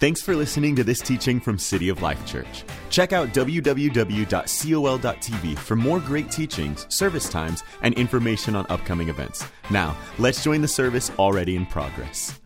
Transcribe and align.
Thanks 0.00 0.22
for 0.22 0.36
listening 0.36 0.76
to 0.76 0.84
this 0.84 1.00
teaching 1.00 1.40
from 1.40 1.58
City 1.58 1.88
of 1.88 2.02
Life 2.02 2.24
Church. 2.24 2.62
Check 2.88 3.12
out 3.12 3.30
www.col.tv 3.30 4.28
for 5.58 5.74
more 5.74 5.98
great 5.98 6.30
teachings, 6.30 6.86
service 6.88 7.28
times, 7.28 7.64
and 7.82 7.94
information 7.94 8.54
on 8.54 8.64
upcoming 8.70 9.08
events. 9.08 9.44
Now, 9.72 9.96
let's 10.20 10.44
join 10.44 10.60
the 10.60 10.68
service 10.68 11.10
already 11.18 11.56
in 11.56 11.66
progress. 11.66 12.38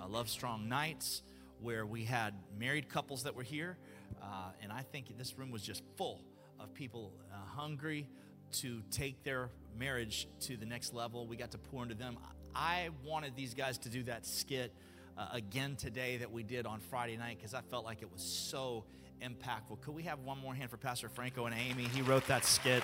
I 0.00 0.06
love 0.06 0.30
Strong 0.30 0.66
Nights 0.66 1.22
where 1.60 1.84
we 1.84 2.02
had 2.02 2.32
married 2.58 2.88
couples 2.88 3.24
that 3.24 3.34
were 3.34 3.42
here, 3.42 3.76
uh, 4.22 4.52
and 4.62 4.72
I 4.72 4.80
think 4.80 5.18
this 5.18 5.38
room 5.38 5.50
was 5.50 5.62
just 5.62 5.82
full 5.98 6.22
of 6.58 6.72
people 6.72 7.12
uh, 7.30 7.36
hungry 7.46 8.08
to 8.52 8.80
take 8.90 9.22
their 9.22 9.50
marriage 9.78 10.28
to 10.40 10.56
the 10.56 10.64
next 10.64 10.94
level. 10.94 11.26
We 11.26 11.36
got 11.36 11.50
to 11.50 11.58
pour 11.58 11.82
into 11.82 11.94
them. 11.94 12.16
I 12.54 12.88
wanted 13.04 13.36
these 13.36 13.52
guys 13.52 13.76
to 13.78 13.90
do 13.90 14.04
that 14.04 14.24
skit 14.24 14.72
uh, 15.16 15.28
again 15.32 15.76
today 15.76 16.16
that 16.18 16.30
we 16.30 16.42
did 16.42 16.66
on 16.66 16.80
Friday 16.80 17.16
night 17.16 17.38
because 17.38 17.54
I 17.54 17.60
felt 17.60 17.84
like 17.84 18.02
it 18.02 18.10
was 18.12 18.22
so 18.22 18.84
impactful. 19.22 19.80
Could 19.80 19.94
we 19.94 20.02
have 20.02 20.20
one 20.20 20.38
more 20.38 20.54
hand 20.54 20.70
for 20.70 20.76
Pastor 20.76 21.08
Franco 21.08 21.46
and 21.46 21.54
Amy? 21.54 21.84
He 21.84 22.02
wrote 22.02 22.26
that 22.26 22.44
skit 22.44 22.82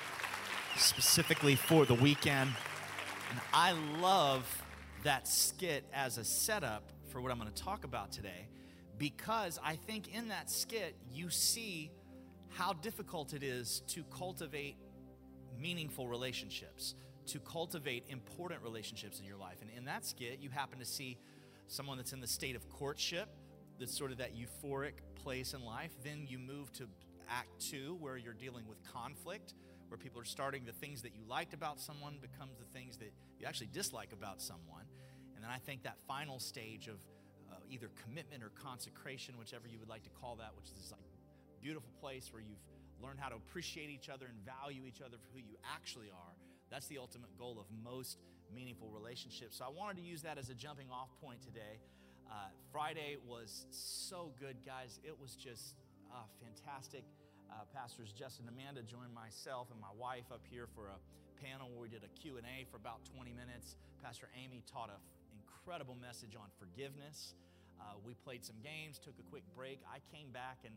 specifically 0.76 1.56
for 1.56 1.84
the 1.84 1.94
weekend. 1.94 2.50
And 3.30 3.40
I 3.52 3.72
love 4.00 4.44
that 5.02 5.28
skit 5.28 5.84
as 5.92 6.18
a 6.18 6.24
setup 6.24 6.92
for 7.08 7.20
what 7.20 7.32
I'm 7.32 7.38
going 7.38 7.50
to 7.50 7.62
talk 7.62 7.84
about 7.84 8.12
today 8.12 8.48
because 8.98 9.58
I 9.64 9.76
think 9.76 10.14
in 10.14 10.28
that 10.28 10.50
skit 10.50 10.94
you 11.12 11.30
see 11.30 11.90
how 12.50 12.72
difficult 12.74 13.32
it 13.32 13.42
is 13.42 13.82
to 13.88 14.04
cultivate 14.04 14.76
meaningful 15.58 16.08
relationships, 16.08 16.94
to 17.26 17.38
cultivate 17.40 18.04
important 18.08 18.62
relationships 18.62 19.18
in 19.20 19.26
your 19.26 19.36
life. 19.36 19.56
And 19.60 19.70
in 19.76 19.84
that 19.86 20.04
skit, 20.04 20.38
you 20.40 20.50
happen 20.50 20.78
to 20.78 20.84
see 20.84 21.16
someone 21.70 21.96
that's 21.96 22.12
in 22.12 22.20
the 22.20 22.26
state 22.26 22.56
of 22.56 22.68
courtship, 22.68 23.28
that's 23.78 23.96
sort 23.96 24.10
of 24.10 24.18
that 24.18 24.32
euphoric 24.34 24.94
place 25.14 25.54
in 25.54 25.64
life. 25.64 25.92
Then 26.04 26.26
you 26.28 26.38
move 26.38 26.72
to 26.74 26.88
act 27.28 27.48
two, 27.60 27.96
where 28.00 28.16
you're 28.16 28.34
dealing 28.34 28.66
with 28.68 28.78
conflict, 28.92 29.54
where 29.88 29.96
people 29.96 30.20
are 30.20 30.24
starting 30.24 30.64
the 30.64 30.72
things 30.72 31.02
that 31.02 31.14
you 31.14 31.22
liked 31.28 31.54
about 31.54 31.80
someone 31.80 32.18
becomes 32.20 32.58
the 32.58 32.64
things 32.76 32.96
that 32.98 33.12
you 33.38 33.46
actually 33.46 33.68
dislike 33.72 34.12
about 34.12 34.42
someone. 34.42 34.84
And 35.36 35.44
then 35.44 35.50
I 35.50 35.58
think 35.58 35.84
that 35.84 35.96
final 36.06 36.40
stage 36.40 36.88
of 36.88 36.98
uh, 37.50 37.54
either 37.70 37.88
commitment 38.02 38.42
or 38.42 38.50
consecration, 38.50 39.38
whichever 39.38 39.68
you 39.68 39.78
would 39.78 39.88
like 39.88 40.02
to 40.02 40.10
call 40.10 40.36
that, 40.36 40.50
which 40.56 40.66
is 40.66 40.74
this 40.74 40.90
like 40.90 41.00
beautiful 41.62 41.90
place 42.00 42.32
where 42.32 42.42
you've 42.42 42.58
learned 43.00 43.20
how 43.20 43.28
to 43.28 43.36
appreciate 43.36 43.90
each 43.90 44.08
other 44.08 44.26
and 44.26 44.36
value 44.44 44.82
each 44.86 45.00
other 45.00 45.16
for 45.16 45.28
who 45.32 45.38
you 45.38 45.56
actually 45.74 46.10
are. 46.10 46.34
That's 46.70 46.86
the 46.88 46.98
ultimate 46.98 47.36
goal 47.38 47.58
of 47.58 47.66
most 47.82 48.18
meaningful 48.54 48.88
relationships. 48.88 49.58
So 49.58 49.64
I 49.64 49.68
wanted 49.68 49.96
to 50.02 50.06
use 50.06 50.22
that 50.22 50.38
as 50.38 50.50
a 50.50 50.54
jumping 50.54 50.90
off 50.90 51.08
point 51.20 51.42
today. 51.42 51.80
Uh, 52.30 52.50
Friday 52.70 53.16
was 53.26 53.66
so 53.70 54.32
good, 54.38 54.56
guys. 54.64 55.00
It 55.02 55.18
was 55.18 55.34
just 55.34 55.74
uh, 56.12 56.26
fantastic. 56.38 57.02
Uh, 57.50 57.66
Pastors 57.74 58.12
Justin 58.12 58.46
and 58.46 58.54
Amanda 58.54 58.82
joined 58.82 59.12
myself 59.12 59.66
and 59.74 59.80
my 59.80 59.90
wife 59.98 60.30
up 60.30 60.42
here 60.46 60.68
for 60.74 60.86
a 60.94 60.98
panel 61.42 61.66
where 61.70 61.82
we 61.82 61.90
did 61.90 62.06
a 62.06 62.12
Q&A 62.14 62.66
for 62.70 62.76
about 62.76 63.02
20 63.10 63.32
minutes. 63.34 63.74
Pastor 64.02 64.30
Amy 64.38 64.62
taught 64.70 64.90
an 64.90 65.02
incredible 65.34 65.96
message 65.98 66.38
on 66.38 66.46
forgiveness. 66.58 67.34
Uh, 67.80 67.98
we 68.06 68.14
played 68.14 68.44
some 68.44 68.56
games, 68.62 69.00
took 69.02 69.18
a 69.18 69.26
quick 69.26 69.42
break. 69.56 69.80
I 69.88 69.98
came 70.14 70.30
back 70.30 70.62
and 70.62 70.74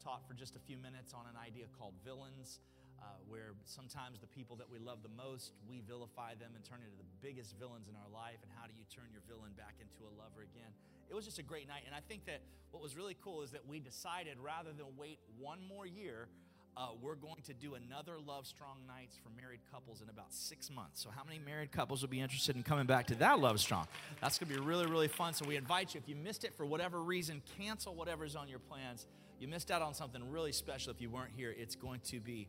taught 0.00 0.24
for 0.26 0.32
just 0.32 0.56
a 0.56 0.62
few 0.64 0.78
minutes 0.78 1.12
on 1.12 1.26
an 1.28 1.36
idea 1.36 1.66
called 1.76 1.94
villains 2.04 2.60
uh, 3.04 3.20
where 3.28 3.52
sometimes 3.64 4.18
the 4.20 4.26
people 4.32 4.56
that 4.56 4.70
we 4.70 4.78
love 4.80 5.04
the 5.04 5.12
most, 5.12 5.52
we 5.68 5.84
vilify 5.84 6.32
them 6.40 6.56
and 6.56 6.64
turn 6.64 6.80
into 6.80 6.96
the 6.96 7.08
biggest 7.20 7.52
villains 7.60 7.84
in 7.84 7.94
our 8.00 8.08
life. 8.08 8.40
And 8.40 8.48
how 8.56 8.64
do 8.64 8.72
you 8.72 8.84
turn 8.88 9.04
your 9.12 9.20
villain 9.28 9.52
back 9.56 9.76
into 9.76 10.08
a 10.08 10.12
lover 10.16 10.40
again? 10.40 10.72
It 11.10 11.14
was 11.14 11.24
just 11.24 11.38
a 11.38 11.44
great 11.44 11.68
night. 11.68 11.84
And 11.84 11.94
I 11.94 12.00
think 12.00 12.24
that 12.24 12.40
what 12.72 12.82
was 12.82 12.96
really 12.96 13.16
cool 13.20 13.42
is 13.42 13.50
that 13.52 13.68
we 13.68 13.78
decided 13.78 14.40
rather 14.40 14.72
than 14.72 14.86
wait 14.96 15.20
one 15.36 15.60
more 15.68 15.84
year, 15.84 16.28
uh, 16.76 16.88
we're 17.00 17.14
going 17.14 17.40
to 17.44 17.54
do 17.54 17.74
another 17.74 18.14
Love 18.26 18.46
Strong 18.46 18.78
Nights 18.88 19.16
for 19.22 19.30
married 19.40 19.60
couples 19.70 20.02
in 20.02 20.08
about 20.08 20.32
six 20.32 20.70
months. 20.70 21.02
So, 21.02 21.10
how 21.14 21.22
many 21.22 21.38
married 21.38 21.70
couples 21.70 22.02
would 22.02 22.10
be 22.10 22.20
interested 22.20 22.56
in 22.56 22.64
coming 22.64 22.86
back 22.86 23.06
to 23.08 23.14
that 23.16 23.38
Love 23.38 23.60
Strong? 23.60 23.86
That's 24.20 24.38
going 24.38 24.50
to 24.50 24.58
be 24.58 24.66
really, 24.66 24.86
really 24.86 25.06
fun. 25.06 25.34
So, 25.34 25.44
we 25.46 25.54
invite 25.54 25.94
you. 25.94 26.00
If 26.02 26.08
you 26.08 26.16
missed 26.16 26.42
it 26.42 26.52
for 26.56 26.66
whatever 26.66 27.00
reason, 27.00 27.42
cancel 27.58 27.94
whatever's 27.94 28.34
on 28.34 28.48
your 28.48 28.58
plans. 28.58 29.06
You 29.38 29.48
missed 29.48 29.70
out 29.70 29.82
on 29.82 29.94
something 29.94 30.30
really 30.30 30.52
special 30.52 30.90
if 30.90 31.00
you 31.00 31.10
weren't 31.10 31.32
here. 31.36 31.54
It's 31.56 31.76
going 31.76 32.00
to 32.06 32.18
be 32.18 32.48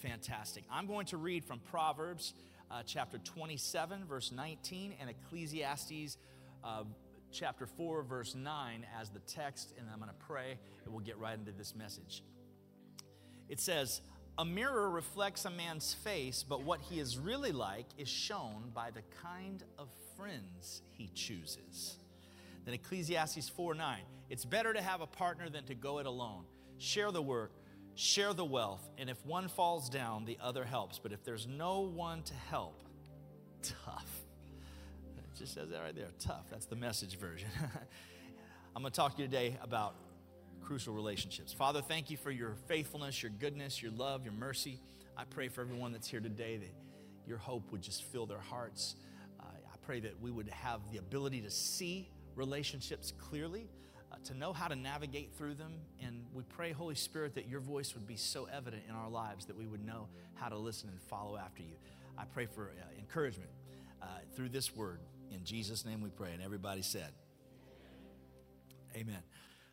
fantastic. 0.00 0.64
I'm 0.70 0.86
going 0.86 1.06
to 1.06 1.16
read 1.16 1.44
from 1.44 1.60
Proverbs 1.70 2.32
uh, 2.70 2.82
chapter 2.86 3.18
27, 3.18 4.04
verse 4.06 4.32
19, 4.32 4.94
and 5.00 5.10
Ecclesiastes 5.10 6.16
uh, 6.64 6.84
chapter 7.30 7.66
4, 7.66 8.02
verse 8.02 8.34
9 8.34 8.86
as 8.98 9.10
the 9.10 9.18
text, 9.20 9.74
and 9.78 9.86
I'm 9.92 9.98
going 9.98 10.10
to 10.10 10.26
pray, 10.26 10.58
and 10.84 10.92
we'll 10.92 11.04
get 11.04 11.18
right 11.18 11.38
into 11.38 11.52
this 11.52 11.74
message. 11.74 12.22
It 13.48 13.60
says, 13.60 14.00
A 14.38 14.44
mirror 14.44 14.88
reflects 14.88 15.44
a 15.44 15.50
man's 15.50 15.92
face, 15.92 16.44
but 16.48 16.62
what 16.62 16.80
he 16.80 16.98
is 16.98 17.18
really 17.18 17.52
like 17.52 17.86
is 17.98 18.08
shown 18.08 18.70
by 18.74 18.90
the 18.90 19.02
kind 19.22 19.62
of 19.78 19.88
friends 20.16 20.82
he 20.90 21.10
chooses. 21.14 21.96
Then 22.64 22.74
Ecclesiastes 22.74 23.48
4 23.50 23.74
9, 23.74 24.00
it's 24.30 24.44
better 24.44 24.72
to 24.72 24.80
have 24.80 25.00
a 25.00 25.06
partner 25.06 25.50
than 25.50 25.64
to 25.64 25.74
go 25.74 25.98
it 25.98 26.06
alone. 26.06 26.44
Share 26.78 27.12
the 27.12 27.22
work 27.22 27.52
share 27.94 28.32
the 28.32 28.44
wealth, 28.44 28.88
and 28.98 29.10
if 29.10 29.24
one 29.26 29.48
falls 29.48 29.88
down, 29.88 30.24
the 30.24 30.38
other 30.40 30.64
helps. 30.64 30.98
But 30.98 31.12
if 31.12 31.24
there's 31.24 31.46
no 31.46 31.80
one 31.80 32.22
to 32.24 32.34
help, 32.34 32.82
tough. 33.62 34.08
It 35.18 35.38
just 35.38 35.54
says 35.54 35.70
that 35.70 35.80
right 35.80 35.94
there 35.94 36.08
tough. 36.18 36.46
That's 36.50 36.66
the 36.66 36.76
message 36.76 37.18
version. 37.18 37.48
I'm 38.76 38.82
going 38.82 38.92
to 38.92 38.96
talk 38.96 39.16
to 39.16 39.22
you 39.22 39.28
today 39.28 39.58
about 39.62 39.94
crucial 40.62 40.94
relationships. 40.94 41.52
Father, 41.52 41.82
thank 41.82 42.10
you 42.10 42.16
for 42.16 42.30
your 42.30 42.54
faithfulness, 42.68 43.22
your 43.22 43.32
goodness, 43.38 43.82
your 43.82 43.90
love, 43.92 44.24
your 44.24 44.32
mercy. 44.32 44.80
I 45.16 45.24
pray 45.24 45.48
for 45.48 45.60
everyone 45.60 45.92
that's 45.92 46.08
here 46.08 46.20
today 46.20 46.56
that 46.56 46.74
your 47.26 47.38
hope 47.38 47.72
would 47.72 47.82
just 47.82 48.04
fill 48.04 48.26
their 48.26 48.38
hearts. 48.38 48.96
Uh, 49.40 49.44
I 49.44 49.76
pray 49.84 50.00
that 50.00 50.20
we 50.20 50.30
would 50.30 50.48
have 50.48 50.80
the 50.92 50.98
ability 50.98 51.40
to 51.42 51.50
see 51.50 52.08
relationships 52.36 53.12
clearly 53.18 53.68
uh, 54.10 54.16
to 54.24 54.34
know 54.34 54.52
how 54.52 54.68
to 54.68 54.76
navigate 54.76 55.32
through 55.36 55.54
them. 55.54 55.74
And 56.04 56.24
we 56.32 56.42
pray, 56.44 56.72
Holy 56.72 56.94
Spirit, 56.94 57.34
that 57.34 57.48
your 57.48 57.60
voice 57.60 57.94
would 57.94 58.06
be 58.06 58.16
so 58.16 58.48
evident 58.52 58.82
in 58.88 58.94
our 58.94 59.08
lives 59.08 59.46
that 59.46 59.56
we 59.56 59.66
would 59.66 59.84
know 59.84 60.08
how 60.34 60.48
to 60.48 60.56
listen 60.56 60.88
and 60.88 61.00
follow 61.00 61.36
after 61.36 61.62
you. 61.62 61.76
I 62.18 62.24
pray 62.24 62.46
for 62.46 62.70
uh, 62.70 62.98
encouragement 62.98 63.50
uh, 64.02 64.06
through 64.34 64.50
this 64.50 64.74
word. 64.74 65.00
In 65.30 65.44
Jesus' 65.44 65.84
name 65.84 66.02
we 66.02 66.10
pray. 66.10 66.32
And 66.32 66.42
everybody 66.42 66.82
said, 66.82 67.12
Amen. 68.96 69.22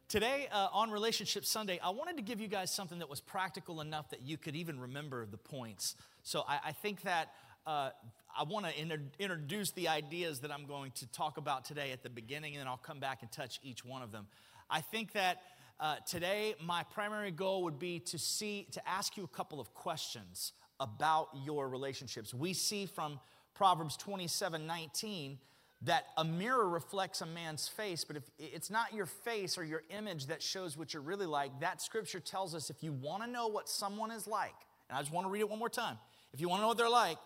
Today 0.08 0.48
uh, 0.54 0.70
on 0.72 0.92
Relationship 0.92 1.44
Sunday, 1.44 1.80
I 1.84 1.90
wanted 1.90 2.16
to 2.16 2.24
give 2.24 2.40
you 2.40 2.48
guys 2.48 2.72
something 2.72 3.00
that 3.00 3.10
was 3.10 3.20
practical 3.20 3.82
enough 3.82 4.10
that 4.12 4.22
you 4.22 4.38
could 4.38 4.56
even 4.56 4.80
remember 4.80 5.26
the 5.26 5.38
points. 5.38 5.96
So 6.24 6.46
I, 6.48 6.60
I 6.68 6.72
think 6.72 7.02
that 7.02 7.34
uh, 7.68 7.90
I 8.36 8.44
want 8.44 8.66
to 8.66 8.82
inter- 8.82 9.02
introduce 9.20 9.72
the 9.72 9.90
ideas 9.90 10.40
that 10.40 10.52
I'm 10.52 10.66
going 10.66 10.92
to 10.92 11.08
talk 11.08 11.38
about 11.38 11.66
today 11.66 11.92
at 11.92 12.02
the 12.02 12.10
beginning, 12.10 12.54
and 12.54 12.62
then 12.62 12.68
I'll 12.68 12.78
come 12.78 13.00
back 13.00 13.22
and 13.22 13.32
touch 13.32 13.60
each 13.62 13.84
one 13.84 14.02
of 14.02 14.12
them. 14.12 14.28
I 14.70 14.80
think 14.80 15.12
that 15.14 15.42
uh, 15.80 15.98
today 16.08 16.56
my 16.64 16.84
primary 16.84 17.32
goal 17.32 17.64
would 17.64 17.78
be 17.78 18.00
to 18.00 18.18
see 18.18 18.68
to 18.72 18.88
ask 18.88 19.18
you 19.18 19.26
a 19.26 19.28
couple 19.28 19.60
of 19.60 19.74
questions 19.74 20.54
about 20.80 21.28
your 21.44 21.68
relationships. 21.68 22.34
We 22.34 22.54
see 22.54 22.86
from 22.86 23.20
Proverbs 23.54 23.98
27 23.98 24.66
19 24.66 25.38
that 25.84 26.06
a 26.16 26.24
mirror 26.24 26.68
reflects 26.68 27.22
a 27.22 27.26
man's 27.26 27.68
face, 27.68 28.04
but 28.04 28.16
if 28.16 28.24
it's 28.40 28.72
not 28.72 28.94
your 28.94 29.06
face 29.06 29.58
or 29.58 29.64
your 29.64 29.84
image 29.90 30.28
that 30.28 30.42
shows 30.42 30.78
what 30.78 30.94
you're 30.94 31.04
really 31.04 31.26
like, 31.26 31.60
that 31.60 31.82
scripture 31.82 32.20
tells 32.20 32.56
us 32.56 32.70
if 32.70 32.82
you 32.82 32.94
want 32.94 33.24
to 33.24 33.30
know 33.30 33.48
what 33.48 33.68
someone 33.68 34.10
is 34.10 34.26
like, 34.26 34.56
and 34.90 34.98
I 34.98 35.02
just 35.02 35.12
want 35.12 35.28
to 35.28 35.32
read 35.32 35.42
it 35.42 35.50
one 35.50 35.60
more 35.60 35.70
time. 35.70 35.98
If 36.34 36.42
you 36.42 36.50
want 36.50 36.60
to 36.60 36.62
know 36.62 36.68
what 36.70 36.78
they're 36.78 36.90
like, 36.90 37.18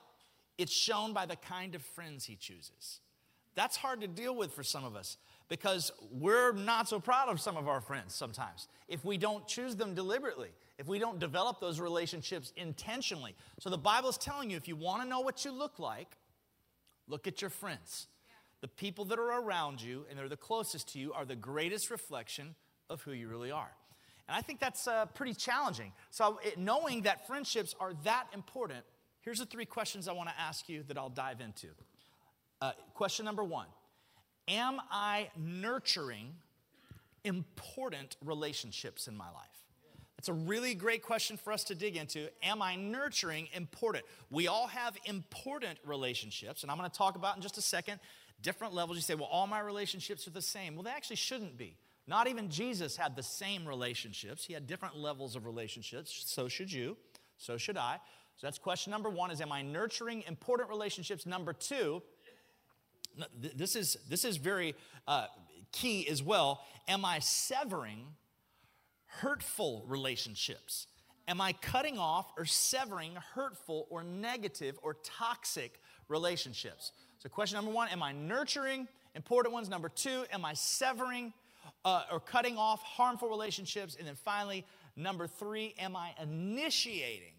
it's 0.62 0.72
shown 0.72 1.12
by 1.12 1.26
the 1.26 1.36
kind 1.36 1.74
of 1.74 1.82
friends 1.82 2.26
he 2.26 2.36
chooses. 2.36 3.00
That's 3.56 3.76
hard 3.76 4.02
to 4.02 4.08
deal 4.08 4.36
with 4.36 4.54
for 4.54 4.64
some 4.64 4.86
of 4.86 4.96
us 4.96 5.18
because 5.50 5.92
we're 6.12 6.54
not 6.54 6.88
so 6.88 7.00
proud 7.00 7.30
of 7.30 7.42
some 7.42 7.58
of 7.58 7.68
our 7.68 7.82
friends 7.82 8.16
sometimes 8.16 8.68
if 8.88 9.04
we 9.04 9.18
don't 9.18 9.46
choose 9.48 9.76
them 9.76 9.94
deliberately, 9.94 10.50
if 10.78 10.88
we 10.88 11.00
don't 11.00 11.20
develop 11.20 11.60
those 11.60 11.80
relationships 11.80 12.54
intentionally. 12.56 13.36
So 13.60 13.70
the 13.70 13.78
Bible 13.78 14.10
is 14.10 14.18
telling 14.18 14.50
you 14.50 14.58
if 14.58 14.68
you 14.68 14.76
want 14.76 15.02
to 15.02 15.10
know 15.10 15.20
what 15.20 15.44
you 15.44 15.52
look 15.52 15.80
like, 15.80 16.18
look 17.08 17.28
at 17.28 17.42
your 17.42 17.50
friends. 17.50 18.08
The 18.62 18.68
people 18.68 19.06
that 19.06 19.18
are 19.18 19.42
around 19.42 19.82
you 19.82 20.06
and 20.10 20.18
they're 20.18 20.30
the 20.30 20.38
closest 20.38 20.94
to 20.94 21.00
you 21.00 21.12
are 21.14 21.26
the 21.26 21.36
greatest 21.36 21.90
reflection 21.90 22.56
of 22.90 23.02
who 23.02 23.12
you 23.12 23.28
really 23.28 23.52
are. 23.52 23.72
And 24.28 24.38
I 24.38 24.42
think 24.42 24.60
that's 24.60 24.88
uh, 24.88 25.08
pretty 25.08 25.34
challenging. 25.34 25.92
So, 26.12 26.40
it, 26.44 26.58
knowing 26.58 27.02
that 27.02 27.28
friendships 27.28 27.76
are 27.80 27.94
that 28.04 28.28
important 28.34 28.86
Here's 29.22 29.40
the 29.40 29.46
three 29.46 29.66
questions 29.66 30.08
I 30.08 30.14
want 30.14 30.30
to 30.30 30.40
ask 30.40 30.68
you 30.68 30.84
that 30.88 30.98
I'll 30.98 31.10
dive 31.10 31.42
into. 31.42 31.68
Uh, 32.60 32.72
question 32.94 33.26
number 33.26 33.44
one 33.44 33.68
Am 34.48 34.80
I 34.90 35.30
nurturing 35.38 36.34
important 37.24 38.18
relationships 38.24 39.08
in 39.08 39.16
my 39.16 39.30
life? 39.32 39.48
It's 40.18 40.30
a 40.30 40.34
really 40.34 40.76
great 40.76 41.02
question 41.02 41.36
for 41.38 41.52
us 41.52 41.64
to 41.66 41.76
dig 41.76 41.98
into. 41.98 42.30
Am 42.44 42.62
I 42.62 42.76
nurturing 42.76 43.48
important? 43.54 44.06
We 44.30 44.48
all 44.48 44.68
have 44.68 44.96
important 45.06 45.80
relationships, 45.84 46.62
and 46.62 46.72
I'm 46.72 46.78
going 46.78 46.90
to 46.90 46.96
talk 46.96 47.16
about 47.16 47.36
in 47.36 47.42
just 47.42 47.58
a 47.58 47.62
second 47.62 48.00
different 48.42 48.74
levels. 48.74 48.98
You 48.98 49.02
say, 49.02 49.16
well, 49.16 49.30
all 49.32 49.48
my 49.48 49.60
relationships 49.60 50.28
are 50.28 50.32
the 50.32 50.42
same. 50.42 50.76
Well, 50.76 50.84
they 50.84 50.92
actually 50.92 51.16
shouldn't 51.16 51.58
be. 51.58 51.76
Not 52.08 52.28
even 52.28 52.50
Jesus 52.50 52.98
had 52.98 53.16
the 53.16 53.24
same 53.24 53.68
relationships. 53.68 54.46
He 54.46 54.54
had 54.54 54.68
different 54.68 54.96
levels 54.96 55.36
of 55.36 55.46
relationships. 55.46 56.24
So 56.28 56.48
should 56.48 56.72
you. 56.72 56.98
So 57.38 57.58
should 57.58 57.78
I. 57.78 57.98
So 58.38 58.48
that's 58.48 58.58
question 58.58 58.92
number 58.92 59.10
one 59.10 59.32
is 59.32 59.42
am 59.42 59.52
I 59.52 59.62
nurturing 59.62 60.24
important 60.28 60.70
relationships? 60.70 61.26
Number 61.26 61.54
two, 61.54 62.02
this 63.38 63.76
is, 63.76 63.98
this 64.10 64.26
is 64.26 64.38
very 64.38 64.76
uh, 65.08 65.28
key 65.72 66.08
as 66.08 66.24
well. 66.24 66.64
Am 66.88 67.06
I 67.06 67.20
severing 67.20 68.06
hurtful 69.06 69.84
relationships? 69.88 70.88
Am 71.28 71.40
I 71.40 71.54
cutting 71.54 71.98
off 71.98 72.32
or 72.38 72.46
severing 72.46 73.16
hurtful 73.34 73.88
or 73.90 74.04
negative 74.04 74.80
or 74.82 74.96
toxic 75.04 75.80
relationships? 76.08 76.92
So, 77.20 77.30
question 77.30 77.58
number 77.58 77.72
one 77.72 77.90
Am 77.90 78.02
I 78.02 78.12
nurturing 78.12 78.88
important 79.16 79.54
ones? 79.54 79.70
Number 79.70 79.90
two, 79.90 80.26
am 80.34 80.44
I 80.44 80.54
severing 80.54 81.34
uh, 81.86 82.04
or 82.12 82.20
cutting 82.20 82.58
off 82.58 82.82
harmful 82.82 83.30
relationships? 83.30 83.96
And 83.98 84.08
then 84.08 84.16
finally, 84.16 84.66
number 84.96 85.28
three, 85.28 85.76
am 85.78 85.96
I 85.96 86.14
initiating 86.22 87.34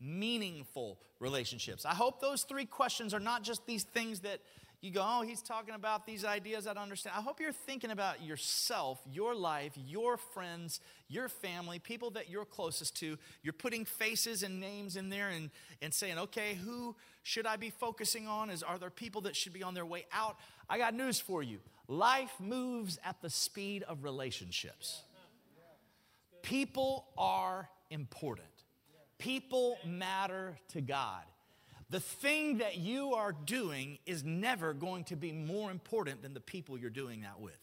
meaningful 0.00 0.98
relationships? 1.20 1.84
I 1.84 1.94
hope 1.94 2.20
those 2.20 2.42
three 2.42 2.66
questions 2.66 3.14
are 3.14 3.20
not 3.20 3.42
just 3.42 3.66
these 3.66 3.84
things 3.84 4.20
that 4.20 4.40
you 4.82 4.90
go, 4.90 5.02
oh, 5.04 5.22
he's 5.22 5.42
talking 5.42 5.74
about 5.74 6.06
these 6.06 6.24
ideas 6.24 6.66
I 6.66 6.74
don't 6.74 6.82
understand. 6.82 7.16
I 7.18 7.22
hope 7.22 7.40
you're 7.40 7.52
thinking 7.52 7.90
about 7.90 8.22
yourself, 8.22 9.00
your 9.10 9.34
life, 9.34 9.72
your 9.74 10.16
friends, 10.16 10.80
your 11.08 11.28
family, 11.28 11.78
people 11.78 12.10
that 12.10 12.28
you're 12.28 12.44
closest 12.44 12.96
to. 12.98 13.18
You're 13.42 13.54
putting 13.54 13.84
faces 13.84 14.42
and 14.42 14.60
names 14.60 14.96
in 14.96 15.08
there 15.08 15.28
and, 15.28 15.50
and 15.80 15.94
saying, 15.94 16.18
okay, 16.18 16.54
who 16.54 16.94
should 17.22 17.46
I 17.46 17.56
be 17.56 17.70
focusing 17.70 18.28
on? 18.28 18.50
Is, 18.50 18.62
are 18.62 18.78
there 18.78 18.90
people 18.90 19.22
that 19.22 19.34
should 19.34 19.54
be 19.54 19.62
on 19.62 19.74
their 19.74 19.86
way 19.86 20.06
out? 20.12 20.36
I 20.68 20.78
got 20.78 20.94
news 20.94 21.18
for 21.18 21.42
you. 21.42 21.58
Life 21.88 22.32
moves 22.38 22.98
at 23.04 23.20
the 23.22 23.30
speed 23.30 23.82
of 23.84 24.04
relationships. 24.04 25.02
People 26.42 27.06
are 27.16 27.68
important. 27.90 28.46
People 29.18 29.78
matter 29.84 30.58
to 30.68 30.80
God 30.80 31.22
the 31.88 32.00
thing 32.00 32.58
that 32.58 32.78
you 32.78 33.14
are 33.14 33.32
doing 33.32 33.98
is 34.06 34.24
never 34.24 34.74
going 34.74 35.04
to 35.04 35.16
be 35.16 35.30
more 35.30 35.70
important 35.70 36.22
than 36.22 36.34
the 36.34 36.40
people 36.40 36.76
you're 36.76 36.90
doing 36.90 37.20
that 37.20 37.40
with. 37.40 37.54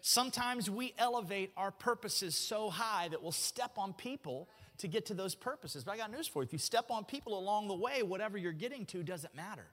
Sometimes 0.00 0.68
we 0.68 0.92
elevate 0.98 1.52
our 1.56 1.70
purposes 1.70 2.34
so 2.34 2.68
high 2.68 3.08
that 3.08 3.22
we'll 3.22 3.32
step 3.32 3.78
on 3.78 3.94
people 3.94 4.48
to 4.78 4.88
get 4.88 5.06
to 5.06 5.14
those 5.14 5.34
purposes. 5.34 5.84
But 5.84 5.92
I 5.92 5.96
got 5.96 6.10
news 6.10 6.26
for 6.26 6.42
you. 6.42 6.46
If 6.46 6.52
you 6.52 6.58
step 6.58 6.90
on 6.90 7.04
people 7.04 7.38
along 7.38 7.68
the 7.68 7.74
way, 7.74 8.02
whatever 8.02 8.36
you're 8.36 8.52
getting 8.52 8.84
to 8.86 9.02
doesn't 9.02 9.34
matter. 9.34 9.66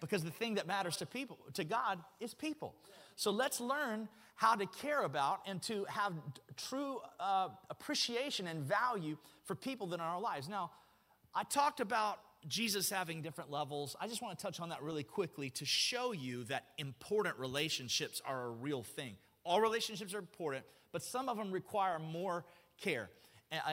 Because 0.00 0.24
the 0.24 0.30
thing 0.30 0.54
that 0.54 0.66
matters 0.66 0.96
to 0.98 1.06
people, 1.06 1.38
to 1.54 1.64
God, 1.64 1.98
is 2.20 2.34
people. 2.34 2.74
So 3.16 3.30
let's 3.30 3.60
learn 3.60 4.08
how 4.34 4.54
to 4.54 4.66
care 4.66 5.02
about 5.02 5.40
and 5.46 5.60
to 5.62 5.84
have 5.84 6.14
true 6.56 6.98
uh, 7.18 7.48
appreciation 7.68 8.46
and 8.46 8.64
value 8.64 9.18
for 9.44 9.54
people 9.54 9.88
that 9.88 10.00
are 10.00 10.08
in 10.08 10.14
our 10.14 10.20
lives. 10.20 10.48
Now, 10.48 10.70
I 11.34 11.44
talked 11.44 11.80
about 11.80 12.18
Jesus 12.48 12.88
having 12.88 13.20
different 13.20 13.50
levels, 13.50 13.96
I 14.00 14.08
just 14.08 14.22
want 14.22 14.38
to 14.38 14.42
touch 14.42 14.60
on 14.60 14.70
that 14.70 14.82
really 14.82 15.02
quickly 15.02 15.50
to 15.50 15.66
show 15.66 16.12
you 16.12 16.44
that 16.44 16.64
important 16.78 17.38
relationships 17.38 18.22
are 18.24 18.46
a 18.46 18.50
real 18.50 18.82
thing. 18.82 19.16
All 19.44 19.60
relationships 19.60 20.14
are 20.14 20.18
important, 20.18 20.64
but 20.92 21.02
some 21.02 21.28
of 21.28 21.36
them 21.36 21.50
require 21.50 21.98
more 21.98 22.44
care 22.80 23.10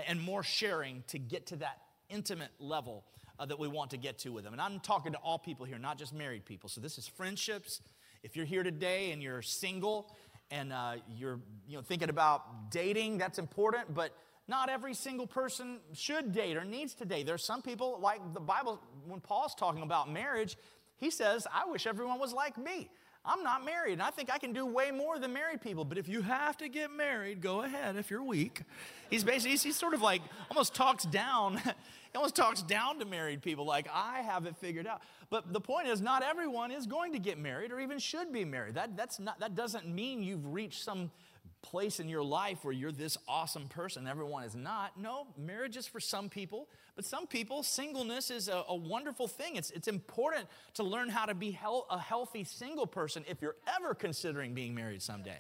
and 0.07 0.19
more 0.19 0.44
sharing 0.44 1.03
to 1.07 1.19
get 1.19 1.47
to 1.47 1.57
that 1.57 1.81
intimate 2.09 2.51
level 2.59 3.06
uh, 3.39 3.45
that 3.45 3.59
we 3.59 3.67
want 3.67 3.91
to 3.91 3.97
get 3.97 4.17
to 4.19 4.31
with 4.31 4.43
them. 4.43 4.53
And 4.53 4.61
I'm 4.61 4.79
talking 4.79 5.11
to 5.13 5.17
all 5.19 5.37
people 5.39 5.65
here, 5.65 5.77
not 5.77 5.97
just 5.97 6.13
married 6.13 6.45
people. 6.45 6.69
So 6.69 6.81
this 6.81 6.97
is 6.97 7.07
friendships. 7.07 7.81
If 8.23 8.35
you're 8.35 8.45
here 8.45 8.63
today 8.63 9.11
and 9.11 9.21
you're 9.21 9.41
single 9.41 10.15
and 10.51 10.73
uh, 10.73 10.95
you're 11.15 11.39
you 11.67 11.77
know, 11.77 11.81
thinking 11.81 12.09
about 12.09 12.71
dating, 12.71 13.17
that's 13.17 13.39
important, 13.39 13.93
but 13.93 14.11
not 14.47 14.69
every 14.69 14.93
single 14.93 15.27
person 15.27 15.79
should 15.93 16.31
date 16.31 16.55
or 16.55 16.63
needs 16.63 16.93
to 16.95 17.05
date. 17.05 17.25
There's 17.25 17.43
some 17.43 17.61
people, 17.61 17.99
like 18.01 18.21
the 18.33 18.39
Bible, 18.39 18.81
when 19.05 19.19
Paul's 19.19 19.53
talking 19.55 19.83
about 19.83 20.11
marriage, 20.11 20.57
he 20.97 21.11
says, 21.11 21.45
I 21.53 21.69
wish 21.69 21.85
everyone 21.85 22.19
was 22.19 22.33
like 22.33 22.57
me. 22.57 22.89
I'm 23.27 23.43
not 23.43 23.65
married, 23.65 23.93
and 23.93 24.01
I 24.01 24.09
think 24.09 24.31
I 24.31 24.37
can 24.37 24.53
do 24.53 24.65
way 24.65 24.89
more 24.89 25.19
than 25.19 25.33
married 25.33 25.61
people. 25.61 25.83
But 25.83 25.97
if 25.97 26.07
you 26.07 26.21
have 26.21 26.55
to 26.57 26.69
get 26.69 26.91
married, 26.91 27.41
go 27.41 27.61
ahead 27.61 27.97
if 27.97 28.09
you're 28.09 28.23
weak. 28.23 28.61
He's 29.09 29.25
basically, 29.25 29.51
he's, 29.51 29.63
he's 29.63 29.75
sort 29.75 29.93
of 29.93 30.01
like 30.01 30.21
almost 30.49 30.73
talks 30.73 31.03
down, 31.03 31.61
he 32.12 32.15
almost 32.18 32.36
talks 32.36 32.62
down 32.62 33.00
to 33.00 33.06
married 33.06 33.42
people, 33.42 33.65
like, 33.65 33.88
I 33.94 34.21
have 34.21 34.45
it 34.45 34.56
figured 34.57 34.88
out. 34.88 35.01
But 35.30 35.54
the 35.54 35.62
point 35.62 35.88
is, 35.88 36.01
not 36.01 36.24
everyone 36.24 36.71
is 36.71 36.88
going 36.88 37.13
to 37.13 37.19
get 37.19 37.38
married 37.38 37.71
or 37.71 37.80
even 37.80 38.00
should 38.00 38.31
be 38.31 38.45
married. 38.45 38.75
That, 38.75 38.95
that's 38.95 39.19
not, 39.19 39.39
that 39.39 39.56
doesn't 39.56 39.88
mean 39.88 40.24
you've 40.24 40.45
reached 40.45 40.83
some 40.83 41.12
place 41.62 42.00
in 42.00 42.07
your 42.07 42.24
life 42.24 42.63
where 42.63 42.74
you're 42.74 42.92
this 42.92 43.18
awesome 43.27 43.68
person, 43.68 44.07
everyone 44.07 44.44
is 44.44 44.56
not. 44.56 44.98
No, 44.98 45.27
marriage 45.38 45.75
is 45.75 45.88
for 45.88 46.00
some 46.00 46.30
people, 46.30 46.69
but 46.95 47.04
some 47.04 47.27
people, 47.27 47.63
singleness 47.63 48.31
is 48.31 48.48
a, 48.48 48.63
a 48.69 48.75
wonderful 48.75 49.27
thing. 49.27 49.56
It's, 49.56 49.71
it's 49.71 49.88
important 49.88 50.45
to 50.75 50.83
learn 50.83 51.09
how 51.09 51.25
to 51.25 51.33
be 51.33 51.51
hel- 51.51 51.88
a 51.89 52.00
healthy 52.00 52.44
single 52.44 52.88
person 52.88 53.25
if 53.27 53.42
you're 53.42 53.56
ever 53.75 53.94
considering 53.94 54.54
being 54.54 54.74
married 54.75 55.01
someday. 55.01 55.39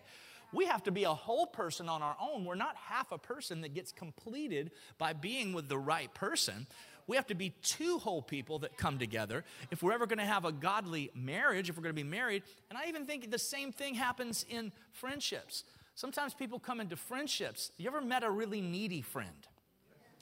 We 0.53 0.65
have 0.65 0.83
to 0.83 0.91
be 0.91 1.03
a 1.03 1.13
whole 1.13 1.45
person 1.45 1.89
on 1.89 2.01
our 2.01 2.15
own. 2.21 2.45
We're 2.45 2.55
not 2.55 2.75
half 2.75 3.11
a 3.11 3.17
person 3.17 3.61
that 3.61 3.73
gets 3.73 3.91
completed 3.91 4.71
by 4.97 5.13
being 5.13 5.53
with 5.53 5.67
the 5.67 5.77
right 5.77 6.13
person. 6.13 6.67
We 7.05 7.15
have 7.15 7.27
to 7.27 7.35
be 7.35 7.51
two 7.61 7.99
whole 7.99 8.21
people 8.21 8.59
that 8.59 8.77
come 8.77 8.99
together 8.99 9.45
if 9.71 9.81
we're 9.81 9.93
ever 9.93 10.05
going 10.05 10.19
to 10.19 10.25
have 10.25 10.45
a 10.45 10.51
godly 10.51 11.09
marriage, 11.15 11.69
if 11.69 11.77
we're 11.77 11.83
going 11.83 11.95
to 11.95 12.01
be 12.01 12.07
married. 12.07 12.43
And 12.69 12.77
I 12.77 12.87
even 12.87 13.05
think 13.05 13.31
the 13.31 13.39
same 13.39 13.71
thing 13.71 13.95
happens 13.95 14.45
in 14.49 14.71
friendships. 14.91 15.63
Sometimes 15.95 16.33
people 16.33 16.59
come 16.59 16.79
into 16.79 16.95
friendships. 16.95 17.71
You 17.77 17.87
ever 17.87 18.01
met 18.01 18.23
a 18.23 18.29
really 18.29 18.61
needy 18.61 19.01
friend? 19.01 19.47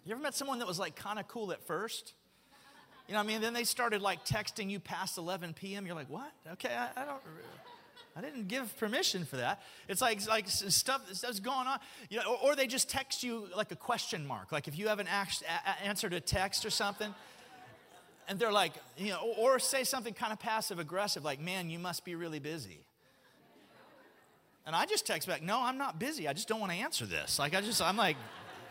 You 0.06 0.13
ever 0.13 0.22
met 0.22 0.36
someone 0.36 0.60
that 0.60 0.68
was 0.68 0.80
like 0.80 0.95
kind 0.95 1.19
of 1.19 1.27
cool 1.27 1.51
at 1.51 1.66
first? 1.66 2.13
You 3.07 3.13
know 3.13 3.19
what 3.19 3.25
I 3.25 3.27
mean? 3.27 3.42
Then 3.42 3.54
they 3.54 3.63
started 3.63 4.01
like 4.01 4.25
texting 4.25 4.69
you 4.69 4.80
past 4.80 5.18
11 5.18 5.54
p.m. 5.54 5.86
You're 5.86 5.95
like, 5.95 6.10
what? 6.10 6.31
Okay, 6.54 6.74
I, 6.74 7.01
I 7.01 7.06
don't. 7.06 7.22
I 8.18 8.22
didn't 8.22 8.48
give 8.48 8.78
permission 8.78 9.26
for 9.26 9.38
that. 9.38 9.62
It's 9.90 10.02
like, 10.02 10.26
like 10.28 10.48
stuff 10.48 11.02
that's 11.22 11.42
going 11.42 11.68
on. 11.68 11.80
You 12.10 12.20
know, 12.20 12.38
or, 12.42 12.52
or, 12.52 12.56
they 12.56 12.66
just 12.66 12.90
text 12.90 13.24
you 13.24 13.48
like 13.56 13.72
a 13.74 13.76
question 13.76 14.26
mark. 14.26 14.54
Like 14.54 14.70
if 14.70 14.78
you 14.78 14.88
haven't 14.88 15.10
a, 15.10 15.86
answered 15.86 16.14
a 16.14 16.22
text 16.22 16.66
or 16.66 16.70
something, 16.70 17.14
and 18.28 18.40
they're 18.40 18.54
like, 18.54 18.72
you 18.98 19.10
know, 19.10 19.20
or, 19.38 19.56
or 19.56 19.60
say 19.60 19.84
something 19.84 20.14
kind 20.14 20.32
of 20.32 20.40
passive 20.40 20.80
aggressive, 20.80 21.26
like, 21.26 21.42
man, 21.42 21.70
you 21.70 21.78
must 21.78 22.06
be 22.06 22.16
really 22.16 22.40
busy. 22.40 22.80
And 24.66 24.76
I 24.76 24.86
just 24.86 25.06
text 25.06 25.28
back, 25.28 25.44
no, 25.44 25.62
I'm 25.62 25.78
not 25.78 26.00
busy. 26.00 26.28
I 26.28 26.34
just 26.34 26.48
don't 26.48 26.60
want 26.60 26.72
to 26.72 26.78
answer 26.78 27.06
this. 27.06 27.38
Like, 27.38 27.54
I 27.54 27.62
just, 27.62 27.82
I'm 27.82 27.98
like, 27.98 28.18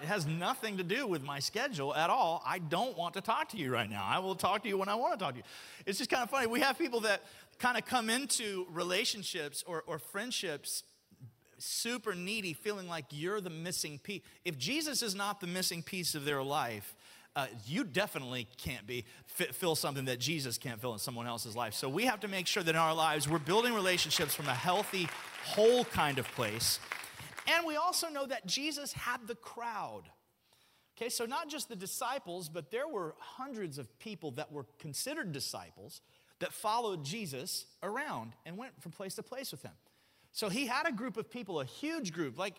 it 0.03 0.07
has 0.07 0.27
nothing 0.27 0.79
to 0.79 0.83
do 0.83 1.07
with 1.07 1.23
my 1.23 1.39
schedule 1.39 1.95
at 1.95 2.11
all. 2.11 2.43
I 2.45 2.59
don't 2.59 2.99
want 2.99 3.15
to 3.15 3.21
talk 3.21 3.51
to 3.51 3.57
you 3.57 3.73
right 3.73 3.89
now. 3.89 4.05
I 4.05 4.19
will 4.19 4.35
talk 4.35 4.63
to 4.65 4.69
you 4.69 4.77
when 4.77 4.89
I 4.89 4.97
want 4.97 5.19
to 5.19 5.25
talk 5.25 5.35
to 5.35 5.39
you. 5.39 5.45
It's 5.87 5.99
just 5.99 6.11
kind 6.11 6.23
of 6.23 6.31
funny. 6.31 6.47
We 6.49 6.61
have 6.61 6.77
people 6.77 7.01
that 7.01 7.23
kind 7.65 7.79
of 7.79 7.87
come 7.87 8.11
into 8.11 8.67
relationships 8.71 9.65
or, 9.67 9.83
or 9.87 9.99
friendships 9.99 10.83
super 11.57 12.15
needy, 12.15 12.53
feeling 12.53 12.89
like 12.89 13.07
you're 13.09 13.41
the 13.41 13.49
missing 13.49 13.99
piece. 13.99 14.21
If 14.45 14.59
Jesus 14.59 15.03
is 15.03 15.15
not 15.15 15.41
the 15.41 15.47
missing 15.47 15.83
piece 15.83 16.15
of 16.15 16.27
their 16.27 16.43
life, 16.43 16.95
uh, 17.35 17.47
you 17.67 17.85
definitely 17.85 18.47
can't 18.59 18.87
be 18.87 19.07
fill 19.25 19.77
something 19.77 20.05
that 20.05 20.21
Jesus 20.21 20.59
can't 20.59 20.79
fill 20.79 20.93
in 20.93 20.99
someone 20.99 21.27
else's 21.27 21.57
life. 21.57 21.73
So 21.73 21.89
we 21.89 22.05
have 22.05 22.21
to 22.21 22.29
make 22.29 22.47
sure 22.47 22.63
that 22.63 22.75
in 22.75 22.77
our 22.77 22.95
lives 22.95 23.31
we're 23.31 23.39
building 23.39 23.73
relationships 23.73 24.35
from 24.35 24.47
a 24.47 24.55
healthy, 24.55 25.09
whole 25.47 25.87
kind 25.87 26.19
of 26.19 26.29
place. 26.33 26.79
And 27.47 27.67
we 27.67 27.77
also 27.77 28.11
know 28.11 28.27
that 28.27 28.45
Jesus 28.45 28.93
had 28.93 29.27
the 29.27 29.37
crowd. 29.37 30.03
Okay, 30.99 31.09
so 31.09 31.25
not 31.25 31.49
just 31.49 31.71
the 31.71 31.77
disciples, 31.77 32.51
but 32.51 32.71
there 32.71 32.89
were 32.89 33.15
hundreds 33.19 33.79
of 33.79 33.99
people 33.99 34.33
that 34.33 34.53
were 34.53 34.67
considered 34.79 35.33
disciples 35.33 36.03
that 36.45 36.53
followed 36.53 37.03
Jesus 37.03 37.65
around 37.83 38.35
and 38.45 38.59
went 38.59 38.79
from 38.83 38.93
place 38.93 39.15
to 39.15 39.23
place 39.23 39.51
with 39.51 39.63
him. 39.63 39.73
So 40.33 40.51
he 40.51 40.67
had 40.67 40.87
a 40.87 40.93
group 40.93 41.17
of 41.17 41.31
people, 41.31 41.59
a 41.63 41.65
huge 41.65 42.13
group, 42.13 42.39
like 42.39 42.57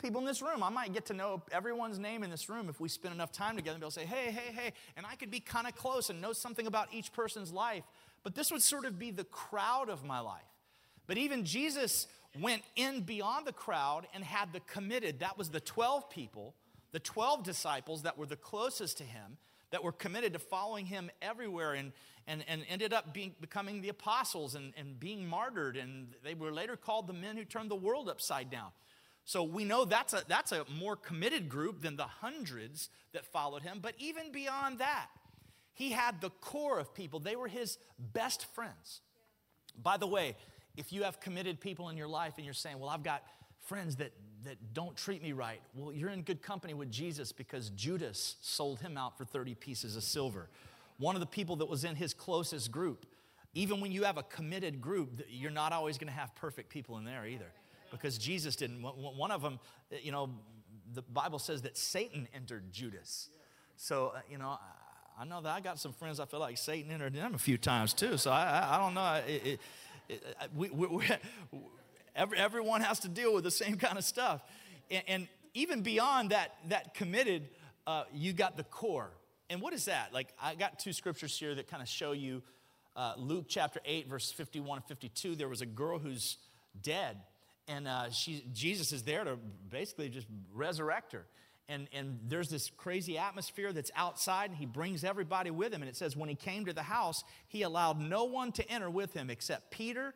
people 0.00 0.22
in 0.22 0.26
this 0.26 0.40
room. 0.40 0.62
I 0.62 0.70
might 0.70 0.94
get 0.94 1.04
to 1.06 1.12
know 1.12 1.42
everyone's 1.52 1.98
name 1.98 2.22
in 2.22 2.30
this 2.30 2.48
room 2.48 2.70
if 2.70 2.80
we 2.80 2.88
spend 2.88 3.14
enough 3.14 3.32
time 3.32 3.54
together 3.54 3.74
and 3.74 3.82
be 3.82 3.84
able 3.84 3.90
to 3.90 4.00
say, 4.00 4.06
hey, 4.06 4.30
hey, 4.30 4.54
hey. 4.54 4.72
And 4.96 5.04
I 5.04 5.16
could 5.16 5.30
be 5.30 5.40
kind 5.40 5.66
of 5.66 5.76
close 5.76 6.08
and 6.08 6.18
know 6.18 6.32
something 6.32 6.66
about 6.66 6.88
each 6.94 7.12
person's 7.12 7.52
life. 7.52 7.84
But 8.22 8.34
this 8.34 8.50
would 8.50 8.62
sort 8.62 8.86
of 8.86 8.98
be 8.98 9.10
the 9.10 9.24
crowd 9.24 9.90
of 9.90 10.02
my 10.02 10.20
life. 10.20 10.40
But 11.06 11.18
even 11.18 11.44
Jesus 11.44 12.06
went 12.40 12.62
in 12.74 13.02
beyond 13.02 13.46
the 13.46 13.52
crowd 13.52 14.06
and 14.14 14.24
had 14.24 14.54
the 14.54 14.60
committed. 14.60 15.20
That 15.20 15.36
was 15.36 15.50
the 15.50 15.60
12 15.60 16.08
people, 16.08 16.54
the 16.92 17.00
12 17.00 17.44
disciples 17.44 18.04
that 18.04 18.16
were 18.16 18.24
the 18.24 18.34
closest 18.34 18.96
to 18.96 19.04
him, 19.04 19.36
that 19.76 19.84
were 19.84 19.92
committed 19.92 20.32
to 20.32 20.38
following 20.38 20.86
him 20.86 21.10
everywhere 21.20 21.74
and, 21.74 21.92
and, 22.26 22.42
and 22.48 22.62
ended 22.70 22.94
up 22.94 23.12
being, 23.12 23.34
becoming 23.42 23.82
the 23.82 23.90
apostles 23.90 24.54
and, 24.54 24.72
and 24.74 24.98
being 24.98 25.28
martyred. 25.28 25.76
And 25.76 26.14
they 26.24 26.32
were 26.32 26.50
later 26.50 26.76
called 26.76 27.06
the 27.06 27.12
men 27.12 27.36
who 27.36 27.44
turned 27.44 27.70
the 27.70 27.76
world 27.76 28.08
upside 28.08 28.48
down. 28.50 28.70
So 29.26 29.42
we 29.42 29.64
know 29.64 29.84
that's 29.84 30.14
a, 30.14 30.22
that's 30.26 30.50
a 30.52 30.64
more 30.80 30.96
committed 30.96 31.50
group 31.50 31.82
than 31.82 31.96
the 31.96 32.04
hundreds 32.04 32.88
that 33.12 33.26
followed 33.26 33.64
him. 33.64 33.80
But 33.82 33.92
even 33.98 34.32
beyond 34.32 34.78
that, 34.78 35.08
he 35.74 35.90
had 35.90 36.22
the 36.22 36.30
core 36.30 36.78
of 36.78 36.94
people. 36.94 37.20
They 37.20 37.36
were 37.36 37.48
his 37.48 37.76
best 37.98 38.46
friends. 38.54 39.02
By 39.82 39.98
the 39.98 40.06
way, 40.06 40.36
if 40.78 40.90
you 40.90 41.02
have 41.02 41.20
committed 41.20 41.60
people 41.60 41.90
in 41.90 41.98
your 41.98 42.08
life 42.08 42.32
and 42.38 42.46
you're 42.46 42.54
saying, 42.54 42.78
well, 42.78 42.88
I've 42.88 43.02
got 43.02 43.22
friends 43.66 43.96
that, 43.96 44.12
that 44.46 44.74
don't 44.74 44.96
treat 44.96 45.22
me 45.22 45.32
right. 45.32 45.60
Well, 45.74 45.92
you're 45.92 46.10
in 46.10 46.22
good 46.22 46.42
company 46.42 46.74
with 46.74 46.90
Jesus 46.90 47.32
because 47.32 47.70
Judas 47.70 48.36
sold 48.40 48.80
him 48.80 48.96
out 48.96 49.16
for 49.16 49.24
30 49.24 49.54
pieces 49.54 49.96
of 49.96 50.02
silver. 50.02 50.48
One 50.98 51.14
of 51.14 51.20
the 51.20 51.26
people 51.26 51.56
that 51.56 51.68
was 51.68 51.84
in 51.84 51.94
his 51.94 52.14
closest 52.14 52.70
group, 52.70 53.06
even 53.54 53.80
when 53.80 53.92
you 53.92 54.04
have 54.04 54.18
a 54.18 54.22
committed 54.22 54.80
group, 54.80 55.22
you're 55.28 55.50
not 55.50 55.72
always 55.72 55.98
going 55.98 56.12
to 56.12 56.18
have 56.18 56.34
perfect 56.34 56.70
people 56.70 56.96
in 56.98 57.04
there 57.04 57.26
either 57.26 57.52
because 57.90 58.18
Jesus 58.18 58.56
didn't. 58.56 58.82
One 58.82 59.30
of 59.30 59.42
them, 59.42 59.58
you 60.02 60.12
know, 60.12 60.30
the 60.92 61.02
Bible 61.02 61.38
says 61.38 61.62
that 61.62 61.76
Satan 61.76 62.28
entered 62.34 62.72
Judas. 62.72 63.28
So, 63.76 64.12
uh, 64.16 64.20
you 64.30 64.38
know, 64.38 64.58
I 65.18 65.24
know 65.24 65.40
that 65.40 65.54
I 65.54 65.60
got 65.60 65.78
some 65.78 65.92
friends 65.92 66.20
I 66.20 66.26
feel 66.26 66.40
like 66.40 66.58
Satan 66.58 66.90
entered 66.90 67.14
them 67.14 67.34
a 67.34 67.38
few 67.38 67.58
times 67.58 67.92
too. 67.92 68.16
So 68.16 68.30
I, 68.30 68.44
I, 68.44 68.76
I 68.76 68.78
don't 68.78 68.94
know. 68.94 69.22
It, 69.26 69.46
it, 69.46 69.60
it, 70.08 70.50
we, 70.54 70.70
we, 70.70 71.04
every, 72.16 72.38
everyone 72.38 72.80
has 72.80 73.00
to 73.00 73.08
deal 73.08 73.32
with 73.34 73.44
the 73.44 73.50
same 73.50 73.76
kind 73.78 73.98
of 73.98 74.04
stuff. 74.04 74.42
And, 74.90 75.02
and 75.06 75.28
even 75.54 75.82
beyond 75.82 76.30
that, 76.30 76.56
that 76.68 76.94
committed, 76.94 77.48
uh, 77.86 78.04
you 78.12 78.32
got 78.32 78.56
the 78.56 78.64
core. 78.64 79.10
And 79.48 79.60
what 79.60 79.72
is 79.72 79.84
that? 79.84 80.12
Like, 80.12 80.28
I 80.42 80.56
got 80.56 80.78
two 80.78 80.92
scriptures 80.92 81.38
here 81.38 81.54
that 81.54 81.68
kind 81.68 81.82
of 81.82 81.88
show 81.88 82.12
you 82.12 82.42
uh, 82.96 83.14
Luke 83.16 83.44
chapter 83.48 83.80
8, 83.84 84.08
verse 84.08 84.32
51 84.32 84.78
and 84.78 84.86
52. 84.86 85.36
There 85.36 85.48
was 85.48 85.60
a 85.60 85.66
girl 85.66 85.98
who's 85.98 86.38
dead, 86.82 87.18
and 87.68 87.86
uh, 87.86 88.10
she, 88.10 88.44
Jesus 88.52 88.90
is 88.90 89.02
there 89.02 89.22
to 89.22 89.36
basically 89.70 90.08
just 90.08 90.26
resurrect 90.52 91.12
her 91.12 91.26
and, 91.68 91.88
and 91.92 92.20
there's 92.28 92.48
this 92.48 92.70
crazy 92.76 93.18
atmosphere 93.18 93.72
that's 93.72 93.90
outside, 93.96 94.50
and 94.50 94.58
he 94.58 94.66
brings 94.66 95.02
everybody 95.02 95.50
with 95.50 95.72
him. 95.72 95.82
And 95.82 95.88
it 95.88 95.96
says, 95.96 96.16
when 96.16 96.28
he 96.28 96.36
came 96.36 96.64
to 96.66 96.72
the 96.72 96.82
house, 96.82 97.24
he 97.48 97.62
allowed 97.62 98.00
no 98.00 98.24
one 98.24 98.52
to 98.52 98.70
enter 98.70 98.88
with 98.88 99.12
him 99.14 99.30
except 99.30 99.70
Peter, 99.72 100.14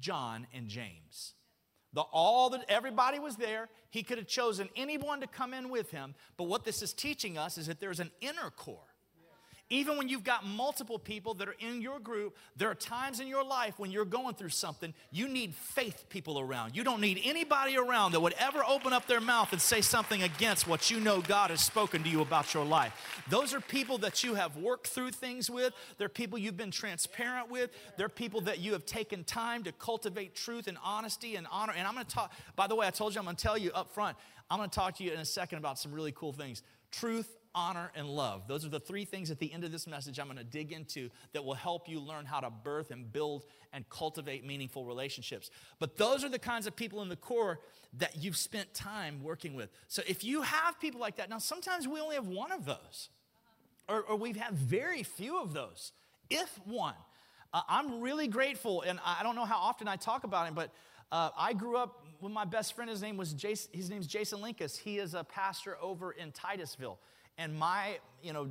John, 0.00 0.46
and 0.54 0.68
James. 0.68 1.34
The, 1.92 2.00
all 2.00 2.50
that 2.50 2.64
everybody 2.68 3.18
was 3.18 3.36
there. 3.36 3.68
He 3.90 4.02
could 4.02 4.18
have 4.18 4.26
chosen 4.26 4.68
anyone 4.76 5.20
to 5.20 5.26
come 5.26 5.52
in 5.52 5.68
with 5.68 5.90
him. 5.90 6.14
But 6.36 6.44
what 6.44 6.64
this 6.64 6.82
is 6.82 6.92
teaching 6.92 7.36
us 7.36 7.58
is 7.58 7.66
that 7.66 7.80
there's 7.80 8.00
an 8.00 8.10
inner 8.20 8.50
core 8.56 8.91
even 9.72 9.96
when 9.96 10.06
you've 10.06 10.22
got 10.22 10.44
multiple 10.44 10.98
people 10.98 11.32
that 11.32 11.48
are 11.48 11.56
in 11.58 11.80
your 11.80 11.98
group, 11.98 12.36
there 12.56 12.70
are 12.70 12.74
times 12.74 13.20
in 13.20 13.26
your 13.26 13.42
life 13.42 13.78
when 13.78 13.90
you're 13.90 14.04
going 14.04 14.34
through 14.34 14.50
something, 14.50 14.92
you 15.10 15.26
need 15.28 15.54
faith 15.54 16.04
people 16.10 16.38
around. 16.38 16.76
You 16.76 16.84
don't 16.84 17.00
need 17.00 17.22
anybody 17.24 17.78
around 17.78 18.12
that 18.12 18.20
would 18.20 18.34
ever 18.38 18.62
open 18.68 18.92
up 18.92 19.06
their 19.06 19.20
mouth 19.20 19.50
and 19.50 19.60
say 19.60 19.80
something 19.80 20.22
against 20.22 20.68
what 20.68 20.90
you 20.90 21.00
know 21.00 21.22
God 21.22 21.48
has 21.48 21.64
spoken 21.64 22.02
to 22.02 22.08
you 22.10 22.20
about 22.20 22.52
your 22.52 22.66
life. 22.66 22.92
Those 23.30 23.54
are 23.54 23.62
people 23.62 23.96
that 23.98 24.22
you 24.22 24.34
have 24.34 24.58
worked 24.58 24.88
through 24.88 25.12
things 25.12 25.48
with, 25.48 25.72
they're 25.96 26.10
people 26.10 26.38
you've 26.38 26.58
been 26.58 26.70
transparent 26.70 27.50
with, 27.50 27.70
they're 27.96 28.10
people 28.10 28.42
that 28.42 28.58
you 28.58 28.74
have 28.74 28.84
taken 28.84 29.24
time 29.24 29.64
to 29.64 29.72
cultivate 29.72 30.34
truth 30.34 30.66
and 30.66 30.76
honesty 30.84 31.36
and 31.36 31.46
honor. 31.50 31.72
And 31.74 31.88
I'm 31.88 31.94
gonna 31.94 32.04
talk, 32.04 32.34
by 32.56 32.66
the 32.66 32.74
way, 32.74 32.86
I 32.86 32.90
told 32.90 33.14
you 33.14 33.20
I'm 33.20 33.24
gonna 33.24 33.38
tell 33.38 33.56
you 33.56 33.72
up 33.72 33.94
front, 33.94 34.18
I'm 34.50 34.58
gonna 34.58 34.68
talk 34.68 34.98
to 34.98 35.04
you 35.04 35.12
in 35.12 35.18
a 35.18 35.24
second 35.24 35.56
about 35.56 35.78
some 35.78 35.92
really 35.92 36.12
cool 36.12 36.34
things. 36.34 36.62
Truth, 36.90 37.38
honor, 37.54 37.90
and 37.94 38.08
love. 38.08 38.48
Those 38.48 38.64
are 38.64 38.68
the 38.68 38.80
three 38.80 39.04
things 39.04 39.30
at 39.30 39.38
the 39.38 39.52
end 39.52 39.64
of 39.64 39.72
this 39.72 39.86
message 39.86 40.18
I'm 40.18 40.26
going 40.26 40.38
to 40.38 40.44
dig 40.44 40.72
into 40.72 41.10
that 41.32 41.44
will 41.44 41.54
help 41.54 41.88
you 41.88 42.00
learn 42.00 42.24
how 42.24 42.40
to 42.40 42.50
birth 42.50 42.90
and 42.90 43.12
build 43.12 43.44
and 43.72 43.88
cultivate 43.88 44.44
meaningful 44.44 44.84
relationships. 44.84 45.50
But 45.78 45.96
those 45.96 46.24
are 46.24 46.28
the 46.28 46.38
kinds 46.38 46.66
of 46.66 46.76
people 46.76 47.02
in 47.02 47.08
the 47.08 47.16
core 47.16 47.60
that 47.98 48.16
you've 48.22 48.36
spent 48.36 48.72
time 48.72 49.22
working 49.22 49.54
with. 49.54 49.70
So 49.88 50.02
if 50.06 50.24
you 50.24 50.42
have 50.42 50.80
people 50.80 51.00
like 51.00 51.16
that, 51.16 51.28
now 51.28 51.38
sometimes 51.38 51.86
we 51.86 52.00
only 52.00 52.16
have 52.16 52.26
one 52.26 52.52
of 52.52 52.64
those, 52.64 53.10
or, 53.88 54.02
or 54.02 54.16
we've 54.16 54.36
had 54.36 54.54
very 54.54 55.02
few 55.02 55.40
of 55.40 55.52
those, 55.52 55.92
if 56.30 56.58
one. 56.64 56.94
Uh, 57.54 57.60
I'm 57.68 58.00
really 58.00 58.28
grateful, 58.28 58.80
and 58.82 58.98
I 59.04 59.22
don't 59.22 59.36
know 59.36 59.44
how 59.44 59.58
often 59.58 59.88
I 59.88 59.96
talk 59.96 60.24
about 60.24 60.48
him, 60.48 60.54
but 60.54 60.70
uh, 61.10 61.28
I 61.36 61.52
grew 61.52 61.76
up 61.76 62.06
with 62.22 62.32
my 62.32 62.46
best 62.46 62.74
friend. 62.74 62.90
His 62.90 63.02
name 63.02 63.18
was 63.18 63.34
Jason, 63.34 63.70
his 63.74 63.90
name's 63.90 64.06
Jason 64.06 64.40
Linkus. 64.40 64.78
He 64.78 64.98
is 64.98 65.12
a 65.12 65.22
pastor 65.22 65.76
over 65.82 66.12
in 66.12 66.32
Titusville. 66.32 66.98
And 67.38 67.54
my, 67.54 67.98
you 68.22 68.32
know, 68.32 68.48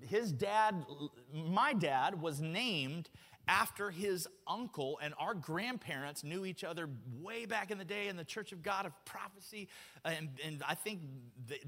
his 0.00 0.32
dad, 0.32 0.86
my 1.32 1.72
dad 1.72 2.20
was 2.20 2.40
named 2.40 3.08
after 3.48 3.90
his 3.90 4.28
uncle 4.46 4.98
and 5.02 5.14
our 5.18 5.34
grandparents 5.34 6.22
knew 6.22 6.44
each 6.44 6.62
other 6.62 6.88
way 7.20 7.46
back 7.46 7.70
in 7.70 7.78
the 7.78 7.84
day 7.84 8.08
in 8.08 8.16
the 8.16 8.24
church 8.24 8.52
of 8.52 8.62
god 8.62 8.84
of 8.84 8.92
prophecy 9.06 9.68
and, 10.04 10.28
and 10.44 10.62
i 10.68 10.74
think 10.74 11.00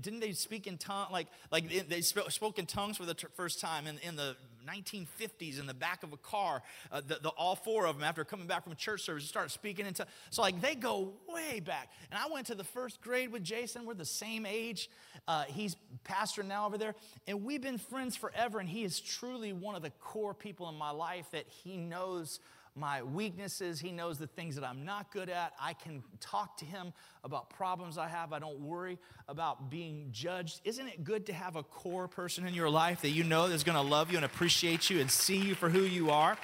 didn't 0.00 0.20
they 0.20 0.32
speak 0.32 0.66
in 0.66 0.76
tongues 0.76 1.10
like, 1.10 1.26
like 1.50 1.88
they 1.88 2.02
spoke 2.02 2.58
in 2.58 2.66
tongues 2.66 2.98
for 2.98 3.06
the 3.06 3.16
first 3.34 3.60
time 3.60 3.86
in, 3.86 3.98
in 4.00 4.14
the 4.14 4.36
1950s 4.66 5.58
in 5.58 5.66
the 5.66 5.74
back 5.74 6.02
of 6.02 6.12
a 6.12 6.16
car. 6.16 6.62
Uh, 6.90 7.00
the, 7.06 7.18
the, 7.22 7.28
all 7.30 7.54
four 7.54 7.86
of 7.86 7.96
them, 7.96 8.04
after 8.04 8.24
coming 8.24 8.46
back 8.46 8.64
from 8.64 8.74
church 8.76 9.02
service, 9.02 9.24
start 9.24 9.50
speaking 9.50 9.86
into. 9.86 10.06
So, 10.30 10.42
like, 10.42 10.60
they 10.60 10.74
go 10.74 11.12
way 11.28 11.60
back. 11.60 11.90
And 12.10 12.18
I 12.18 12.32
went 12.32 12.46
to 12.48 12.54
the 12.54 12.64
first 12.64 13.00
grade 13.00 13.32
with 13.32 13.42
Jason. 13.42 13.84
We're 13.86 13.94
the 13.94 14.04
same 14.04 14.46
age. 14.46 14.90
Uh, 15.28 15.44
he's 15.44 15.76
pastor 16.04 16.42
now 16.42 16.66
over 16.66 16.78
there. 16.78 16.94
And 17.26 17.44
we've 17.44 17.62
been 17.62 17.78
friends 17.78 18.16
forever. 18.16 18.58
And 18.58 18.68
he 18.68 18.84
is 18.84 19.00
truly 19.00 19.52
one 19.52 19.74
of 19.74 19.82
the 19.82 19.90
core 19.90 20.34
people 20.34 20.68
in 20.68 20.74
my 20.74 20.90
life 20.90 21.30
that 21.32 21.46
he 21.48 21.76
knows 21.76 22.40
my 22.80 23.02
weaknesses. 23.02 23.78
He 23.78 23.92
knows 23.92 24.18
the 24.18 24.26
things 24.26 24.56
that 24.56 24.64
I'm 24.64 24.84
not 24.84 25.12
good 25.12 25.28
at. 25.28 25.52
I 25.60 25.74
can 25.74 26.02
talk 26.18 26.56
to 26.56 26.64
him 26.64 26.92
about 27.22 27.50
problems 27.50 27.98
I 27.98 28.08
have. 28.08 28.32
I 28.32 28.38
don't 28.38 28.58
worry 28.58 28.98
about 29.28 29.70
being 29.70 30.08
judged. 30.10 30.62
Isn't 30.64 30.88
it 30.88 31.04
good 31.04 31.26
to 31.26 31.32
have 31.32 31.56
a 31.56 31.62
core 31.62 32.08
person 32.08 32.46
in 32.46 32.54
your 32.54 32.70
life 32.70 33.02
that 33.02 33.10
you 33.10 33.22
know 33.22 33.44
is 33.44 33.62
going 33.62 33.76
to 33.76 33.82
love 33.82 34.10
you 34.10 34.16
and 34.16 34.24
appreciate 34.24 34.88
you 34.88 35.00
and 35.00 35.10
see 35.10 35.36
you 35.36 35.54
for 35.54 35.68
who 35.68 35.82
you 35.82 36.10
are? 36.10 36.38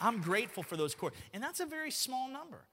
I'm 0.00 0.20
grateful 0.20 0.62
for 0.62 0.76
those 0.76 0.94
core. 0.94 1.12
And 1.34 1.42
that's 1.42 1.60
a 1.60 1.66
very 1.66 1.90
small 1.90 2.28
number. 2.28 2.64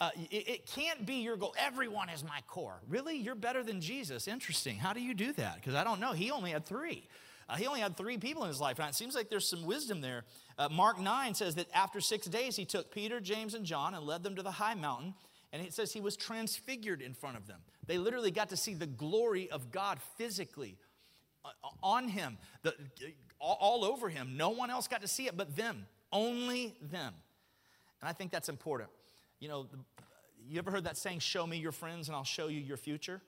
Uh, 0.00 0.10
it, 0.30 0.48
it, 0.48 0.66
can't 0.66 1.06
be 1.06 1.16
your 1.16 1.36
goal. 1.36 1.54
Everyone 1.56 2.08
is 2.08 2.24
my 2.24 2.40
core. 2.48 2.80
Really? 2.88 3.16
You're 3.16 3.36
better 3.36 3.62
than 3.62 3.80
Jesus. 3.80 4.26
Interesting. 4.26 4.76
How 4.76 4.92
do 4.92 5.00
you 5.00 5.14
do 5.14 5.32
that? 5.34 5.56
Because 5.56 5.74
I 5.74 5.84
don't 5.84 6.00
know. 6.00 6.10
He 6.10 6.32
only 6.32 6.50
had 6.50 6.66
three. 6.66 7.06
Uh, 7.52 7.56
he 7.56 7.66
only 7.66 7.80
had 7.80 7.98
three 7.98 8.16
people 8.16 8.42
in 8.44 8.48
his 8.48 8.60
life. 8.60 8.78
And 8.78 8.88
it 8.88 8.94
seems 8.94 9.14
like 9.14 9.28
there's 9.28 9.46
some 9.46 9.66
wisdom 9.66 10.00
there. 10.00 10.24
Uh, 10.56 10.70
Mark 10.70 10.98
9 10.98 11.34
says 11.34 11.54
that 11.56 11.66
after 11.74 12.00
six 12.00 12.26
days, 12.26 12.56
he 12.56 12.64
took 12.64 12.90
Peter, 12.90 13.20
James, 13.20 13.52
and 13.52 13.66
John 13.66 13.94
and 13.94 14.06
led 14.06 14.22
them 14.22 14.34
to 14.36 14.42
the 14.42 14.52
high 14.52 14.74
mountain. 14.74 15.12
And 15.52 15.62
it 15.62 15.74
says 15.74 15.92
he 15.92 16.00
was 16.00 16.16
transfigured 16.16 17.02
in 17.02 17.12
front 17.12 17.36
of 17.36 17.46
them. 17.46 17.60
They 17.86 17.98
literally 17.98 18.30
got 18.30 18.48
to 18.50 18.56
see 18.56 18.72
the 18.72 18.86
glory 18.86 19.50
of 19.50 19.70
God 19.70 19.98
physically 20.16 20.78
uh, 21.44 21.50
on 21.82 22.08
him, 22.08 22.38
the, 22.62 22.74
all 23.38 23.84
over 23.84 24.08
him. 24.08 24.38
No 24.38 24.48
one 24.48 24.70
else 24.70 24.88
got 24.88 25.02
to 25.02 25.08
see 25.08 25.26
it 25.26 25.36
but 25.36 25.54
them, 25.54 25.84
only 26.10 26.74
them. 26.80 27.12
And 28.00 28.08
I 28.08 28.14
think 28.14 28.30
that's 28.30 28.48
important. 28.48 28.88
You 29.40 29.48
know, 29.48 29.66
you 30.48 30.58
ever 30.58 30.70
heard 30.70 30.84
that 30.84 30.96
saying, 30.96 31.18
Show 31.18 31.46
me 31.46 31.58
your 31.58 31.72
friends 31.72 32.08
and 32.08 32.16
I'll 32.16 32.24
show 32.24 32.48
you 32.48 32.60
your 32.60 32.78
future? 32.78 33.20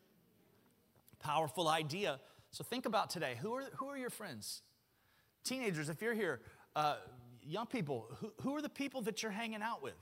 Powerful 1.20 1.68
idea 1.68 2.20
so 2.54 2.62
think 2.62 2.86
about 2.86 3.10
today. 3.10 3.36
Who 3.42 3.52
are, 3.54 3.64
who 3.76 3.88
are 3.88 3.96
your 3.96 4.10
friends? 4.10 4.62
Teenagers, 5.42 5.88
if 5.88 6.00
you're 6.00 6.14
here, 6.14 6.40
uh, 6.76 6.96
young 7.42 7.66
people, 7.66 8.06
who, 8.20 8.32
who 8.42 8.56
are 8.56 8.62
the 8.62 8.68
people 8.68 9.02
that 9.02 9.22
you're 9.22 9.32
hanging 9.32 9.60
out 9.60 9.82
with? 9.82 9.94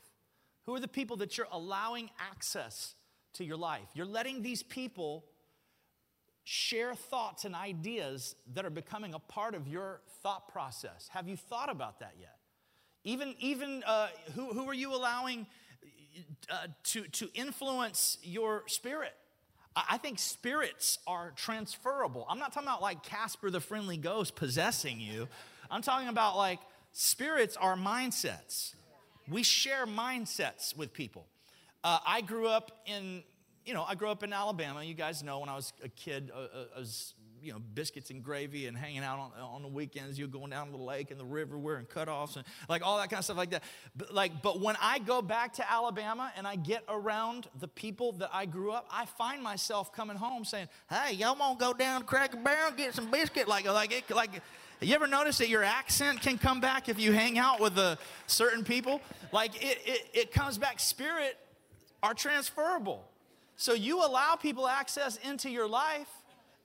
Who 0.67 0.75
are 0.75 0.81
the 0.81 0.87
people 0.89 1.17
that 1.17 1.39
you're 1.39 1.49
allowing 1.51 2.11
access 2.21 2.95
to 3.35 3.45
your 3.45 3.57
life? 3.57 3.89
You're 3.95 4.07
letting 4.07 4.43
these 4.43 4.63
people 4.63 5.25
share 6.45 6.95
thoughts 6.95 7.47
and 7.47 7.55
ideas 7.55 8.37
that 8.53 8.67
are 8.67 8.71
becoming 8.71 9.15
a 9.15 9.19
part 9.19 9.55
of 9.55 9.67
your 9.67 10.03
thought 10.23 10.49
process. 10.49 11.09
Have 11.13 11.29
you 11.29 11.37
thought 11.37 11.71
about 11.71 12.01
that 12.01 12.17
yet? 12.21 12.37
Even, 13.05 13.35
even 13.39 13.83
uh, 13.87 14.09
who, 14.35 14.53
who 14.53 14.69
are 14.69 14.75
you 14.75 14.95
allowing 14.95 15.47
uh, 16.51 16.67
to, 16.85 17.05
to 17.09 17.31
influence 17.35 18.19
your 18.23 18.65
spirit? 18.67 19.15
I 19.75 19.99
think 19.99 20.19
spirits 20.19 20.99
are 21.07 21.33
transferable. 21.35 22.27
I'm 22.29 22.39
not 22.39 22.53
talking 22.53 22.69
about 22.69 22.83
like 22.83 23.03
Casper 23.03 23.51
the 23.51 23.61
friendly 23.61 23.97
ghost 23.97 24.37
possessing 24.37 25.01
you. 25.01 25.29
I'm 25.71 25.83
talking 25.83 26.09
about 26.09 26.37
like 26.37 26.61
spirits 26.93 27.57
are 27.57 27.77
mindsets. 27.77 28.75
We 29.29 29.43
share 29.43 29.87
mindsets 29.87 30.77
with 30.77 30.93
people. 30.93 31.27
Uh, 31.85 31.99
I 32.07 32.21
grew 32.21 32.49
up 32.49 32.83
in, 32.87 33.23
you 33.65 33.73
know, 33.73 33.83
I 33.83 33.95
grew 33.95 34.09
up 34.09 34.23
in 34.23 34.33
Alabama. 34.33 34.83
You 34.85 34.95
guys 34.95 35.23
know 35.23 35.39
when 35.39 35.49
I 35.49 35.57
was 35.57 35.73
a 35.83 35.89
kid, 35.89 36.31
uh, 36.35 36.39
uh 36.39 36.65
I 36.77 36.79
was 36.79 37.15
you 37.43 37.53
know, 37.53 37.59
biscuits 37.75 38.11
and 38.11 38.23
gravy 38.23 38.67
and 38.67 38.77
hanging 38.77 39.03
out 39.03 39.19
on, 39.19 39.31
on 39.41 39.63
the 39.63 39.69
weekends. 39.69 40.19
You're 40.19 40.29
going 40.29 40.51
down 40.51 40.67
to 40.67 40.73
the 40.73 40.83
lake 40.83 41.11
and 41.11 41.19
the 41.19 41.25
river 41.25 41.59
wearing 41.59 41.87
cutoffs 41.87 42.37
and 42.37 42.45
like 42.69 42.85
all 42.85 42.99
that 42.99 43.11
kind 43.11 43.19
of 43.19 43.25
stuff 43.25 43.37
like 43.37 43.51
that. 43.51 43.63
But, 43.97 44.15
like, 44.15 44.43
but 44.43 44.61
when 44.61 44.77
I 44.81 44.99
go 44.99 45.23
back 45.23 45.55
to 45.55 45.71
Alabama 45.71 46.33
and 46.37 46.47
I 46.47 46.57
get 46.57 46.85
around 46.89 47.49
the 47.61 47.69
people 47.69 48.13
that 48.13 48.31
I 48.33 48.47
grew 48.47 48.73
up, 48.73 48.89
I 48.91 49.07
find 49.07 49.43
myself 49.43 49.93
coming 49.93 50.17
home 50.17 50.45
saying, 50.45 50.69
hey, 50.89 51.15
y'all 51.15 51.37
want 51.37 51.59
to 51.59 51.65
go 51.65 51.73
down 51.73 52.01
to 52.01 52.07
Cracker 52.07 52.39
Barrel 52.39 52.69
and 52.69 52.77
get 52.77 52.95
some 52.95 53.11
biscuit? 53.11 53.49
Like, 53.49 53.67
like, 53.67 53.93
it, 53.93 54.15
like, 54.15 54.43
you 54.83 54.95
ever 54.95 55.07
notice 55.07 55.39
that 55.39 55.49
your 55.49 55.63
accent 55.63 56.21
can 56.23 56.39
come 56.39 56.61
back 56.61 56.89
if 56.89 56.99
you 56.99 57.13
hang 57.13 57.39
out 57.39 57.61
with 57.61 57.79
a 57.79 57.99
certain 58.27 58.65
people? 58.65 59.01
Like 59.31 59.55
it, 59.63 59.79
it, 59.85 60.11
it 60.13 60.33
comes 60.33 60.59
back. 60.59 60.81
Spirit 60.81 61.39
are 62.03 62.15
transferable. 62.15 63.05
So 63.57 63.75
you 63.75 64.05
allow 64.05 64.35
people 64.35 64.67
access 64.67 65.19
into 65.19 65.49
your 65.49 65.69
life 65.69 66.09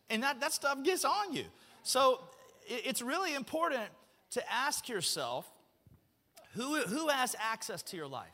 and 0.09 0.23
that, 0.23 0.39
that 0.39 0.53
stuff 0.53 0.83
gets 0.83 1.05
on 1.05 1.33
you. 1.33 1.45
So 1.83 2.21
it's 2.67 3.01
really 3.01 3.33
important 3.33 3.83
to 4.31 4.51
ask 4.51 4.89
yourself 4.89 5.49
who, 6.53 6.77
who 6.81 7.07
has 7.07 7.35
access 7.39 7.83
to 7.83 7.97
your 7.97 8.07
life? 8.07 8.27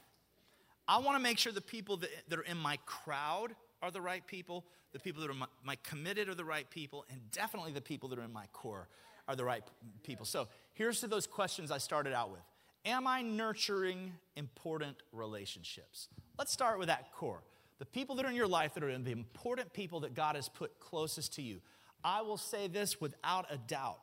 I 0.88 1.00
want 1.00 1.18
to 1.18 1.24
make 1.24 1.38
sure 1.38 1.52
the 1.52 1.62
people 1.62 1.98
that, 1.98 2.10
that 2.30 2.40
are 2.40 2.44
in 2.44 2.58
my 2.58 2.78
crowd 2.86 3.56
are 3.82 3.92
the 3.92 4.02
right 4.02 4.26
people, 4.26 4.66
the 4.92 5.00
people 5.00 5.22
that 5.22 5.30
are 5.30 5.36
my, 5.36 5.46
my 5.64 5.78
committed 5.84 6.30
are 6.30 6.36
the 6.36 6.46
right 6.46 6.70
people, 6.70 7.06
and 7.10 7.20
definitely 7.32 7.72
the 7.72 7.82
people 7.82 8.10
that 8.10 8.20
are 8.20 8.24
in 8.24 8.34
my 8.34 8.46
core 8.54 8.88
are 9.28 9.36
the 9.36 9.46
right 9.46 9.64
people. 10.04 10.26
So 10.26 10.48
here's 10.74 11.00
to 11.02 11.08
those 11.08 11.28
questions 11.28 11.72
I 11.72 11.78
started 11.78 12.14
out 12.14 12.32
with. 12.32 12.42
Am 12.86 13.08
I 13.08 13.22
nurturing 13.22 14.14
important 14.36 14.98
relationships? 15.14 16.10
Let's 16.38 16.52
start 16.52 16.80
with 16.80 16.88
that 16.88 17.14
core. 17.14 17.42
The 17.84 17.90
people 17.90 18.16
that 18.16 18.26
are 18.26 18.30
in 18.30 18.36
your 18.38 18.48
life 18.48 18.76
that 18.76 18.84
are 18.86 18.98
the 18.98 19.12
important 19.12 19.74
people 19.74 20.00
that 20.00 20.14
God 20.14 20.38
has 20.38 20.48
put 20.48 20.80
closest 20.80 21.34
to 21.34 21.42
you. 21.42 21.60
I 22.02 22.22
will 22.22 22.38
say 22.38 22.70
this 22.70 23.02
without 23.02 23.46
a 23.52 23.58
doubt. 23.58 24.00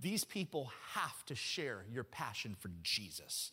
These 0.00 0.22
people 0.22 0.70
have 0.92 1.26
to 1.26 1.34
share 1.34 1.84
your 1.92 2.04
passion 2.04 2.54
for 2.56 2.70
Jesus. 2.84 3.50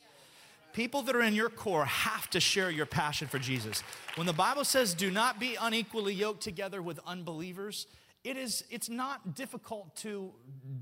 People 0.74 1.02
that 1.02 1.16
are 1.16 1.24
in 1.24 1.34
your 1.34 1.50
core 1.50 1.86
have 1.86 2.30
to 2.30 2.40
share 2.40 2.70
your 2.70 2.86
passion 2.86 3.28
for 3.28 3.40
Jesus. 3.40 3.82
When 4.14 4.28
the 4.28 4.34
Bible 4.34 4.64
says, 4.64 4.94
do 4.94 5.10
not 5.10 5.40
be 5.40 5.58
unequally 5.60 6.14
yoked 6.14 6.44
together 6.44 6.84
with 6.84 7.00
unbelievers, 7.08 7.88
it 8.24 8.38
is, 8.38 8.64
it's 8.70 8.90
not 8.90 9.34
difficult 9.34 9.96
to 9.98 10.34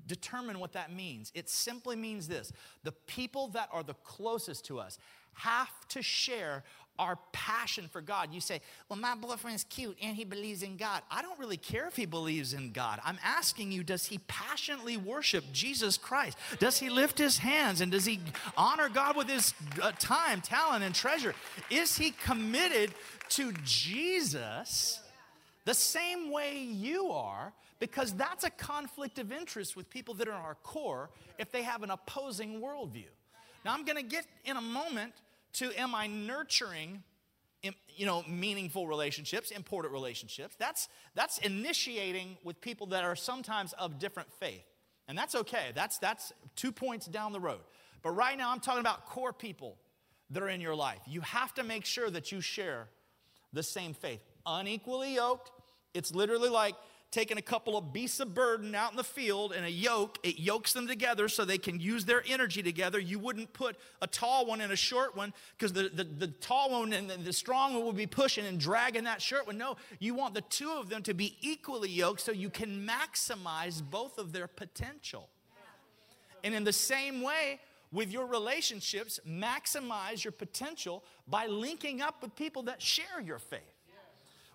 determine 0.06 0.60
what 0.60 0.74
that 0.74 0.94
means. 0.94 1.32
It 1.34 1.50
simply 1.50 1.96
means 1.96 2.28
this 2.28 2.52
the 2.84 2.92
people 2.92 3.48
that 3.50 3.70
are 3.72 3.84
the 3.84 3.96
closest 4.04 4.66
to 4.66 4.80
us 4.80 4.98
have 5.34 5.88
to 5.88 6.02
share 6.02 6.64
our 7.02 7.18
passion 7.32 7.90
for 7.92 8.00
God. 8.00 8.32
You 8.32 8.40
say, 8.40 8.62
Well, 8.88 9.00
my 9.00 9.16
boyfriend's 9.16 9.64
cute 9.64 9.98
and 10.02 10.16
he 10.16 10.24
believes 10.24 10.62
in 10.62 10.78
God. 10.78 11.02
I 11.10 11.24
don't 11.24 11.38
really 11.40 11.58
care 11.58 11.88
if 11.88 11.96
he 11.96 12.06
believes 12.06 12.54
in 12.54 12.72
God. 12.72 13.00
I'm 13.04 13.18
asking 13.24 13.72
you, 13.72 13.84
does 13.84 14.06
he 14.06 14.20
passionately 14.28 14.98
worship 14.98 15.44
Jesus 15.52 15.98
Christ? 15.98 16.38
Does 16.60 16.78
he 16.78 16.90
lift 16.90 17.18
his 17.18 17.40
hands 17.40 17.82
and 17.82 17.92
does 17.92 18.06
he 18.06 18.20
honor 18.56 18.88
God 18.88 19.18
with 19.18 19.28
his 19.28 19.56
uh, 19.82 19.92
time, 19.98 20.42
talent, 20.42 20.84
and 20.84 20.94
treasure? 20.94 21.34
Is 21.72 21.98
he 21.98 22.12
committed 22.12 22.92
to 23.30 23.52
Jesus 23.66 25.02
the 25.66 25.74
same 25.74 26.32
way 26.32 26.60
you 26.60 27.10
are? 27.10 27.52
Because 27.80 28.14
that's 28.14 28.44
a 28.44 28.52
conflict 28.52 29.18
of 29.18 29.32
interest 29.32 29.76
with 29.76 29.90
people 29.90 30.14
that 30.14 30.28
are 30.28 30.36
in 30.36 30.38
our 30.38 30.58
core 30.62 31.10
if 31.40 31.52
they 31.52 31.64
have 31.64 31.82
an 31.82 31.90
opposing 31.90 32.62
worldview. 32.62 33.10
Now, 33.66 33.74
I'm 33.74 33.86
going 33.86 33.98
to 33.98 34.04
get 34.04 34.26
in 34.46 34.56
a 34.56 34.62
moment 34.62 35.14
to 35.54 35.72
am 35.80 35.96
I 35.96 36.08
nurturing 36.08 37.04
you 37.96 38.06
know 38.06 38.24
meaningful 38.28 38.88
relationships 38.88 39.52
important 39.52 39.94
relationships? 39.94 40.56
That's 40.58 40.88
that's 41.16 41.38
initiating 41.40 42.38
with 42.44 42.60
people 42.62 42.88
that 42.88 43.04
are 43.04 43.16
sometimes 43.16 43.74
of 43.74 44.00
different 44.00 44.32
faith. 44.34 44.64
And 45.08 45.18
that's 45.18 45.36
okay. 45.36 45.72
That's 45.76 45.98
that's 45.98 46.34
two 46.56 46.72
points 46.72 47.06
down 47.06 47.34
the 47.34 47.40
road. 47.40 47.62
But 48.04 48.12
right 48.12 48.38
now 48.38 48.52
i'm 48.52 48.60
talking 48.60 48.82
about 48.82 49.06
core 49.06 49.34
people 49.34 49.78
that 50.32 50.42
are 50.42 50.50
in 50.50 50.62
your 50.62 50.76
life. 50.76 51.00
You 51.06 51.22
have 51.22 51.54
to 51.56 51.64
make 51.64 51.86
sure 51.86 52.10
that 52.10 52.32
you 52.32 52.42
share 52.42 52.88
the 53.54 53.64
same 53.64 53.94
faith. 53.94 54.22
Unequally 54.46 55.16
yoked 55.16 55.52
it's 55.94 56.14
literally 56.14 56.50
like 56.50 56.76
taking 57.12 57.38
a 57.38 57.42
couple 57.42 57.78
of 57.78 57.92
beasts 57.92 58.22
of 58.22 58.34
burden 58.34 58.74
out 58.74 58.92
in 58.92 58.98
the 58.98 59.04
field 59.04 59.52
and 59.52 59.66
a 59.66 59.72
yoke, 59.72 60.18
it 60.24 60.40
yokes 60.40 60.72
them 60.72 60.88
together 60.88 61.28
so 61.28 61.44
they 61.44 61.58
can 61.58 61.80
use 61.80 62.06
their 62.06 62.24
energy 62.26 62.64
together. 62.64 63.00
You 63.00 63.20
wouldn't 63.20 63.52
put 63.52 63.76
a 64.02 64.08
tall 64.08 64.46
one 64.46 64.62
and 64.62 64.72
a 64.72 64.78
short 64.78 65.16
one 65.16 65.34
because 65.58 65.74
the, 65.74 65.90
the, 65.94 66.06
the, 66.06 66.28
tall 66.28 66.72
one 66.72 66.94
and 66.94 67.10
the 67.10 67.34
strong 67.34 67.74
one 67.74 67.84
will 67.84 67.92
be 67.92 68.08
pushing 68.08 68.46
and 68.46 68.58
dragging 68.58 69.04
that 69.04 69.22
short 69.22 69.46
one. 69.46 69.58
No, 69.58 69.76
you 70.00 70.16
want 70.16 70.34
the 70.34 70.42
two 70.42 70.72
of 70.72 70.90
them 70.90 71.04
to 71.04 71.14
be 71.14 71.38
equally 71.42 71.90
yoked 71.90 72.22
so 72.22 72.32
you 72.32 72.50
can 72.50 72.88
maximize 72.88 73.84
both 73.84 74.18
of 74.18 74.32
their 74.32 74.48
potential. 74.48 75.28
And 76.44 76.56
in 76.56 76.64
the 76.64 76.74
same 76.74 77.22
way, 77.22 77.60
with 77.92 78.10
your 78.10 78.26
relationships, 78.26 79.20
maximize 79.28 80.24
your 80.24 80.32
potential 80.32 81.04
by 81.28 81.48
linking 81.48 82.02
up 82.02 82.22
with 82.22 82.36
people 82.36 82.64
that 82.64 82.82
share 82.82 83.20
your 83.24 83.38
faith. 83.38 83.81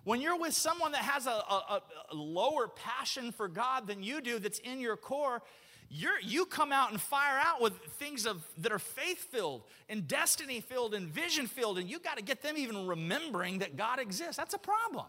When 0.07 0.21
you're 0.21 0.39
with 0.39 0.53
someone 0.53 0.93
that 0.93 1.01
has 1.01 1.27
a, 1.27 1.31
a, 1.31 1.81
a 2.11 2.15
lower 2.15 2.69
passion 2.69 3.33
for 3.33 3.49
God 3.49 3.87
than 3.87 4.03
you 4.03 4.21
do, 4.21 4.39
that's 4.39 4.59
in 4.59 4.79
your 4.79 4.95
core, 4.95 5.41
you're, 5.89 6.17
you 6.23 6.45
come 6.45 6.71
out 6.71 6.91
and 6.91 7.01
fire 7.01 7.37
out 7.37 7.59
with 7.59 7.73
things 7.99 8.25
of, 8.25 8.41
that 8.59 8.71
are 8.71 8.79
faith 8.79 9.17
filled 9.17 9.63
and 9.89 10.07
destiny 10.07 10.61
filled 10.61 10.93
and 10.93 11.09
vision 11.09 11.45
filled, 11.45 11.77
and 11.77 11.89
you 11.89 11.99
got 11.99 12.15
to 12.15 12.23
get 12.23 12.41
them 12.41 12.55
even 12.55 12.87
remembering 12.87 13.59
that 13.59 13.75
God 13.75 13.99
exists. 13.99 14.37
That's 14.37 14.53
a 14.53 14.57
problem. 14.57 15.07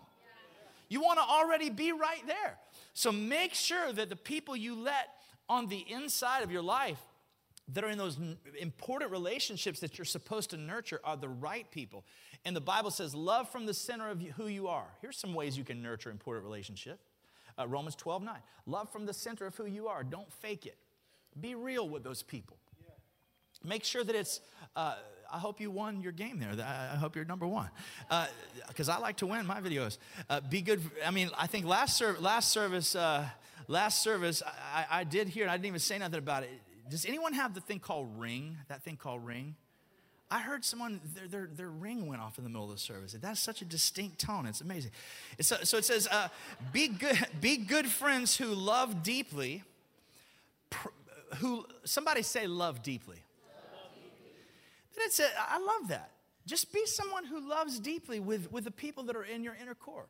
You 0.88 1.00
want 1.00 1.20
to 1.20 1.24
already 1.24 1.70
be 1.70 1.92
right 1.92 2.26
there. 2.26 2.58
So 2.92 3.12
make 3.12 3.54
sure 3.54 3.92
that 3.92 4.08
the 4.08 4.16
people 4.16 4.56
you 4.56 4.74
let 4.74 5.10
on 5.48 5.68
the 5.68 5.84
inside 5.88 6.42
of 6.42 6.50
your 6.50 6.62
life 6.62 6.98
that 7.68 7.84
are 7.84 7.90
in 7.90 7.98
those 7.98 8.18
important 8.58 9.10
relationships 9.10 9.80
that 9.80 9.98
you're 9.98 10.04
supposed 10.04 10.50
to 10.50 10.56
nurture 10.56 11.00
are 11.04 11.16
the 11.16 11.28
right 11.28 11.70
people. 11.70 12.04
And 12.44 12.56
the 12.56 12.60
Bible 12.60 12.90
says, 12.90 13.14
love 13.14 13.50
from 13.50 13.66
the 13.66 13.74
center 13.74 14.08
of 14.08 14.20
who 14.36 14.46
you 14.46 14.68
are. 14.68 14.86
Here's 15.02 15.18
some 15.18 15.34
ways 15.34 15.58
you 15.58 15.64
can 15.64 15.82
nurture 15.82 16.10
important 16.10 16.44
relationship. 16.44 16.98
Uh, 17.58 17.66
Romans 17.66 17.94
12, 17.96 18.22
9. 18.22 18.34
Love 18.66 18.90
from 18.90 19.04
the 19.04 19.12
center 19.12 19.46
of 19.46 19.54
who 19.56 19.66
you 19.66 19.88
are. 19.88 20.02
Don't 20.02 20.32
fake 20.32 20.64
it. 20.64 20.78
Be 21.38 21.54
real 21.54 21.88
with 21.88 22.04
those 22.04 22.22
people. 22.22 22.56
Make 23.64 23.84
sure 23.84 24.04
that 24.04 24.14
it's, 24.14 24.40
uh, 24.76 24.94
I 25.30 25.38
hope 25.38 25.60
you 25.60 25.70
won 25.70 26.00
your 26.00 26.12
game 26.12 26.38
there. 26.38 26.54
I 26.64 26.96
hope 26.96 27.16
you're 27.16 27.24
number 27.24 27.46
one. 27.46 27.68
Because 28.68 28.88
uh, 28.88 28.94
I 28.94 28.98
like 28.98 29.16
to 29.16 29.26
win 29.26 29.44
my 29.46 29.60
videos. 29.60 29.98
Uh, 30.30 30.40
be 30.40 30.62
good. 30.62 30.80
I 31.04 31.10
mean, 31.10 31.30
I 31.36 31.48
think 31.48 31.66
last, 31.66 31.98
ser- 31.98 32.16
last 32.20 32.50
service, 32.50 32.94
uh, 32.94 33.28
last 33.66 34.00
service, 34.00 34.42
I, 34.72 34.86
I 34.90 35.04
did 35.04 35.28
hear, 35.28 35.42
and 35.42 35.50
I 35.50 35.56
didn't 35.56 35.66
even 35.66 35.80
say 35.80 35.98
nothing 35.98 36.18
about 36.18 36.44
it. 36.44 36.50
Does 36.88 37.04
anyone 37.04 37.32
have 37.34 37.54
the 37.54 37.60
thing 37.60 37.80
called 37.80 38.08
ring? 38.18 38.56
That 38.68 38.82
thing 38.82 38.96
called 38.96 39.24
ring? 39.24 39.56
I 40.30 40.40
heard 40.40 40.64
someone, 40.64 41.00
their, 41.14 41.26
their, 41.26 41.48
their, 41.50 41.70
ring 41.70 42.06
went 42.06 42.20
off 42.20 42.36
in 42.36 42.44
the 42.44 42.50
middle 42.50 42.66
of 42.66 42.70
the 42.70 42.78
service. 42.78 43.16
That's 43.18 43.40
such 43.40 43.62
a 43.62 43.64
distinct 43.64 44.18
tone. 44.18 44.46
It's 44.46 44.60
amazing. 44.60 44.90
It's, 45.38 45.48
so 45.48 45.78
it 45.78 45.84
says, 45.86 46.06
uh, 46.10 46.28
be, 46.70 46.88
good, 46.88 47.16
be 47.40 47.56
good 47.56 47.86
friends 47.86 48.36
who 48.36 48.46
love 48.46 49.02
deeply. 49.02 49.62
Who 51.38 51.66
Somebody 51.84 52.22
say 52.22 52.46
love 52.46 52.82
deeply. 52.82 53.16
Love 53.16 53.94
deeply. 53.94 54.32
Then 54.96 55.06
it 55.06 55.12
said, 55.12 55.30
I 55.38 55.58
love 55.58 55.88
that. 55.88 56.10
Just 56.46 56.72
be 56.72 56.84
someone 56.84 57.24
who 57.24 57.48
loves 57.48 57.78
deeply 57.78 58.20
with, 58.20 58.52
with 58.52 58.64
the 58.64 58.70
people 58.70 59.04
that 59.04 59.16
are 59.16 59.24
in 59.24 59.42
your 59.42 59.56
inner 59.60 59.74
core. 59.74 60.06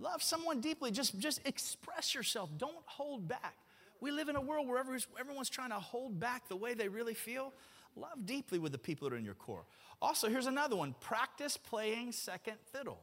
Love 0.00 0.22
someone 0.22 0.60
deeply. 0.60 0.90
Just, 0.90 1.18
just 1.18 1.40
express 1.44 2.14
yourself. 2.14 2.50
Don't 2.58 2.74
hold 2.86 3.28
back. 3.28 3.54
We 4.00 4.10
live 4.10 4.28
in 4.28 4.36
a 4.36 4.40
world 4.40 4.66
where 4.66 4.78
everyone's 4.78 5.50
trying 5.50 5.70
to 5.70 5.76
hold 5.76 6.18
back 6.18 6.48
the 6.48 6.56
way 6.56 6.74
they 6.74 6.88
really 6.88 7.14
feel. 7.14 7.52
Love 7.96 8.24
deeply 8.24 8.58
with 8.58 8.72
the 8.72 8.78
people 8.78 9.08
that 9.08 9.14
are 9.14 9.18
in 9.18 9.24
your 9.24 9.34
core. 9.34 9.64
Also, 10.00 10.28
here's 10.28 10.46
another 10.46 10.76
one 10.76 10.94
practice 11.00 11.56
playing 11.56 12.12
second 12.12 12.56
fiddle. 12.72 13.00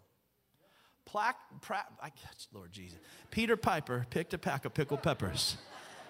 Plaque, 1.06 1.38
pra- 1.62 1.86
I, 2.02 2.12
Lord 2.54 2.72
Jesus. 2.72 2.98
Peter 3.32 3.56
Piper 3.56 4.06
picked 4.10 4.34
a 4.34 4.38
pack 4.38 4.66
of 4.66 4.74
pickled 4.74 5.04
peppers. 5.04 5.58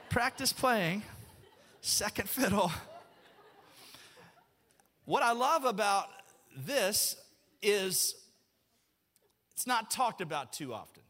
Practice 0.10 0.54
playing 0.54 1.04
second 1.82 2.30
fiddle. 2.30 2.72
What 5.06 5.24
I 5.24 5.34
love 5.34 5.66
about 5.66 6.08
this 6.56 7.16
is 7.62 8.16
it's 9.52 9.68
not 9.68 9.92
talked 9.92 10.22
about 10.22 10.54
too 10.54 10.74
often. 10.74 11.04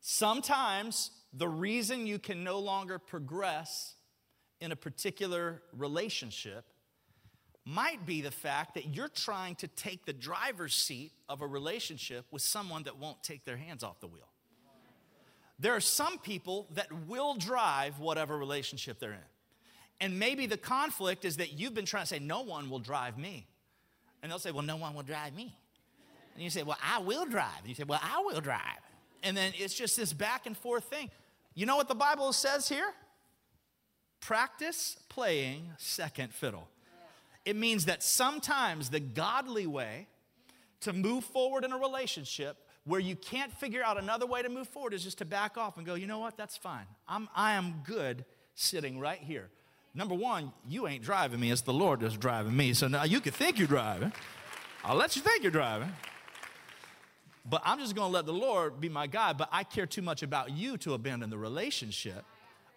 Sometimes 0.00 1.10
the 1.32 1.48
reason 1.48 2.06
you 2.06 2.18
can 2.18 2.42
no 2.42 2.58
longer 2.58 2.98
progress 2.98 3.94
in 4.60 4.72
a 4.72 4.76
particular 4.76 5.62
relationship 5.76 6.64
might 7.64 8.04
be 8.04 8.20
the 8.20 8.30
fact 8.30 8.74
that 8.74 8.94
you're 8.94 9.08
trying 9.08 9.54
to 9.56 9.68
take 9.68 10.06
the 10.06 10.12
driver's 10.12 10.74
seat 10.74 11.12
of 11.28 11.42
a 11.42 11.46
relationship 11.46 12.26
with 12.30 12.42
someone 12.42 12.82
that 12.84 12.98
won't 12.98 13.22
take 13.22 13.44
their 13.44 13.56
hands 13.56 13.84
off 13.84 14.00
the 14.00 14.06
wheel. 14.06 14.28
There 15.58 15.76
are 15.76 15.80
some 15.80 16.18
people 16.18 16.68
that 16.72 16.90
will 17.06 17.34
drive 17.34 17.98
whatever 17.98 18.36
relationship 18.36 18.98
they're 18.98 19.12
in. 19.12 19.18
And 20.00 20.18
maybe 20.18 20.46
the 20.46 20.56
conflict 20.56 21.26
is 21.26 21.36
that 21.36 21.52
you've 21.52 21.74
been 21.74 21.84
trying 21.84 22.04
to 22.04 22.06
say, 22.06 22.18
No 22.18 22.40
one 22.40 22.70
will 22.70 22.78
drive 22.78 23.18
me. 23.18 23.46
And 24.22 24.32
they'll 24.32 24.38
say, 24.38 24.50
Well, 24.50 24.64
no 24.64 24.76
one 24.76 24.94
will 24.94 25.02
drive 25.02 25.34
me. 25.34 25.54
And 26.34 26.42
you 26.42 26.48
say, 26.48 26.62
Well, 26.62 26.78
I 26.82 27.00
will 27.00 27.26
drive. 27.26 27.58
And 27.60 27.68
you 27.68 27.74
say, 27.74 27.84
Well, 27.84 28.00
I 28.02 28.22
will 28.24 28.40
drive. 28.40 28.80
And 29.22 29.36
then 29.36 29.52
it's 29.58 29.74
just 29.74 29.98
this 29.98 30.14
back 30.14 30.46
and 30.46 30.56
forth 30.56 30.84
thing. 30.84 31.10
You 31.54 31.66
know 31.66 31.76
what 31.76 31.88
the 31.88 31.94
Bible 31.94 32.32
says 32.32 32.68
here? 32.68 32.92
Practice 34.20 34.96
playing 35.08 35.70
second 35.78 36.32
fiddle. 36.32 36.68
It 37.44 37.56
means 37.56 37.86
that 37.86 38.02
sometimes 38.02 38.90
the 38.90 39.00
godly 39.00 39.66
way 39.66 40.06
to 40.80 40.92
move 40.92 41.24
forward 41.24 41.64
in 41.64 41.72
a 41.72 41.78
relationship 41.78 42.56
where 42.84 43.00
you 43.00 43.16
can't 43.16 43.52
figure 43.52 43.82
out 43.82 43.98
another 43.98 44.26
way 44.26 44.42
to 44.42 44.48
move 44.48 44.68
forward 44.68 44.94
is 44.94 45.04
just 45.04 45.18
to 45.18 45.24
back 45.24 45.58
off 45.58 45.76
and 45.76 45.86
go, 45.86 45.94
you 45.94 46.06
know 46.06 46.18
what, 46.18 46.36
that's 46.36 46.56
fine. 46.56 46.86
I'm, 47.08 47.28
I 47.34 47.52
am 47.52 47.82
good 47.84 48.24
sitting 48.54 48.98
right 48.98 49.18
here. 49.18 49.48
Number 49.94 50.14
one, 50.14 50.52
you 50.68 50.86
ain't 50.86 51.02
driving 51.02 51.40
me, 51.40 51.50
it's 51.50 51.62
the 51.62 51.72
Lord 51.72 52.00
that's 52.00 52.16
driving 52.16 52.56
me. 52.56 52.72
So 52.74 52.88
now 52.88 53.04
you 53.04 53.20
can 53.20 53.32
think 53.32 53.58
you're 53.58 53.66
driving. 53.66 54.12
I'll 54.84 54.96
let 54.96 55.16
you 55.16 55.22
think 55.22 55.42
you're 55.42 55.52
driving. 55.52 55.92
But 57.50 57.62
I'm 57.64 57.80
just 57.80 57.96
gonna 57.96 58.12
let 58.12 58.26
the 58.26 58.32
Lord 58.32 58.80
be 58.80 58.88
my 58.88 59.08
guide. 59.08 59.36
But 59.36 59.48
I 59.50 59.64
care 59.64 59.86
too 59.86 60.02
much 60.02 60.22
about 60.22 60.52
you 60.52 60.76
to 60.78 60.94
abandon 60.94 61.30
the 61.30 61.38
relationship. 61.38 62.24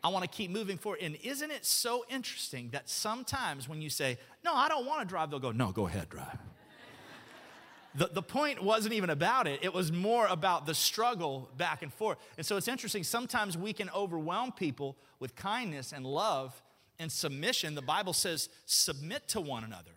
I 0.04 0.10
want 0.10 0.24
to 0.24 0.30
keep 0.30 0.52
moving 0.52 0.78
forward. 0.78 1.00
And 1.02 1.16
isn't 1.24 1.50
it 1.50 1.64
so 1.66 2.04
interesting 2.10 2.70
that 2.72 2.90
sometimes 2.90 3.70
when 3.70 3.82
you 3.82 3.90
say, 3.90 4.18
No, 4.44 4.54
I 4.54 4.68
don't 4.68 4.86
want 4.86 5.02
to 5.02 5.08
drive, 5.08 5.30
they'll 5.30 5.40
go, 5.40 5.52
No, 5.52 5.72
go 5.72 5.88
ahead, 5.88 6.10
drive. 6.10 6.38
the, 7.96 8.10
the 8.12 8.24
point 8.24 8.62
wasn't 8.64 8.96
even 8.96 9.12
about 9.12 9.48
it, 9.48 9.60
it 9.62 9.74
was 9.74 9.92
more 9.92 10.26
about 10.26 10.66
the 10.66 10.74
struggle 10.74 11.50
back 11.56 11.84
and 11.84 11.94
forth. 11.94 12.18
And 12.38 12.46
so 12.46 12.58
it's 12.58 12.68
interesting, 12.68 13.04
sometimes 13.04 13.56
we 13.56 13.74
can 13.74 13.90
overwhelm 13.92 14.52
people 14.52 14.98
with 15.20 15.36
kindness 15.36 15.94
and 15.94 16.04
love 16.04 16.62
and 17.00 17.12
submission. 17.12 17.76
The 17.76 17.82
Bible 17.84 18.14
says, 18.14 18.50
Submit 18.66 19.28
to 19.30 19.40
one 19.40 19.64
another 19.64 19.92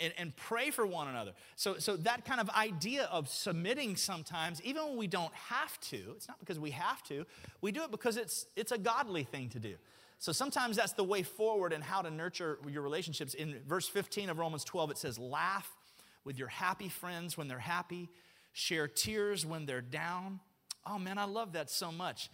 and, 0.00 0.12
and, 0.18 0.36
pray 0.36 0.70
for 0.70 0.86
one 0.86 1.08
another. 1.08 1.32
So, 1.56 1.78
so 1.78 1.96
that 1.98 2.24
kind 2.24 2.40
of 2.40 2.48
idea 2.50 3.04
of 3.10 3.28
submitting 3.28 3.96
sometimes, 3.96 4.62
even 4.62 4.84
when 4.84 4.96
we 4.96 5.06
don't 5.06 5.32
have 5.34 5.78
to, 5.82 5.96
it's 6.16 6.28
not 6.28 6.38
because 6.40 6.58
we 6.58 6.70
have 6.70 7.02
to, 7.04 7.26
we 7.60 7.72
do 7.72 7.82
it 7.82 7.90
because 7.90 8.16
it's, 8.16 8.46
it's 8.56 8.72
a 8.72 8.78
godly 8.78 9.24
thing 9.24 9.48
to 9.50 9.58
do. 9.58 9.74
So 10.18 10.30
sometimes 10.30 10.76
that's 10.76 10.92
the 10.92 11.04
way 11.04 11.22
forward 11.22 11.72
and 11.72 11.82
how 11.82 12.02
to 12.02 12.10
nurture 12.10 12.58
your 12.68 12.82
relationships. 12.82 13.34
In 13.34 13.56
verse 13.66 13.88
15 13.88 14.30
of 14.30 14.38
Romans 14.38 14.62
12, 14.62 14.92
it 14.92 14.98
says, 14.98 15.18
Laugh 15.18 15.68
with 16.24 16.38
your 16.38 16.48
happy 16.48 16.88
friends 16.88 17.36
when 17.36 17.48
they're 17.48 17.58
happy, 17.58 18.08
share 18.52 18.86
tears 18.86 19.44
when 19.44 19.66
they're 19.66 19.80
down. 19.80 20.38
Oh 20.86 20.98
man, 20.98 21.18
I 21.18 21.24
love 21.24 21.54
that 21.54 21.70
so 21.70 21.90
much. 21.90 22.30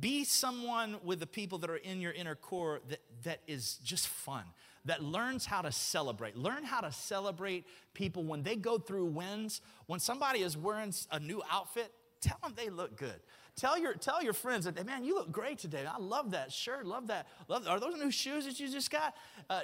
Be 0.00 0.24
someone 0.24 0.96
with 1.04 1.20
the 1.20 1.26
people 1.26 1.58
that 1.58 1.70
are 1.70 1.76
in 1.76 2.00
your 2.00 2.12
inner 2.12 2.34
core 2.34 2.80
that, 2.88 3.00
that 3.22 3.40
is 3.46 3.78
just 3.84 4.08
fun 4.08 4.44
that 4.86 5.02
learns 5.02 5.44
how 5.44 5.62
to 5.62 5.70
celebrate. 5.70 6.36
Learn 6.36 6.64
how 6.64 6.80
to 6.80 6.90
celebrate 6.90 7.66
people 7.92 8.24
when 8.24 8.42
they 8.42 8.56
go 8.56 8.78
through 8.78 9.06
wins. 9.06 9.60
When 9.86 10.00
somebody 10.00 10.40
is 10.40 10.56
wearing 10.56 10.92
a 11.10 11.20
new 11.20 11.42
outfit, 11.50 11.92
tell 12.20 12.38
them 12.42 12.54
they 12.56 12.70
look 12.70 12.96
good. 12.96 13.20
Tell 13.56 13.78
your, 13.78 13.94
tell 13.94 14.22
your 14.22 14.32
friends 14.32 14.66
that, 14.66 14.84
man, 14.84 15.04
you 15.04 15.14
look 15.14 15.32
great 15.32 15.58
today. 15.58 15.84
I 15.86 15.98
love 15.98 16.32
that 16.32 16.52
shirt, 16.52 16.86
love 16.86 17.06
that. 17.06 17.26
Love, 17.48 17.66
are 17.66 17.80
those 17.80 17.96
new 17.96 18.10
shoes 18.10 18.44
that 18.44 18.60
you 18.60 18.68
just 18.68 18.90
got? 18.90 19.14
Uh, 19.48 19.62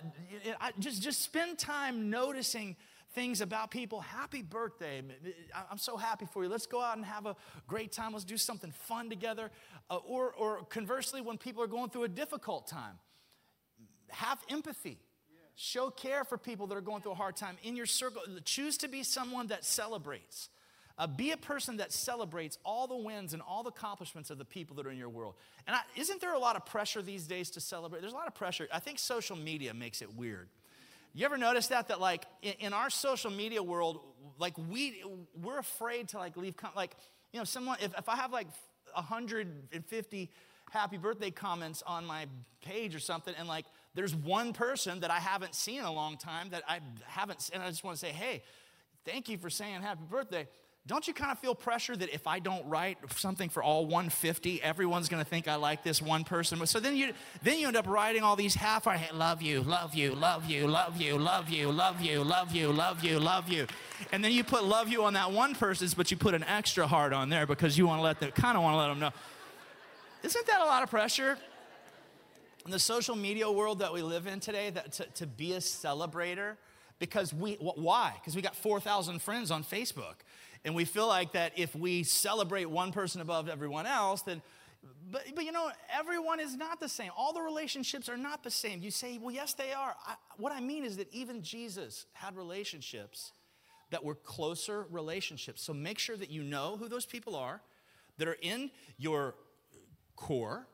I, 0.60 0.72
just, 0.78 1.02
just 1.02 1.20
spend 1.20 1.58
time 1.58 2.08
noticing 2.08 2.76
things 3.14 3.42
about 3.42 3.70
people. 3.70 4.00
Happy 4.00 4.40
birthday. 4.42 5.02
I'm 5.70 5.76
so 5.76 5.98
happy 5.98 6.26
for 6.32 6.42
you. 6.42 6.48
Let's 6.48 6.66
go 6.66 6.80
out 6.80 6.96
and 6.96 7.04
have 7.04 7.26
a 7.26 7.36
great 7.66 7.92
time. 7.92 8.12
Let's 8.12 8.24
do 8.24 8.38
something 8.38 8.72
fun 8.72 9.10
together. 9.10 9.50
Uh, 9.90 9.96
or, 10.06 10.32
or 10.32 10.64
conversely, 10.64 11.20
when 11.20 11.36
people 11.36 11.62
are 11.62 11.66
going 11.66 11.90
through 11.90 12.04
a 12.04 12.08
difficult 12.08 12.66
time, 12.66 12.98
have 14.08 14.38
empathy. 14.48 14.98
Show 15.54 15.90
care 15.90 16.24
for 16.24 16.38
people 16.38 16.66
that 16.68 16.76
are 16.76 16.82
going 16.82 17.02
through 17.02 17.12
a 17.12 17.16
hard 17.16 17.36
time 17.36 17.56
in 17.62 17.76
your 17.76 17.86
circle. 17.86 18.22
Choose 18.44 18.78
to 18.78 18.88
be 18.88 19.02
someone 19.02 19.48
that 19.48 19.64
celebrates. 19.64 20.48
Uh, 20.98 21.06
be 21.06 21.32
a 21.32 21.36
person 21.36 21.78
that 21.78 21.90
celebrates 21.90 22.58
all 22.64 22.86
the 22.86 22.96
wins 22.96 23.32
and 23.32 23.42
all 23.42 23.62
the 23.62 23.70
accomplishments 23.70 24.30
of 24.30 24.38
the 24.38 24.44
people 24.44 24.76
that 24.76 24.86
are 24.86 24.90
in 24.90 24.98
your 24.98 25.08
world. 25.08 25.34
And 25.66 25.74
I, 25.74 25.80
isn't 25.96 26.20
there 26.20 26.34
a 26.34 26.38
lot 26.38 26.54
of 26.54 26.66
pressure 26.66 27.00
these 27.00 27.26
days 27.26 27.50
to 27.50 27.60
celebrate? 27.60 28.00
There's 28.02 28.12
a 28.12 28.16
lot 28.16 28.28
of 28.28 28.34
pressure. 28.34 28.68
I 28.72 28.78
think 28.78 28.98
social 28.98 29.36
media 29.36 29.72
makes 29.72 30.02
it 30.02 30.14
weird. 30.14 30.48
You 31.14 31.24
ever 31.26 31.36
notice 31.36 31.68
that? 31.68 31.88
That 31.88 32.00
like 32.00 32.24
in, 32.42 32.54
in 32.60 32.72
our 32.72 32.90
social 32.90 33.30
media 33.30 33.62
world, 33.62 34.00
like 34.38 34.54
we 34.56 35.02
we're 35.42 35.58
afraid 35.58 36.08
to 36.10 36.18
like 36.18 36.36
leave 36.36 36.56
com- 36.56 36.72
like 36.74 36.96
you 37.32 37.38
know 37.38 37.44
someone 37.44 37.78
if, 37.82 37.92
if 37.98 38.08
I 38.08 38.16
have 38.16 38.32
like 38.32 38.46
150 38.94 40.30
happy 40.70 40.96
birthday 40.96 41.30
comments 41.30 41.82
on 41.86 42.06
my 42.06 42.26
page 42.64 42.94
or 42.94 42.98
something, 42.98 43.34
and 43.38 43.46
like 43.46 43.66
there's 43.94 44.14
one 44.14 44.52
person 44.52 45.00
that 45.00 45.10
I 45.10 45.18
haven't 45.18 45.54
seen 45.54 45.80
in 45.80 45.84
a 45.84 45.92
long 45.92 46.16
time 46.16 46.50
that 46.50 46.62
I 46.68 46.80
haven't, 47.06 47.50
and 47.52 47.62
I 47.62 47.68
just 47.68 47.84
want 47.84 47.96
to 47.96 48.00
say, 48.00 48.12
hey, 48.12 48.42
thank 49.04 49.28
you 49.28 49.38
for 49.38 49.50
saying 49.50 49.82
happy 49.82 50.04
birthday. 50.10 50.48
Don't 50.84 51.06
you 51.06 51.14
kind 51.14 51.30
of 51.30 51.38
feel 51.38 51.54
pressure 51.54 51.94
that 51.94 52.12
if 52.12 52.26
I 52.26 52.40
don't 52.40 52.66
write 52.66 52.98
something 53.14 53.48
for 53.48 53.62
all 53.62 53.86
150, 53.86 54.60
everyone's 54.60 55.08
going 55.08 55.22
to 55.22 55.28
think 55.28 55.46
I 55.46 55.54
like 55.54 55.84
this 55.84 56.02
one 56.02 56.24
person? 56.24 56.64
So 56.66 56.80
then 56.80 56.96
you 56.96 57.12
then 57.44 57.60
you 57.60 57.68
end 57.68 57.76
up 57.76 57.86
writing 57.86 58.24
all 58.24 58.34
these 58.34 58.56
half 58.56 58.88
I 58.88 59.08
love 59.14 59.42
you, 59.42 59.60
love 59.60 59.94
you, 59.94 60.12
love 60.12 60.50
you, 60.50 60.66
love 60.66 61.00
you, 61.00 61.18
love 61.18 61.48
you, 61.50 61.70
love 61.70 62.00
you, 62.00 62.24
love 62.24 62.52
you, 62.52 62.72
love 62.72 63.04
you, 63.04 63.20
love 63.20 63.48
you. 63.48 63.68
And 64.10 64.24
then 64.24 64.32
you 64.32 64.42
put 64.42 64.64
love 64.64 64.88
you 64.88 65.04
on 65.04 65.12
that 65.12 65.30
one 65.30 65.54
person's, 65.54 65.94
but 65.94 66.10
you 66.10 66.16
put 66.16 66.34
an 66.34 66.42
extra 66.42 66.88
heart 66.88 67.12
on 67.12 67.28
there 67.28 67.46
because 67.46 67.78
you 67.78 67.86
want 67.86 68.00
to 68.00 68.02
let 68.02 68.18
them 68.18 68.32
kind 68.32 68.56
of 68.56 68.64
want 68.64 68.74
to 68.74 68.78
let 68.78 68.88
them 68.88 68.98
know. 68.98 69.10
Isn't 70.24 70.46
that 70.46 70.62
a 70.62 70.64
lot 70.64 70.82
of 70.82 70.90
pressure? 70.90 71.38
In 72.64 72.70
the 72.70 72.78
social 72.78 73.16
media 73.16 73.50
world 73.50 73.80
that 73.80 73.92
we 73.92 74.02
live 74.02 74.26
in 74.26 74.40
today, 74.40 74.70
that 74.70 74.92
to, 74.92 75.04
to 75.14 75.26
be 75.26 75.54
a 75.54 75.58
celebrator, 75.58 76.56
because 76.98 77.34
we, 77.34 77.54
why? 77.54 78.12
Because 78.20 78.36
we 78.36 78.42
got 78.42 78.54
4,000 78.54 79.20
friends 79.20 79.50
on 79.50 79.64
Facebook. 79.64 80.14
And 80.64 80.74
we 80.74 80.84
feel 80.84 81.08
like 81.08 81.32
that 81.32 81.52
if 81.56 81.74
we 81.74 82.04
celebrate 82.04 82.66
one 82.66 82.92
person 82.92 83.20
above 83.20 83.48
everyone 83.48 83.86
else, 83.86 84.22
then, 84.22 84.40
but, 85.10 85.24
but 85.34 85.44
you 85.44 85.50
know, 85.50 85.70
everyone 85.92 86.38
is 86.38 86.56
not 86.56 86.78
the 86.78 86.88
same. 86.88 87.10
All 87.16 87.32
the 87.32 87.40
relationships 87.40 88.08
are 88.08 88.16
not 88.16 88.44
the 88.44 88.50
same. 88.50 88.80
You 88.80 88.92
say, 88.92 89.18
well, 89.18 89.34
yes, 89.34 89.54
they 89.54 89.72
are. 89.72 89.96
I, 90.06 90.14
what 90.36 90.52
I 90.52 90.60
mean 90.60 90.84
is 90.84 90.96
that 90.98 91.12
even 91.12 91.42
Jesus 91.42 92.06
had 92.12 92.36
relationships 92.36 93.32
that 93.90 94.04
were 94.04 94.14
closer 94.14 94.86
relationships. 94.90 95.62
So 95.62 95.74
make 95.74 95.98
sure 95.98 96.16
that 96.16 96.30
you 96.30 96.42
know 96.42 96.76
who 96.78 96.88
those 96.88 97.06
people 97.06 97.34
are 97.34 97.60
that 98.18 98.28
are 98.28 98.38
in 98.40 98.70
your 98.98 99.34
core, 100.14 100.66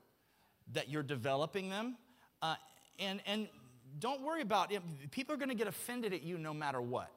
that 0.72 0.88
you're 0.88 1.02
developing 1.02 1.68
them. 1.68 1.96
Uh, 2.42 2.54
and, 2.98 3.20
and 3.26 3.48
don't 3.98 4.22
worry 4.22 4.42
about 4.42 4.72
it. 4.72 4.82
People 5.10 5.34
are 5.34 5.38
going 5.38 5.48
to 5.48 5.54
get 5.54 5.66
offended 5.66 6.12
at 6.12 6.22
you 6.22 6.38
no 6.38 6.52
matter 6.52 6.80
what. 6.80 7.10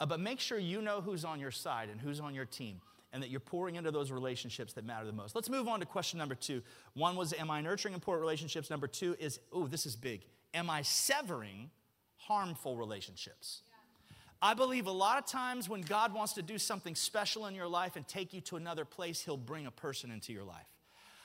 Uh, 0.00 0.06
but 0.06 0.20
make 0.20 0.40
sure 0.40 0.58
you 0.58 0.82
know 0.82 1.00
who's 1.00 1.24
on 1.24 1.40
your 1.40 1.50
side 1.50 1.88
and 1.88 2.00
who's 2.00 2.20
on 2.20 2.34
your 2.34 2.44
team 2.44 2.80
and 3.12 3.22
that 3.22 3.30
you're 3.30 3.40
pouring 3.40 3.76
into 3.76 3.92
those 3.92 4.10
relationships 4.10 4.72
that 4.72 4.84
matter 4.84 5.06
the 5.06 5.12
most. 5.12 5.34
Let's 5.34 5.48
move 5.48 5.68
on 5.68 5.80
to 5.80 5.86
question 5.86 6.18
number 6.18 6.34
two. 6.34 6.62
One 6.94 7.14
was, 7.14 7.32
Am 7.32 7.50
I 7.50 7.60
nurturing 7.60 7.94
important 7.94 8.22
relationships? 8.22 8.70
Number 8.70 8.88
two 8.88 9.16
is, 9.20 9.38
Oh, 9.52 9.66
this 9.66 9.86
is 9.86 9.94
big. 9.94 10.22
Am 10.52 10.68
I 10.68 10.82
severing 10.82 11.70
harmful 12.16 12.76
relationships? 12.76 13.62
I 14.42 14.54
believe 14.54 14.86
a 14.86 14.92
lot 14.92 15.16
of 15.18 15.26
times 15.26 15.68
when 15.68 15.80
God 15.82 16.12
wants 16.12 16.34
to 16.34 16.42
do 16.42 16.58
something 16.58 16.94
special 16.94 17.46
in 17.46 17.54
your 17.54 17.68
life 17.68 17.96
and 17.96 18.06
take 18.06 18.34
you 18.34 18.40
to 18.42 18.56
another 18.56 18.84
place, 18.84 19.20
He'll 19.20 19.36
bring 19.36 19.66
a 19.66 19.70
person 19.70 20.10
into 20.10 20.32
your 20.32 20.44
life. 20.44 20.66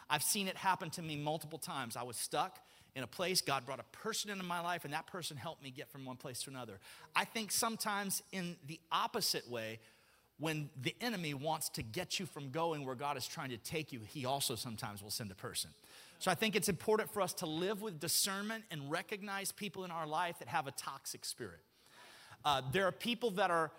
I've 0.09 0.23
seen 0.23 0.47
it 0.47 0.57
happen 0.57 0.89
to 0.91 1.01
me 1.01 1.15
multiple 1.15 1.59
times. 1.59 1.95
I 1.95 2.03
was 2.03 2.17
stuck 2.17 2.59
in 2.95 3.03
a 3.03 3.07
place, 3.07 3.41
God 3.41 3.65
brought 3.65 3.79
a 3.79 3.97
person 3.97 4.31
into 4.31 4.43
my 4.43 4.59
life, 4.59 4.83
and 4.83 4.93
that 4.93 5.07
person 5.07 5.37
helped 5.37 5.63
me 5.63 5.69
get 5.69 5.89
from 5.89 6.05
one 6.05 6.17
place 6.17 6.41
to 6.43 6.49
another. 6.49 6.79
I 7.15 7.23
think 7.23 7.51
sometimes 7.51 8.23
in 8.31 8.55
the 8.67 8.79
opposite 8.91 9.49
way, 9.49 9.79
when 10.39 10.69
the 10.81 10.95
enemy 11.01 11.33
wants 11.33 11.69
to 11.69 11.83
get 11.83 12.19
you 12.19 12.25
from 12.25 12.49
going 12.49 12.85
where 12.85 12.95
God 12.95 13.17
is 13.17 13.27
trying 13.27 13.49
to 13.49 13.57
take 13.57 13.91
you, 13.91 13.99
he 14.07 14.25
also 14.25 14.55
sometimes 14.55 15.03
will 15.03 15.11
send 15.11 15.31
a 15.31 15.35
person. 15.35 15.69
So 16.17 16.31
I 16.31 16.35
think 16.35 16.55
it's 16.55 16.69
important 16.69 17.11
for 17.13 17.21
us 17.21 17.33
to 17.35 17.45
live 17.45 17.81
with 17.81 17.99
discernment 17.99 18.63
and 18.71 18.89
recognize 18.89 19.51
people 19.51 19.85
in 19.85 19.91
our 19.91 20.07
life 20.07 20.39
that 20.39 20.47
have 20.47 20.67
a 20.67 20.71
toxic 20.71 21.25
spirit. 21.25 21.59
Uh, 22.43 22.61
there 22.71 22.85
are 22.85 22.91
people 22.91 23.31
that 23.31 23.51
are 23.51 23.71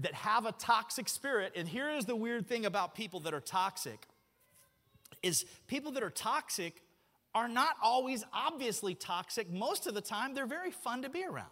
that 0.00 0.14
have 0.14 0.46
a 0.46 0.52
toxic 0.52 1.08
spirit, 1.08 1.52
and 1.56 1.66
here 1.66 1.90
is 1.90 2.04
the 2.04 2.14
weird 2.14 2.46
thing 2.46 2.66
about 2.66 2.94
people 2.94 3.18
that 3.18 3.34
are 3.34 3.40
toxic 3.40 4.06
is 5.22 5.44
people 5.66 5.92
that 5.92 6.02
are 6.02 6.10
toxic 6.10 6.82
are 7.34 7.48
not 7.48 7.76
always 7.82 8.24
obviously 8.32 8.94
toxic. 8.94 9.50
Most 9.50 9.86
of 9.86 9.94
the 9.94 10.00
time, 10.00 10.34
they're 10.34 10.46
very 10.46 10.70
fun 10.70 11.02
to 11.02 11.08
be 11.08 11.24
around. 11.24 11.46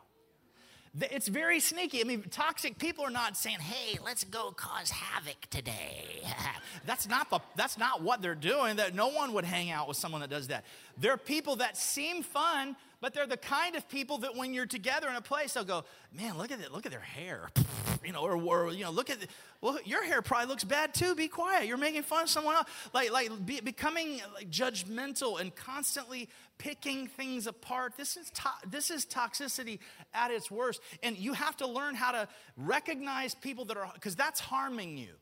It's 0.98 1.28
very 1.28 1.60
sneaky. 1.60 2.00
I 2.00 2.04
mean, 2.04 2.22
toxic 2.30 2.78
people 2.78 3.04
are 3.04 3.10
not 3.10 3.36
saying, 3.36 3.58
"Hey, 3.58 3.98
let's 4.02 4.24
go 4.24 4.50
cause 4.52 4.90
havoc 4.90 5.36
today." 5.50 6.22
that's 6.86 7.06
not 7.06 7.28
the 7.28 7.40
that's 7.54 7.76
not 7.76 8.02
what 8.02 8.22
they're 8.22 8.34
doing. 8.34 8.76
That 8.76 8.94
no 8.94 9.08
one 9.08 9.34
would 9.34 9.44
hang 9.44 9.70
out 9.70 9.88
with 9.88 9.98
someone 9.98 10.22
that 10.22 10.30
does 10.30 10.48
that. 10.48 10.64
They're 10.98 11.16
people 11.16 11.56
that 11.56 11.76
seem 11.76 12.22
fun, 12.22 12.76
but 13.00 13.12
they're 13.12 13.26
the 13.26 13.36
kind 13.36 13.76
of 13.76 13.88
people 13.88 14.18
that 14.18 14.34
when 14.34 14.54
you're 14.54 14.66
together 14.66 15.08
in 15.08 15.16
a 15.16 15.20
place, 15.20 15.52
they'll 15.52 15.64
go, 15.64 15.84
"Man, 16.12 16.38
look 16.38 16.50
at 16.50 16.60
it! 16.60 16.72
Look 16.72 16.86
at 16.86 16.92
their 16.92 17.00
hair," 17.00 17.50
you 18.04 18.12
know, 18.12 18.20
or, 18.22 18.36
or 18.36 18.72
you 18.72 18.84
know, 18.84 18.90
look 18.90 19.10
at 19.10 19.18
well, 19.60 19.78
your 19.84 20.04
hair 20.04 20.22
probably 20.22 20.46
looks 20.46 20.64
bad 20.64 20.94
too. 20.94 21.14
Be 21.14 21.28
quiet. 21.28 21.66
You're 21.66 21.76
making 21.76 22.02
fun 22.02 22.24
of 22.24 22.30
someone 22.30 22.54
else. 22.54 22.68
Like 22.94 23.12
like 23.12 23.44
be, 23.44 23.60
becoming 23.60 24.22
like 24.34 24.50
judgmental 24.50 25.38
and 25.40 25.54
constantly 25.54 26.30
picking 26.56 27.06
things 27.08 27.46
apart. 27.46 27.92
This 27.98 28.16
is 28.16 28.30
to- 28.30 28.68
this 28.68 28.90
is 28.90 29.04
toxicity 29.04 29.80
at 30.14 30.30
its 30.30 30.50
worst, 30.50 30.80
and 31.02 31.16
you 31.16 31.34
have 31.34 31.56
to 31.58 31.66
learn 31.66 31.94
how 31.94 32.12
to 32.12 32.28
recognize 32.56 33.34
people 33.34 33.66
that 33.66 33.76
are 33.76 33.90
because 33.92 34.16
that's 34.16 34.40
harming 34.40 34.96
you 34.96 35.12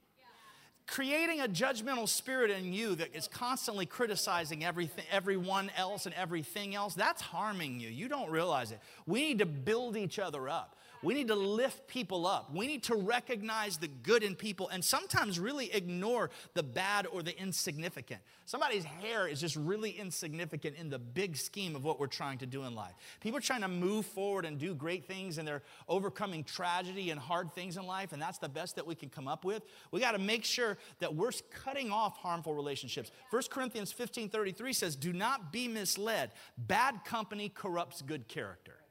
creating 0.86 1.40
a 1.40 1.48
judgmental 1.48 2.08
spirit 2.08 2.50
in 2.50 2.72
you 2.72 2.94
that 2.94 3.14
is 3.14 3.26
constantly 3.28 3.86
criticizing 3.86 4.64
everything, 4.64 5.04
everyone 5.10 5.70
else 5.76 6.06
and 6.06 6.14
everything 6.14 6.74
else, 6.74 6.94
that's 6.94 7.22
harming 7.22 7.80
you. 7.80 7.88
You 7.88 8.08
don't 8.08 8.30
realize 8.30 8.70
it. 8.70 8.80
We 9.06 9.20
need 9.20 9.38
to 9.38 9.46
build 9.46 9.96
each 9.96 10.18
other 10.18 10.48
up. 10.48 10.76
We 11.04 11.12
need 11.12 11.28
to 11.28 11.34
lift 11.34 11.86
people 11.86 12.26
up. 12.26 12.52
We 12.54 12.66
need 12.66 12.82
to 12.84 12.96
recognize 12.96 13.76
the 13.76 13.88
good 13.88 14.22
in 14.22 14.34
people 14.34 14.68
and 14.70 14.82
sometimes 14.82 15.38
really 15.38 15.72
ignore 15.72 16.30
the 16.54 16.62
bad 16.62 17.06
or 17.06 17.22
the 17.22 17.38
insignificant. 17.38 18.22
Somebody's 18.46 18.84
hair 18.84 19.28
is 19.28 19.40
just 19.40 19.56
really 19.56 19.90
insignificant 19.90 20.76
in 20.76 20.88
the 20.88 20.98
big 20.98 21.36
scheme 21.36 21.76
of 21.76 21.84
what 21.84 22.00
we're 22.00 22.06
trying 22.06 22.38
to 22.38 22.46
do 22.46 22.64
in 22.64 22.74
life. 22.74 22.94
People 23.20 23.38
are 23.38 23.42
trying 23.42 23.60
to 23.60 23.68
move 23.68 24.06
forward 24.06 24.46
and 24.46 24.58
do 24.58 24.74
great 24.74 25.04
things 25.06 25.36
and 25.36 25.46
they're 25.46 25.62
overcoming 25.88 26.42
tragedy 26.42 27.10
and 27.10 27.20
hard 27.20 27.52
things 27.52 27.76
in 27.76 27.86
life, 27.86 28.12
and 28.12 28.22
that's 28.22 28.38
the 28.38 28.48
best 28.48 28.76
that 28.76 28.86
we 28.86 28.94
can 28.94 29.10
come 29.10 29.28
up 29.28 29.44
with. 29.44 29.62
We 29.90 30.00
got 30.00 30.12
to 30.12 30.18
make 30.18 30.44
sure 30.44 30.78
that 31.00 31.14
we're 31.14 31.32
cutting 31.50 31.90
off 31.90 32.16
harmful 32.16 32.54
relationships. 32.54 33.10
1 33.30 33.42
Corinthians 33.50 33.92
15 33.92 34.30
33 34.30 34.72
says, 34.72 34.96
Do 34.96 35.12
not 35.12 35.52
be 35.52 35.68
misled. 35.68 36.30
Bad 36.56 37.04
company 37.04 37.50
corrupts 37.50 38.00
good 38.00 38.26
character. 38.28 38.83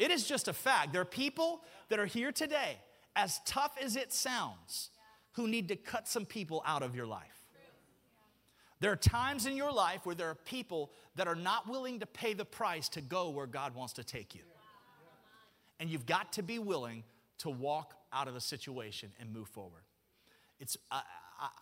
It 0.00 0.10
is 0.10 0.26
just 0.26 0.48
a 0.48 0.54
fact. 0.54 0.94
There 0.94 1.02
are 1.02 1.04
people 1.04 1.62
that 1.90 2.00
are 2.00 2.06
here 2.06 2.32
today, 2.32 2.78
as 3.14 3.38
tough 3.44 3.76
as 3.80 3.96
it 3.96 4.14
sounds, 4.14 4.88
who 5.32 5.46
need 5.46 5.68
to 5.68 5.76
cut 5.76 6.08
some 6.08 6.24
people 6.24 6.62
out 6.66 6.82
of 6.82 6.96
your 6.96 7.06
life. 7.06 7.44
There 8.80 8.90
are 8.90 8.96
times 8.96 9.44
in 9.44 9.58
your 9.58 9.70
life 9.70 10.06
where 10.06 10.14
there 10.14 10.30
are 10.30 10.34
people 10.34 10.90
that 11.16 11.28
are 11.28 11.34
not 11.34 11.68
willing 11.68 12.00
to 12.00 12.06
pay 12.06 12.32
the 12.32 12.46
price 12.46 12.88
to 12.90 13.02
go 13.02 13.28
where 13.28 13.46
God 13.46 13.74
wants 13.74 13.92
to 13.94 14.04
take 14.04 14.34
you. 14.34 14.40
And 15.78 15.90
you've 15.90 16.06
got 16.06 16.32
to 16.32 16.42
be 16.42 16.58
willing 16.58 17.04
to 17.38 17.50
walk 17.50 17.92
out 18.10 18.26
of 18.26 18.32
the 18.32 18.40
situation 18.40 19.12
and 19.20 19.30
move 19.30 19.48
forward. 19.48 19.82
It's, 20.60 20.78
I, 20.90 21.02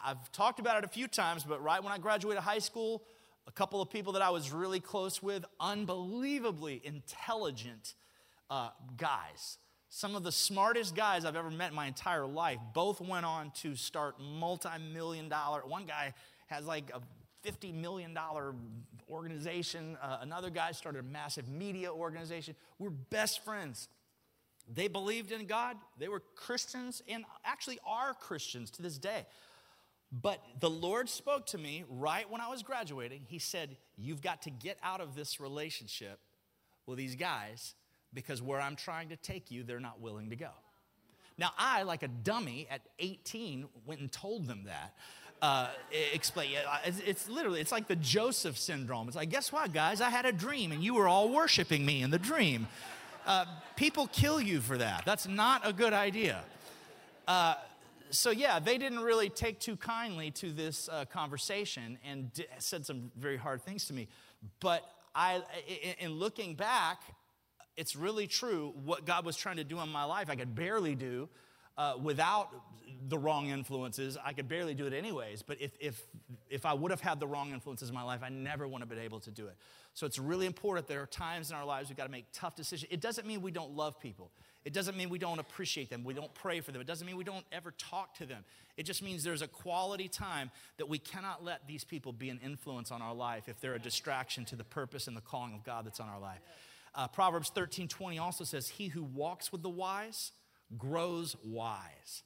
have 0.05 0.31
talked 0.31 0.61
about 0.61 0.79
it 0.79 0.85
a 0.85 0.89
few 0.89 1.09
times, 1.09 1.43
but 1.43 1.61
right 1.61 1.83
when 1.83 1.93
I 1.93 1.99
graduated 1.99 2.45
high 2.45 2.61
school, 2.61 3.03
a 3.49 3.53
couple 3.53 3.83
of 3.83 3.91
people 3.91 4.13
that 4.13 4.23
I 4.23 4.31
was 4.31 4.53
really 4.53 4.81
close 4.81 5.21
with, 5.21 5.45
unbelievably 5.59 6.83
intelligent 6.85 7.95
uh, 8.51 8.71
guys. 8.97 9.59
Some 9.91 10.15
of 10.15 10.23
the 10.23 10.33
smartest 10.33 10.95
guys 10.95 11.25
I've 11.25 11.37
ever 11.37 11.51
met 11.51 11.71
in 11.71 11.77
my 11.77 11.87
entire 11.87 12.27
life 12.27 12.59
both 12.75 13.01
went 13.01 13.25
on 13.25 13.53
to 13.63 13.75
start 13.75 14.17
multi 14.21 14.69
million 14.93 15.29
dollar. 15.29 15.63
One 15.67 15.87
guy 15.87 16.13
has 16.49 16.67
like 16.67 16.91
a 16.95 17.01
$50 17.47 17.75
million 17.75 18.17
organization. 19.11 19.97
Uh, 20.03 20.19
another 20.21 20.51
guy 20.51 20.73
started 20.73 21.01
a 21.01 21.03
massive 21.03 21.49
media 21.49 21.93
organization. 21.93 22.55
We're 22.79 22.91
best 22.91 23.45
friends. 23.45 23.89
They 24.73 24.89
believed 24.89 25.33
in 25.33 25.47
God. 25.47 25.77
They 25.99 26.09
were 26.09 26.23
Christians 26.35 27.03
and 27.09 27.25
actually 27.45 27.79
are 27.87 28.13
Christians 28.13 28.71
to 28.73 28.83
this 28.83 28.99
day. 28.99 29.27
But 30.11 30.43
the 30.61 30.71
Lord 30.71 31.09
spoke 31.09 31.47
to 31.47 31.59
me 31.59 31.85
right 31.89 32.29
when 32.31 32.41
I 32.41 32.49
was 32.49 32.63
graduating. 32.63 33.23
He 33.29 33.39
said, 33.39 33.77
You've 33.97 34.23
got 34.23 34.43
to 34.43 34.51
get 34.51 34.79
out 34.83 35.01
of 35.01 35.15
this 35.15 35.39
relationship 35.39 36.19
with 36.87 36.99
these 36.99 37.15
guys 37.15 37.75
because 38.15 38.41
where 38.43 38.61
I'm 38.61 38.77
trying 38.77 39.11
to 39.11 39.17
take 39.17 39.51
you, 39.51 39.63
they're 39.63 39.81
not 39.81 40.01
willing 40.01 40.31
to 40.31 40.37
go. 40.37 40.51
Now, 41.39 41.51
I, 41.57 41.85
like 41.85 42.03
a 42.03 42.09
dummy 42.09 42.67
at 42.71 42.81
18, 42.99 43.67
went 43.87 44.01
and 44.01 44.11
told 44.11 44.47
them 44.47 44.65
that. 44.67 44.95
Uh, 45.41 45.69
explain. 46.13 46.51
It's, 46.85 46.99
it's, 47.01 47.29
literally, 47.29 47.61
it's 47.61 47.71
like 47.71 47.87
the 47.87 47.95
Joseph 47.97 48.59
syndrome. 48.59 49.07
It's 49.07 49.17
like, 49.17 49.31
guess 49.31 49.53
what, 49.53 49.73
guys? 49.73 50.01
I 50.01 50.11
had 50.11 50.27
a 50.27 50.33
dream 50.33 50.73
and 50.73 50.83
you 50.83 50.95
were 50.95 51.07
all 51.07 51.29
worshiping 51.33 51.87
me 51.87 52.03
in 52.03 52.11
the 52.11 52.19
dream. 52.19 52.67
Uh, 53.25 53.45
people 53.77 54.09
kill 54.09 54.41
you 54.41 54.61
for 54.61 54.79
that. 54.79 55.05
That's 55.05 55.29
not 55.29 55.63
a 55.65 55.73
good 55.73 55.93
idea. 55.93 56.43
Uh, 57.29 57.55
so, 58.11 58.31
yeah, 58.31 58.59
they 58.59 58.79
didn't 58.79 59.01
really 59.01 59.29
take 59.29 59.61
too 59.61 59.77
kindly 59.77 60.33
to 60.33 60.51
this 60.51 60.89
uh, 60.89 61.05
conversation 61.05 61.99
and 62.05 62.33
d- 62.33 62.47
said 62.59 62.85
some 62.85 63.13
very 63.17 63.37
hard 63.37 63.63
things 63.63 63.85
to 63.87 63.93
me. 63.93 64.09
But 64.59 64.83
I, 65.15 65.43
in 66.01 66.13
looking 66.13 66.57
back, 66.57 67.03
it's 67.79 67.95
really 67.95 68.27
true 68.27 68.75
what 68.85 69.07
God 69.07 69.25
was 69.25 69.37
trying 69.37 69.57
to 69.57 69.65
do 69.65 69.79
in 69.79 69.89
my 69.89 70.05
life, 70.05 70.29
I 70.29 70.35
could 70.35 70.55
barely 70.55 70.97
do 70.97 71.29
uh, 71.79 71.95
without 72.03 72.49
the 73.09 73.17
wrong 73.17 73.51
influences. 73.51 74.19
I 74.23 74.33
could 74.33 74.49
barely 74.49 74.75
do 74.75 74.87
it 74.87 74.93
anyways. 74.93 75.43
But 75.43 75.61
if, 75.61 75.71
if, 75.79 76.03
if 76.51 76.67
I 76.67 76.75
would 76.75 76.91
have 76.91 77.01
had 77.01 77.21
the 77.21 77.29
wrong 77.29 77.53
influences 77.53 77.89
in 77.89 77.95
my 77.95 78.03
life, 78.03 78.21
I 78.25 78.31
never 78.31 78.67
would 78.67 78.81
have 78.81 78.89
been 78.89 78.99
able 78.99 79.21
to 79.21 79.31
do 79.31 79.47
it. 79.47 79.57
So 79.95 80.07
it's 80.07 80.19
really 80.19 80.47
important. 80.47 80.89
There 80.89 81.01
are 81.01 81.07
times 81.07 81.51
in 81.51 81.57
our 81.57 81.65
lives 81.65 81.89
we've 81.89 81.97
got 81.97 82.07
to 82.07 82.11
make 82.11 82.27
tough 82.33 82.57
decisions. 82.57 82.91
It 82.91 83.01
doesn't 83.01 83.29
mean 83.29 83.43
we 83.43 83.53
don't 83.53 83.77
love 83.77 84.01
people. 84.01 84.33
It 84.65 84.73
doesn't 84.73 84.97
mean 84.97 85.09
we 85.09 85.21
don't 85.21 85.39
appreciate 85.39 85.89
them. 85.89 86.03
We 86.03 86.15
don't 86.15 86.35
pray 86.35 86.61
for 86.61 86.73
them. 86.73 86.81
It 86.81 86.87
doesn't 86.87 87.07
mean 87.07 87.17
we 87.17 87.25
don't 87.25 87.45
ever 87.53 87.71
talk 87.79 88.17
to 88.17 88.27
them. 88.27 88.45
It 88.77 88.83
just 88.83 89.03
means 89.03 89.23
there's 89.23 89.43
a 89.43 89.49
quality 89.49 90.09
time 90.09 90.51
that 90.79 90.89
we 90.89 90.99
cannot 90.99 91.45
let 91.45 91.67
these 91.69 91.85
people 91.85 92.13
be 92.13 92.29
an 92.29 92.41
influence 92.45 92.91
on 92.91 93.03
our 93.03 93.15
life 93.15 93.49
if 93.49 93.61
they're 93.61 93.75
a 93.75 93.79
distraction 93.79 94.45
to 94.47 94.57
the 94.57 94.65
purpose 94.65 95.07
and 95.07 95.17
the 95.17 95.21
calling 95.21 95.55
of 95.55 95.65
God 95.65 95.87
that's 95.87 96.01
on 96.01 96.09
our 96.09 96.21
life. 96.21 96.41
Uh, 96.95 97.09
Proverbs 97.09 97.51
13 97.51 97.89
20 97.89 98.19
also 98.19 98.45
says, 98.45 98.69
He 98.69 98.89
who 98.89 99.03
walks 99.03 99.53
with 99.53 99.63
the 99.63 99.69
wise 99.69 100.33
grows 100.77 101.37
wise. 101.45 102.23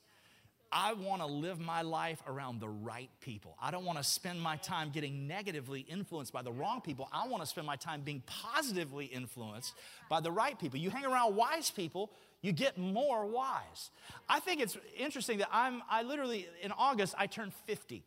I 0.74 0.94
want 0.94 1.20
to 1.20 1.26
live 1.26 1.60
my 1.60 1.82
life 1.82 2.22
around 2.26 2.60
the 2.60 2.68
right 2.68 3.10
people. 3.20 3.54
I 3.60 3.70
don't 3.70 3.84
want 3.84 3.98
to 3.98 4.04
spend 4.04 4.40
my 4.40 4.56
time 4.56 4.90
getting 4.90 5.28
negatively 5.28 5.80
influenced 5.80 6.32
by 6.32 6.40
the 6.40 6.50
wrong 6.50 6.80
people. 6.80 7.10
I 7.12 7.28
want 7.28 7.42
to 7.42 7.46
spend 7.46 7.66
my 7.66 7.76
time 7.76 8.00
being 8.00 8.22
positively 8.24 9.04
influenced 9.04 9.74
by 10.08 10.20
the 10.20 10.32
right 10.32 10.58
people. 10.58 10.78
You 10.78 10.88
hang 10.88 11.04
around 11.04 11.36
wise 11.36 11.70
people, 11.70 12.10
you 12.40 12.52
get 12.52 12.78
more 12.78 13.26
wise. 13.26 13.90
I 14.30 14.40
think 14.40 14.62
it's 14.62 14.78
interesting 14.98 15.38
that 15.38 15.50
I'm, 15.52 15.82
I 15.90 16.04
literally, 16.04 16.48
in 16.62 16.72
August, 16.72 17.14
I 17.18 17.26
turned 17.26 17.52
50. 17.66 18.02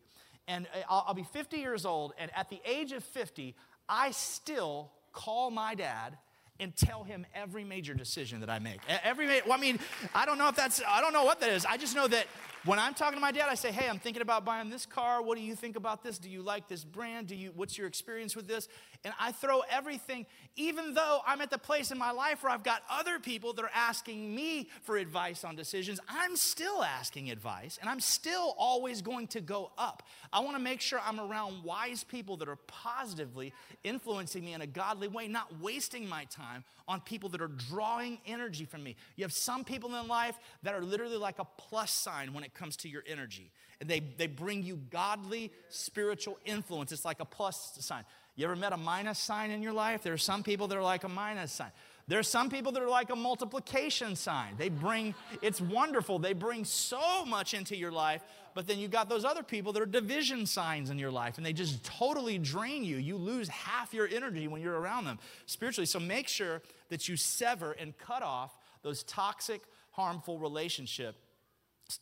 And 0.48 0.66
I'll, 0.88 1.04
I'll 1.08 1.14
be 1.14 1.22
50 1.22 1.58
years 1.58 1.86
old. 1.86 2.14
And 2.18 2.32
at 2.34 2.50
the 2.50 2.60
age 2.64 2.90
of 2.90 3.04
50, 3.04 3.54
I 3.88 4.10
still 4.10 4.90
call 5.12 5.52
my 5.52 5.76
dad 5.76 6.18
and 6.60 6.74
tell 6.74 7.04
him 7.04 7.26
every 7.34 7.64
major 7.64 7.94
decision 7.94 8.40
that 8.40 8.50
I 8.50 8.58
make. 8.58 8.80
Every, 9.02 9.26
well, 9.42 9.52
I 9.52 9.60
mean, 9.60 9.78
I 10.14 10.26
don't 10.26 10.38
know 10.38 10.48
if 10.48 10.56
that's, 10.56 10.82
I 10.86 11.00
don't 11.00 11.12
know 11.12 11.24
what 11.24 11.40
that 11.40 11.50
is. 11.50 11.64
I 11.64 11.76
just 11.76 11.94
know 11.94 12.08
that 12.08 12.26
when 12.66 12.80
I'm 12.80 12.94
talking 12.94 13.14
to 13.14 13.20
my 13.20 13.30
dad, 13.30 13.46
I 13.48 13.54
say, 13.54 13.70
"Hey, 13.70 13.88
I'm 13.88 14.00
thinking 14.00 14.22
about 14.22 14.44
buying 14.44 14.70
this 14.70 14.86
car. 14.86 15.22
What 15.22 15.38
do 15.38 15.44
you 15.44 15.54
think 15.54 15.76
about 15.76 16.02
this? 16.02 16.18
Do 16.18 16.28
you 16.28 16.42
like 16.42 16.66
this 16.66 16.82
brand? 16.82 17.28
Do 17.28 17.36
you 17.36 17.52
what's 17.54 17.78
your 17.78 17.86
experience 17.86 18.34
with 18.34 18.48
this?" 18.48 18.66
And 19.04 19.14
I 19.20 19.30
throw 19.30 19.60
everything 19.70 20.26
even 20.56 20.94
though 20.94 21.20
I'm 21.24 21.40
at 21.42 21.50
the 21.50 21.58
place 21.58 21.92
in 21.92 21.98
my 21.98 22.10
life 22.10 22.42
where 22.42 22.50
I've 22.50 22.64
got 22.64 22.82
other 22.90 23.20
people 23.20 23.52
that 23.52 23.64
are 23.64 23.70
asking 23.72 24.34
me 24.34 24.68
for 24.82 24.96
advice 24.96 25.44
on 25.44 25.54
decisions. 25.54 26.00
I'm 26.08 26.34
still 26.34 26.82
asking 26.82 27.30
advice 27.30 27.78
and 27.80 27.88
I'm 27.88 28.00
still 28.00 28.54
always 28.58 29.00
going 29.02 29.28
to 29.28 29.40
go 29.40 29.70
up. 29.78 30.02
I 30.32 30.40
want 30.40 30.56
to 30.56 30.62
make 30.62 30.80
sure 30.80 30.98
I'm 31.06 31.20
around 31.20 31.62
wise 31.62 32.02
people 32.02 32.38
that 32.38 32.48
are 32.48 32.56
positively 32.66 33.52
influencing 33.84 34.44
me 34.44 34.54
in 34.54 34.62
a 34.62 34.66
godly 34.66 35.08
way, 35.08 35.28
not 35.28 35.60
wasting 35.60 36.08
my 36.08 36.24
time 36.24 36.45
on 36.88 37.00
people 37.00 37.28
that 37.30 37.40
are 37.40 37.50
drawing 37.70 38.18
energy 38.26 38.64
from 38.64 38.84
me. 38.84 38.96
You 39.16 39.24
have 39.24 39.32
some 39.32 39.64
people 39.64 39.94
in 39.96 40.06
life 40.08 40.36
that 40.62 40.74
are 40.74 40.82
literally 40.82 41.16
like 41.16 41.38
a 41.38 41.46
plus 41.56 41.90
sign 41.90 42.32
when 42.32 42.44
it 42.44 42.54
comes 42.54 42.76
to 42.78 42.88
your 42.88 43.02
energy. 43.06 43.50
And 43.80 43.90
they, 43.90 44.00
they 44.00 44.26
bring 44.26 44.62
you 44.62 44.76
godly 44.90 45.52
spiritual 45.68 46.38
influence. 46.44 46.92
It's 46.92 47.04
like 47.04 47.20
a 47.20 47.24
plus 47.24 47.76
sign. 47.80 48.04
You 48.36 48.44
ever 48.44 48.56
met 48.56 48.72
a 48.72 48.76
minus 48.76 49.18
sign 49.18 49.50
in 49.50 49.62
your 49.62 49.72
life? 49.72 50.02
There 50.02 50.12
are 50.12 50.18
some 50.18 50.42
people 50.42 50.68
that 50.68 50.76
are 50.78 50.82
like 50.82 51.04
a 51.04 51.08
minus 51.08 51.52
sign. 51.52 51.72
There 52.08 52.18
are 52.20 52.24
some 52.24 52.50
people 52.50 52.70
that 52.72 52.82
are 52.82 52.88
like 52.88 53.10
a 53.10 53.16
multiplication 53.16 54.14
sign. 54.14 54.54
They 54.56 54.68
bring, 54.68 55.14
it's 55.42 55.60
wonderful. 55.60 56.18
They 56.20 56.34
bring 56.34 56.64
so 56.64 57.24
much 57.24 57.52
into 57.52 57.76
your 57.76 57.90
life, 57.90 58.22
but 58.56 58.66
then 58.66 58.78
you've 58.78 58.90
got 58.90 59.10
those 59.10 59.26
other 59.26 59.42
people 59.42 59.74
that 59.74 59.82
are 59.82 59.86
division 59.86 60.46
signs 60.46 60.88
in 60.88 60.98
your 60.98 61.10
life 61.10 61.36
and 61.36 61.44
they 61.44 61.52
just 61.52 61.84
totally 61.84 62.38
drain 62.38 62.84
you. 62.84 62.96
You 62.96 63.18
lose 63.18 63.48
half 63.48 63.92
your 63.92 64.08
energy 64.08 64.48
when 64.48 64.62
you're 64.62 64.80
around 64.80 65.04
them 65.04 65.18
spiritually. 65.44 65.84
So 65.84 66.00
make 66.00 66.26
sure 66.26 66.62
that 66.88 67.06
you 67.06 67.18
sever 67.18 67.72
and 67.72 67.96
cut 67.98 68.22
off 68.22 68.56
those 68.82 69.02
toxic, 69.02 69.60
harmful 69.90 70.38
relationships 70.38 71.18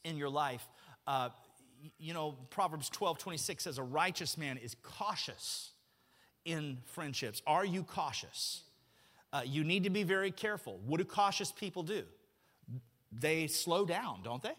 in 0.05 0.17
your 0.17 0.29
life. 0.29 0.65
Uh, 1.09 1.31
you 1.99 2.15
know, 2.15 2.37
Proverbs 2.51 2.89
12 2.89 3.19
26 3.19 3.65
says, 3.65 3.79
A 3.79 3.83
righteous 3.83 4.39
man 4.39 4.57
is 4.57 4.77
cautious 4.85 5.73
in 6.45 6.79
friendships. 6.85 7.43
Are 7.49 7.65
you 7.65 7.83
cautious? 7.83 8.63
Uh, 9.33 9.43
you 9.45 9.65
need 9.65 9.83
to 9.83 9.91
be 9.91 10.05
very 10.05 10.31
careful. 10.31 10.79
What 10.87 10.99
do 10.99 11.05
cautious 11.05 11.51
people 11.51 11.83
do? 11.83 12.05
They 13.11 13.49
slow 13.49 13.85
down, 13.85 14.21
don't 14.23 14.41
they? 14.41 14.55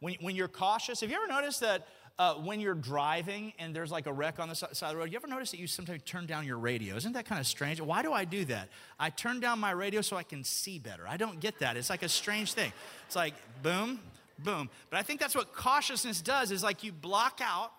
When, 0.00 0.14
when 0.20 0.36
you're 0.36 0.48
cautious, 0.48 1.00
have 1.00 1.10
you 1.10 1.16
ever 1.16 1.26
noticed 1.26 1.60
that 1.60 1.88
uh, 2.18 2.34
when 2.34 2.60
you're 2.60 2.74
driving 2.74 3.52
and 3.58 3.74
there's 3.74 3.90
like 3.90 4.06
a 4.06 4.12
wreck 4.12 4.40
on 4.40 4.48
the 4.48 4.54
side 4.54 4.70
of 4.72 4.90
the 4.90 4.96
road, 4.96 5.10
you 5.10 5.16
ever 5.16 5.26
notice 5.26 5.50
that 5.52 5.60
you 5.60 5.66
sometimes 5.66 6.02
turn 6.04 6.26
down 6.26 6.44
your 6.46 6.58
radio? 6.58 6.96
Isn't 6.96 7.12
that 7.12 7.26
kind 7.26 7.40
of 7.40 7.46
strange? 7.46 7.80
Why 7.80 8.02
do 8.02 8.12
I 8.12 8.24
do 8.24 8.44
that? 8.46 8.68
I 8.98 9.10
turn 9.10 9.40
down 9.40 9.58
my 9.58 9.70
radio 9.70 10.00
so 10.00 10.16
I 10.16 10.24
can 10.24 10.42
see 10.44 10.78
better. 10.78 11.06
I 11.06 11.16
don't 11.16 11.40
get 11.40 11.60
that. 11.60 11.76
It's 11.76 11.90
like 11.90 12.02
a 12.02 12.08
strange 12.08 12.52
thing. 12.52 12.72
It's 13.06 13.16
like 13.16 13.34
boom, 13.62 14.00
boom. 14.38 14.68
But 14.90 14.98
I 14.98 15.02
think 15.02 15.20
that's 15.20 15.34
what 15.34 15.52
cautiousness 15.54 16.20
does 16.20 16.50
is 16.50 16.62
like 16.62 16.82
you 16.82 16.92
block 16.92 17.40
out 17.42 17.72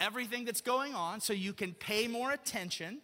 everything 0.00 0.44
that's 0.44 0.60
going 0.60 0.94
on 0.94 1.20
so 1.20 1.32
you 1.32 1.52
can 1.52 1.72
pay 1.74 2.08
more 2.08 2.32
attention. 2.32 2.98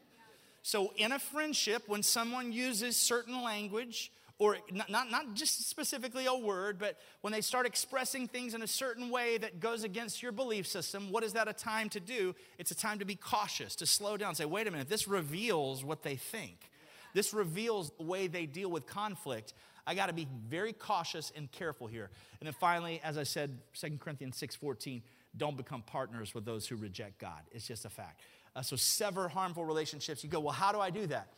So 0.62 0.92
in 0.96 1.12
a 1.12 1.18
friendship, 1.18 1.84
when 1.86 2.02
someone 2.02 2.52
uses 2.52 2.96
certain 2.96 3.42
language, 3.42 4.10
or 4.40 4.56
not, 4.72 4.88
not, 4.88 5.10
not, 5.10 5.34
just 5.34 5.68
specifically 5.68 6.24
a 6.24 6.34
word, 6.34 6.78
but 6.78 6.98
when 7.20 7.30
they 7.30 7.42
start 7.42 7.66
expressing 7.66 8.26
things 8.26 8.54
in 8.54 8.62
a 8.62 8.66
certain 8.66 9.10
way 9.10 9.36
that 9.36 9.60
goes 9.60 9.84
against 9.84 10.22
your 10.22 10.32
belief 10.32 10.66
system, 10.66 11.12
what 11.12 11.22
is 11.22 11.34
that 11.34 11.46
a 11.46 11.52
time 11.52 11.90
to 11.90 12.00
do? 12.00 12.34
It's 12.58 12.70
a 12.70 12.74
time 12.74 12.98
to 13.00 13.04
be 13.04 13.16
cautious, 13.16 13.76
to 13.76 13.86
slow 13.86 14.16
down, 14.16 14.34
say, 14.34 14.46
wait 14.46 14.66
a 14.66 14.70
minute, 14.70 14.88
this 14.88 15.06
reveals 15.06 15.84
what 15.84 16.02
they 16.02 16.16
think. 16.16 16.70
This 17.12 17.34
reveals 17.34 17.92
the 17.98 18.04
way 18.04 18.28
they 18.28 18.46
deal 18.46 18.70
with 18.70 18.86
conflict. 18.86 19.52
I 19.86 19.94
got 19.94 20.06
to 20.06 20.14
be 20.14 20.26
very 20.48 20.72
cautious 20.72 21.30
and 21.36 21.52
careful 21.52 21.86
here. 21.86 22.08
And 22.40 22.46
then 22.46 22.54
finally, 22.58 22.98
as 23.04 23.18
I 23.18 23.24
said, 23.24 23.58
2 23.74 23.98
Corinthians 24.00 24.40
6:14, 24.40 25.02
don't 25.36 25.56
become 25.56 25.82
partners 25.82 26.34
with 26.34 26.46
those 26.46 26.66
who 26.66 26.76
reject 26.76 27.18
God. 27.18 27.42
It's 27.52 27.66
just 27.66 27.84
a 27.84 27.90
fact. 27.90 28.22
Uh, 28.56 28.62
so 28.62 28.74
sever 28.74 29.28
harmful 29.28 29.66
relationships. 29.66 30.24
You 30.24 30.30
go, 30.30 30.40
well, 30.40 30.54
how 30.54 30.72
do 30.72 30.80
I 30.80 30.88
do 30.88 31.06
that? 31.08 31.28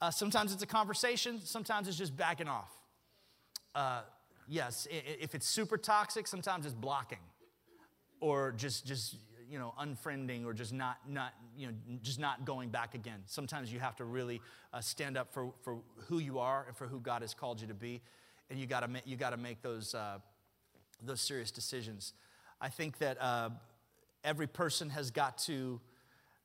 Uh, 0.00 0.10
sometimes 0.10 0.52
it's 0.52 0.62
a 0.62 0.66
conversation. 0.66 1.40
Sometimes 1.44 1.88
it's 1.88 1.96
just 1.96 2.16
backing 2.16 2.48
off. 2.48 2.72
Uh, 3.74 4.02
yes, 4.46 4.86
if 4.90 5.34
it's 5.34 5.46
super 5.46 5.76
toxic, 5.76 6.26
sometimes 6.26 6.66
it's 6.66 6.74
blocking, 6.74 7.18
or 8.20 8.52
just 8.52 8.86
just 8.86 9.16
you 9.50 9.58
know 9.58 9.74
unfriending, 9.80 10.44
or 10.44 10.52
just 10.52 10.72
not 10.72 10.98
not 11.08 11.32
you 11.56 11.66
know 11.66 11.72
just 12.02 12.20
not 12.20 12.44
going 12.44 12.68
back 12.68 12.94
again. 12.94 13.20
Sometimes 13.26 13.72
you 13.72 13.80
have 13.80 13.96
to 13.96 14.04
really 14.04 14.40
uh, 14.72 14.80
stand 14.80 15.16
up 15.16 15.32
for 15.32 15.52
for 15.62 15.78
who 16.06 16.18
you 16.18 16.38
are 16.38 16.64
and 16.68 16.76
for 16.76 16.86
who 16.86 17.00
God 17.00 17.22
has 17.22 17.34
called 17.34 17.60
you 17.60 17.66
to 17.66 17.74
be, 17.74 18.00
and 18.50 18.58
you 18.58 18.66
got 18.66 18.80
to 18.80 19.02
you 19.04 19.16
got 19.16 19.30
to 19.30 19.36
make 19.36 19.62
those 19.62 19.94
uh, 19.94 20.18
those 21.02 21.20
serious 21.20 21.50
decisions. 21.50 22.12
I 22.60 22.68
think 22.68 22.98
that 22.98 23.20
uh, 23.20 23.50
every 24.22 24.46
person 24.46 24.90
has 24.90 25.10
got 25.10 25.38
to 25.38 25.80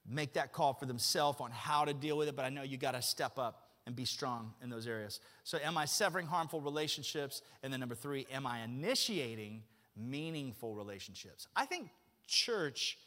make 0.08 0.34
that 0.34 0.52
call 0.52 0.74
for 0.74 0.86
themselves 0.86 1.40
on 1.40 1.52
how 1.52 1.86
to 1.86 1.94
deal 1.94 2.18
with 2.18 2.28
it, 2.28 2.36
but 2.36 2.46
I 2.46 2.50
know 2.50 2.64
you 2.64 2.78
got 2.78 2.92
to 2.92 3.02
step 3.02 3.40
up 3.40 3.68
and 3.86 3.96
be 3.96 4.06
strong 4.06 4.54
in 4.62 4.70
those 4.70 4.88
areas. 4.88 5.20
So, 5.44 5.58
am 5.64 5.78
I 5.78 5.86
severing 5.86 6.26
harmful 6.26 6.62
relationships? 6.62 7.42
And 7.62 7.72
then, 7.72 7.80
number 7.80 7.96
three, 7.96 8.26
am 8.32 8.46
I 8.46 8.62
initiating 8.62 9.64
meaningful 9.98 10.74
relationships? 10.74 11.48
I 11.56 11.66
think 11.66 11.90
church 12.28 12.98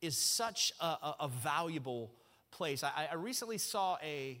is 0.00 0.16
such 0.16 0.72
a, 0.80 0.84
a, 0.84 1.16
a 1.20 1.28
valuable 1.28 2.10
place. 2.50 2.82
I, 2.82 3.08
I, 3.12 3.14
recently 3.14 3.58
saw 3.58 3.96
a 4.02 4.40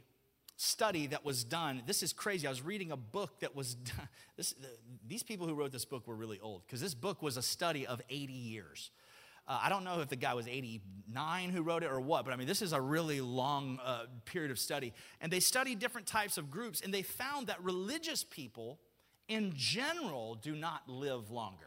study 0.56 1.08
that 1.08 1.24
was 1.24 1.44
done. 1.44 1.82
This 1.86 2.02
is 2.02 2.12
crazy. 2.12 2.46
I 2.46 2.50
was 2.50 2.62
reading 2.62 2.90
a 2.90 2.96
book 2.96 3.40
that 3.40 3.54
was 3.54 3.74
done. 3.74 4.08
This, 4.34 4.54
these 5.06 5.22
people 5.22 5.46
who 5.46 5.52
wrote 5.52 5.72
this 5.72 5.84
book 5.84 6.08
were 6.08 6.16
really 6.16 6.40
old 6.40 6.62
because 6.66 6.80
this 6.80 6.94
book 6.94 7.20
was 7.20 7.36
a 7.36 7.42
study 7.42 7.86
of 7.86 8.00
80 8.08 8.32
years. 8.32 8.90
Uh, 9.46 9.60
I 9.62 9.68
don't 9.68 9.84
know 9.84 10.00
if 10.00 10.08
the 10.08 10.16
guy 10.16 10.34
was 10.34 10.46
89 10.46 11.50
who 11.50 11.62
wrote 11.62 11.82
it 11.82 11.90
or 11.90 12.00
what, 12.00 12.24
but 12.24 12.32
I 12.32 12.36
mean, 12.36 12.46
this 12.46 12.62
is 12.62 12.72
a 12.72 12.80
really 12.80 13.20
long 13.20 13.80
uh, 13.84 14.04
period 14.24 14.50
of 14.50 14.58
study. 14.58 14.92
And 15.20 15.32
they 15.32 15.40
studied 15.40 15.78
different 15.78 16.06
types 16.06 16.38
of 16.38 16.50
groups, 16.50 16.80
and 16.80 16.94
they 16.94 17.02
found 17.02 17.48
that 17.48 17.62
religious 17.62 18.24
people 18.24 18.78
in 19.28 19.52
general 19.56 20.36
do 20.36 20.54
not 20.54 20.88
live 20.88 21.30
longer. 21.30 21.66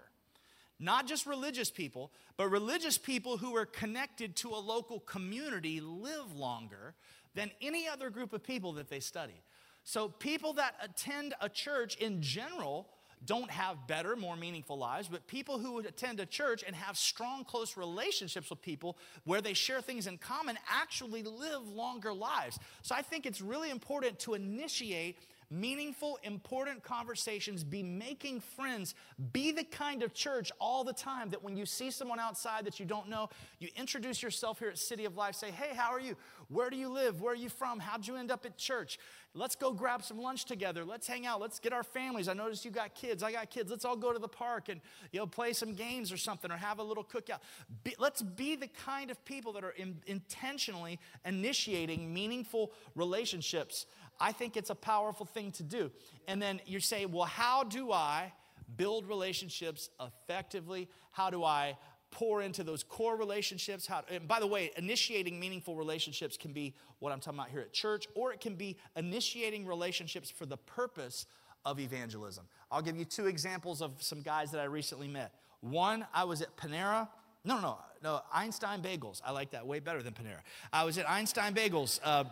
Not 0.79 1.07
just 1.07 1.25
religious 1.25 1.69
people, 1.69 2.11
but 2.37 2.49
religious 2.49 2.97
people 2.97 3.37
who 3.37 3.55
are 3.55 3.65
connected 3.65 4.35
to 4.37 4.49
a 4.49 4.59
local 4.59 4.99
community 4.99 5.79
live 5.79 6.35
longer 6.35 6.95
than 7.33 7.51
any 7.61 7.87
other 7.87 8.09
group 8.09 8.33
of 8.33 8.43
people 8.43 8.73
that 8.73 8.89
they 8.89 8.99
study. 8.99 9.41
So, 9.83 10.09
people 10.09 10.53
that 10.53 10.75
attend 10.81 11.35
a 11.39 11.47
church 11.47 11.95
in 11.95 12.21
general 12.21 12.87
don't 13.25 13.49
have 13.49 13.87
better, 13.87 14.15
more 14.15 14.35
meaningful 14.35 14.77
lives, 14.77 15.07
but 15.07 15.25
people 15.27 15.57
who 15.57 15.79
attend 15.79 16.19
a 16.19 16.25
church 16.25 16.63
and 16.65 16.75
have 16.75 16.97
strong, 16.97 17.43
close 17.43 17.77
relationships 17.77 18.49
with 18.49 18.61
people 18.61 18.97
where 19.23 19.41
they 19.41 19.53
share 19.53 19.81
things 19.81 20.07
in 20.07 20.17
common 20.17 20.57
actually 20.69 21.23
live 21.23 21.67
longer 21.67 22.13
lives. 22.13 22.59
So 22.81 22.95
I 22.95 23.01
think 23.01 23.25
it's 23.25 23.41
really 23.41 23.71
important 23.71 24.19
to 24.19 24.33
initiate 24.33 25.17
meaningful, 25.51 26.19
important 26.23 26.83
conversations, 26.83 27.63
be 27.63 27.83
making 27.83 28.39
friends, 28.39 28.95
be 29.31 29.51
the 29.51 29.63
kind 29.63 30.03
of 30.03 30.13
church 30.13 30.51
all 30.59 30.83
the 30.83 30.93
time 30.93 31.29
that 31.29 31.43
when 31.43 31.55
you 31.55 31.65
see 31.65 31.91
someone 31.91 32.19
outside 32.19 32.65
that 32.65 32.79
you 32.79 32.85
don't 32.85 33.07
know, 33.07 33.29
you 33.59 33.69
introduce 33.75 34.23
yourself 34.23 34.59
here 34.59 34.69
at 34.69 34.77
City 34.77 35.05
of 35.05 35.15
Life, 35.15 35.35
say, 35.35 35.51
Hey, 35.51 35.75
how 35.75 35.91
are 35.91 35.99
you? 35.99 36.15
Where 36.49 36.69
do 36.69 36.77
you 36.77 36.89
live? 36.89 37.21
Where 37.21 37.33
are 37.33 37.37
you 37.37 37.49
from? 37.49 37.79
How'd 37.79 38.07
you 38.07 38.15
end 38.15 38.31
up 38.31 38.45
at 38.45 38.57
church? 38.57 38.99
Let's 39.37 39.55
go 39.57 39.73
grab 39.73 40.01
some 40.01 40.21
lunch 40.21 40.45
together. 40.45 40.85
Let's 40.85 41.07
hang 41.07 41.25
out. 41.25 41.41
Let's 41.41 41.59
get 41.59 41.73
our 41.73 41.83
families. 41.83 42.29
I 42.29 42.33
noticed 42.33 42.63
you 42.63 42.71
got 42.71 42.95
kids. 42.95 43.21
I 43.21 43.33
got 43.33 43.49
kids. 43.49 43.69
Let's 43.69 43.83
all 43.83 43.97
go 43.97 44.13
to 44.13 44.19
the 44.19 44.29
park 44.29 44.69
and 44.69 44.79
you 45.11 45.19
know 45.19 45.27
play 45.27 45.51
some 45.51 45.73
games 45.73 46.11
or 46.11 46.17
something 46.17 46.49
or 46.49 46.55
have 46.55 46.79
a 46.79 46.83
little 46.83 47.03
cookout. 47.03 47.39
Be, 47.83 47.95
let's 47.99 48.21
be 48.21 48.55
the 48.55 48.69
kind 48.85 49.11
of 49.11 49.23
people 49.25 49.51
that 49.53 49.65
are 49.65 49.71
in, 49.71 49.97
intentionally 50.07 50.99
initiating 51.25 52.13
meaningful 52.13 52.71
relationships. 52.95 53.85
I 54.21 54.31
think 54.31 54.55
it's 54.55 54.69
a 54.69 54.75
powerful 54.75 55.25
thing 55.25 55.51
to 55.53 55.63
do. 55.63 55.91
And 56.29 56.41
then 56.41 56.61
you 56.65 56.79
say, 56.79 57.05
well, 57.05 57.25
how 57.25 57.65
do 57.65 57.91
I 57.91 58.31
build 58.77 59.05
relationships 59.05 59.89
effectively? 59.99 60.87
How 61.11 61.29
do 61.29 61.43
I 61.43 61.77
pour 62.15 62.41
into 62.41 62.63
those 62.63 62.81
core 62.81 63.17
relationships. 63.17 63.85
How, 63.85 64.03
and 64.09 64.27
by 64.27 64.39
the 64.39 64.47
way, 64.47 64.71
initiating 64.77 65.37
meaningful 65.37 65.75
relationships 65.75 66.37
can 66.37 66.53
be 66.53 66.73
what 66.99 67.11
I'm 67.11 67.19
talking 67.19 67.39
about 67.39 67.51
here 67.51 67.59
at 67.59 67.73
church, 67.73 68.07
or 68.15 68.31
it 68.31 68.39
can 68.39 68.55
be 68.55 68.77
initiating 68.95 69.65
relationships 69.65 70.29
for 70.29 70.45
the 70.45 70.57
purpose 70.57 71.27
of 71.65 71.79
evangelism. 71.79 72.45
I'll 72.71 72.81
give 72.81 72.95
you 72.95 73.03
two 73.03 73.27
examples 73.27 73.81
of 73.81 73.91
some 73.99 74.21
guys 74.21 74.49
that 74.51 74.61
I 74.61 74.63
recently 74.65 75.09
met. 75.09 75.33
One, 75.59 76.07
I 76.13 76.23
was 76.23 76.41
at 76.41 76.55
Panera. 76.55 77.09
No, 77.43 77.59
no, 77.59 77.77
no, 78.01 78.21
Einstein 78.33 78.81
Bagels. 78.81 79.21
I 79.25 79.31
like 79.31 79.51
that 79.51 79.67
way 79.67 79.79
better 79.79 80.01
than 80.01 80.13
Panera. 80.13 80.39
I 80.71 80.85
was 80.85 80.97
at 80.97 81.09
Einstein 81.09 81.53
Bagels. 81.53 81.99
Uh, 82.03 82.23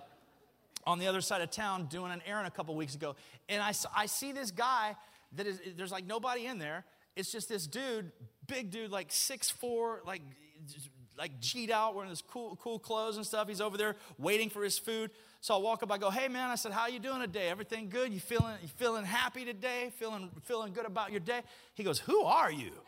on 0.85 0.99
the 0.99 1.07
other 1.07 1.21
side 1.21 1.41
of 1.41 1.49
town 1.49 1.85
doing 1.85 2.11
an 2.11 2.21
errand 2.25 2.45
a 2.45 2.51
couple 2.51 2.75
weeks 2.75 2.93
ago, 2.93 3.15
and 3.47 3.61
I, 3.61 3.73
I 3.95 4.05
see 4.05 4.33
this 4.33 4.51
guy 4.51 4.97
that 5.37 5.47
is, 5.47 5.61
there's 5.77 5.93
like 5.93 6.05
nobody 6.05 6.45
in 6.45 6.59
there, 6.59 6.83
it's 7.15 7.31
just 7.31 7.47
this 7.47 7.67
dude, 7.67 8.11
big 8.47 8.71
dude, 8.71 8.91
like 8.91 9.08
six 9.10 9.49
four, 9.49 10.01
like 10.06 10.21
like 11.17 11.39
cheat 11.41 11.69
out, 11.69 11.95
wearing 11.95 12.10
this 12.10 12.21
cool, 12.21 12.58
cool 12.62 12.79
clothes 12.79 13.17
and 13.17 13.25
stuff. 13.25 13.47
He's 13.47 13.62
over 13.62 13.77
there 13.77 13.95
waiting 14.17 14.49
for 14.49 14.63
his 14.63 14.79
food. 14.79 15.12
So 15.41 15.53
I 15.53 15.58
walk 15.58 15.84
up, 15.84 15.91
I 15.91 15.97
go, 15.97 16.10
hey 16.10 16.27
man, 16.27 16.49
I 16.49 16.56
said, 16.56 16.71
how 16.71 16.88
you 16.88 16.99
doing 16.99 17.19
today? 17.19 17.49
Everything 17.49 17.89
good? 17.89 18.12
You 18.12 18.19
feeling 18.19 18.56
you 18.62 18.67
feeling 18.77 19.06
happy 19.06 19.45
today? 19.45 19.91
Feeling 19.97 20.29
feeling 20.43 20.73
good 20.73 20.86
about 20.86 21.12
your 21.12 21.19
day? 21.19 21.41
He 21.75 21.84
goes, 21.84 21.99
Who 21.99 22.21
are 22.21 22.51
you? 22.51 22.71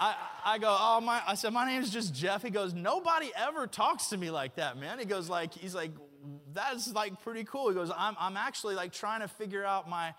I, 0.00 0.14
I 0.46 0.58
go, 0.58 0.74
oh 0.80 1.02
my, 1.02 1.20
I 1.26 1.34
said, 1.34 1.52
my 1.52 1.66
name 1.66 1.82
is 1.82 1.90
just 1.90 2.14
Jeff. 2.14 2.42
He 2.42 2.48
goes, 2.48 2.72
nobody 2.72 3.30
ever 3.36 3.66
talks 3.66 4.06
to 4.08 4.16
me 4.16 4.30
like 4.30 4.54
that, 4.54 4.78
man. 4.78 4.98
He 4.98 5.04
goes, 5.04 5.28
like, 5.28 5.52
he's 5.52 5.74
like, 5.74 5.90
that's 6.54 6.90
like 6.94 7.22
pretty 7.22 7.44
cool. 7.44 7.68
He 7.68 7.74
goes, 7.74 7.90
I'm, 7.94 8.16
I'm 8.18 8.38
actually 8.38 8.76
like 8.76 8.92
trying 8.92 9.20
to 9.20 9.28
figure 9.28 9.62
out 9.62 9.90
my 9.90 10.14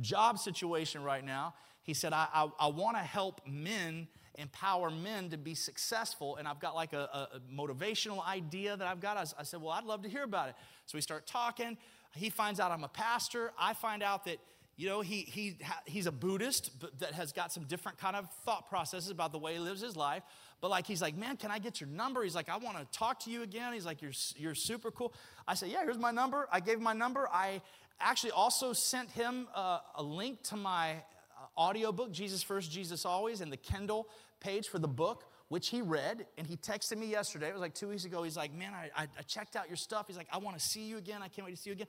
job 0.00 0.40
situation 0.40 1.04
right 1.04 1.24
now. 1.24 1.54
He 1.90 1.94
said, 1.94 2.12
I, 2.12 2.28
I, 2.32 2.48
I 2.60 2.66
want 2.68 2.96
to 2.98 3.02
help 3.02 3.40
men, 3.48 4.06
empower 4.36 4.90
men 4.92 5.28
to 5.30 5.36
be 5.36 5.56
successful. 5.56 6.36
And 6.36 6.46
I've 6.46 6.60
got 6.60 6.76
like 6.76 6.92
a, 6.92 7.28
a 7.34 7.40
motivational 7.52 8.24
idea 8.24 8.76
that 8.76 8.86
I've 8.86 9.00
got. 9.00 9.16
I, 9.16 9.24
I 9.40 9.42
said, 9.42 9.60
Well, 9.60 9.72
I'd 9.72 9.82
love 9.82 10.02
to 10.02 10.08
hear 10.08 10.22
about 10.22 10.50
it. 10.50 10.54
So 10.86 10.96
we 10.96 11.02
start 11.02 11.26
talking. 11.26 11.76
He 12.14 12.30
finds 12.30 12.60
out 12.60 12.70
I'm 12.70 12.84
a 12.84 12.88
pastor. 12.88 13.50
I 13.58 13.74
find 13.74 14.04
out 14.04 14.24
that 14.26 14.38
you 14.76 14.88
know 14.88 15.00
he, 15.00 15.22
he, 15.22 15.58
he's 15.84 16.06
a 16.06 16.12
buddhist 16.12 16.70
that 17.00 17.12
has 17.14 17.32
got 17.32 17.50
some 17.50 17.64
different 17.64 17.98
kind 17.98 18.14
of 18.14 18.30
thought 18.44 18.68
processes 18.68 19.10
about 19.10 19.32
the 19.32 19.38
way 19.38 19.54
he 19.54 19.58
lives 19.58 19.80
his 19.80 19.96
life 19.96 20.22
but 20.60 20.70
like 20.70 20.86
he's 20.86 21.02
like 21.02 21.16
man 21.16 21.36
can 21.36 21.50
i 21.50 21.58
get 21.58 21.82
your 21.82 21.90
number 21.90 22.22
he's 22.22 22.34
like 22.34 22.48
i 22.48 22.56
want 22.56 22.78
to 22.78 22.98
talk 22.98 23.20
to 23.20 23.30
you 23.30 23.42
again 23.42 23.74
he's 23.74 23.84
like 23.84 24.00
you're, 24.00 24.12
you're 24.36 24.54
super 24.54 24.90
cool 24.90 25.12
i 25.46 25.52
said 25.52 25.68
yeah 25.68 25.82
here's 25.84 25.98
my 25.98 26.10
number 26.10 26.48
i 26.50 26.60
gave 26.60 26.78
him 26.78 26.82
my 26.82 26.94
number 26.94 27.28
i 27.30 27.60
actually 28.00 28.30
also 28.30 28.72
sent 28.72 29.10
him 29.10 29.48
uh, 29.54 29.80
a 29.96 30.02
link 30.02 30.42
to 30.42 30.56
my 30.56 30.96
audiobook, 31.56 32.12
Jesus 32.12 32.42
First, 32.42 32.70
Jesus 32.70 33.04
Always, 33.04 33.40
and 33.40 33.52
the 33.52 33.56
Kindle 33.56 34.08
page 34.40 34.68
for 34.68 34.78
the 34.78 34.88
book, 34.88 35.24
which 35.48 35.68
he 35.68 35.82
read. 35.82 36.26
And 36.38 36.46
he 36.46 36.56
texted 36.56 36.96
me 36.98 37.06
yesterday. 37.06 37.48
It 37.48 37.52
was 37.52 37.60
like 37.60 37.74
two 37.74 37.88
weeks 37.88 38.04
ago. 38.04 38.22
He's 38.22 38.36
like, 38.36 38.54
Man, 38.54 38.72
I, 38.74 39.02
I 39.02 39.22
checked 39.22 39.56
out 39.56 39.68
your 39.68 39.76
stuff. 39.76 40.06
He's 40.06 40.16
like, 40.16 40.28
I 40.32 40.38
want 40.38 40.58
to 40.58 40.64
see 40.64 40.82
you 40.82 40.98
again. 40.98 41.22
I 41.22 41.28
can't 41.28 41.46
wait 41.46 41.56
to 41.56 41.60
see 41.60 41.70
you 41.70 41.74
again. 41.74 41.88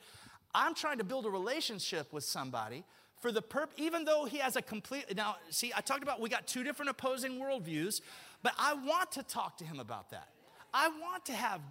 I'm 0.53 0.75
trying 0.75 0.97
to 0.97 1.03
build 1.03 1.25
a 1.25 1.29
relationship 1.29 2.11
with 2.11 2.23
somebody 2.23 2.83
for 3.21 3.31
the 3.31 3.41
perp, 3.41 3.69
even 3.77 4.03
though 4.03 4.25
he 4.25 4.37
has 4.37 4.55
a 4.55 4.61
complete. 4.61 5.15
Now, 5.15 5.35
see, 5.49 5.71
I 5.75 5.81
talked 5.81 6.03
about 6.03 6.19
we 6.19 6.27
got 6.27 6.47
two 6.47 6.63
different 6.63 6.89
opposing 6.89 7.39
worldviews, 7.39 8.01
but 8.43 8.53
I 8.57 8.73
want 8.73 9.11
to 9.13 9.23
talk 9.23 9.57
to 9.57 9.63
him 9.63 9.79
about 9.79 10.09
that. 10.09 10.29
I 10.73 10.87
want 10.87 11.25
to 11.25 11.33
have 11.33 11.61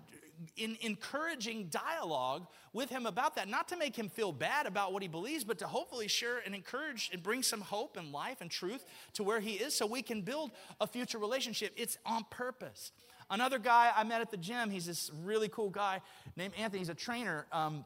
in 0.57 0.77
encouraging 0.81 1.69
dialogue 1.69 2.47
with 2.73 2.89
him 2.89 3.07
about 3.07 3.35
that, 3.37 3.49
not 3.49 3.69
to 3.69 3.77
make 3.77 3.97
him 3.97 4.09
feel 4.09 4.33
bad 4.33 4.67
about 4.67 4.93
what 4.93 5.03
he 5.03 5.09
believes, 5.09 5.45
but 5.45 5.59
to 5.59 5.67
hopefully 5.67 6.09
share 6.09 6.39
and 6.45 6.55
encourage 6.55 7.11
and 7.13 7.23
bring 7.23 7.43
some 7.43 7.61
hope 7.61 7.97
and 7.97 8.13
life 8.13 8.41
and 8.41 8.51
truth 8.51 8.85
to 9.15 9.23
where 9.23 9.41
he 9.41 9.53
is 9.53 9.75
so 9.75 9.87
we 9.87 10.03
can 10.03 10.23
build 10.23 10.51
a 10.81 10.87
future 10.87 11.19
relationship. 11.19 11.73
It's 11.77 11.99
on 12.07 12.25
purpose. 12.31 12.93
Another 13.31 13.59
guy 13.59 13.93
I 13.95 14.05
met 14.05 14.21
at 14.21 14.31
the 14.31 14.37
gym, 14.37 14.71
he's 14.71 14.87
this 14.87 15.11
really 15.23 15.49
cool 15.49 15.71
guy 15.71 16.01
named 16.37 16.55
Anthony. 16.59 16.81
He's 16.81 16.89
a 16.89 16.95
trainer. 16.95 17.47
Um, 17.53 17.85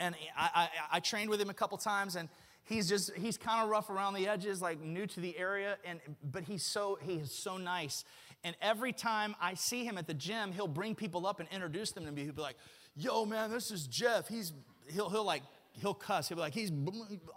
and 0.00 0.14
I, 0.36 0.50
I, 0.54 0.68
I 0.96 1.00
trained 1.00 1.30
with 1.30 1.40
him 1.40 1.50
a 1.50 1.54
couple 1.54 1.78
times, 1.78 2.16
and 2.16 2.28
he's 2.64 2.88
just 2.88 3.14
he's 3.14 3.36
kind 3.36 3.62
of 3.62 3.68
rough 3.68 3.90
around 3.90 4.14
the 4.14 4.28
edges 4.28 4.62
like 4.62 4.80
new 4.80 5.06
to 5.06 5.20
the 5.20 5.36
area 5.38 5.76
and 5.84 6.00
but 6.30 6.44
he's 6.44 6.62
so 6.62 6.98
he 7.02 7.14
is 7.14 7.32
so 7.32 7.56
nice 7.56 8.04
and 8.42 8.56
every 8.62 8.92
time 8.92 9.34
I 9.40 9.54
see 9.54 9.84
him 9.84 9.98
at 9.98 10.06
the 10.06 10.14
gym, 10.14 10.52
he'll 10.52 10.68
bring 10.68 10.94
people 10.94 11.26
up 11.26 11.40
and 11.40 11.48
introduce 11.52 11.92
them 11.92 12.06
to 12.06 12.12
me. 12.12 12.24
He'll 12.24 12.32
be 12.32 12.40
like, 12.40 12.56
yo, 12.96 13.24
man, 13.24 13.50
this 13.50 13.70
is 13.70 13.86
Jeff. 13.86 14.28
He's, 14.28 14.52
he'll, 14.88 15.10
he'll 15.10 15.24
like, 15.24 15.42
he'll 15.72 15.94
cuss. 15.94 16.28
He'll 16.28 16.36
be 16.36 16.42
like, 16.42 16.54
he's 16.54 16.72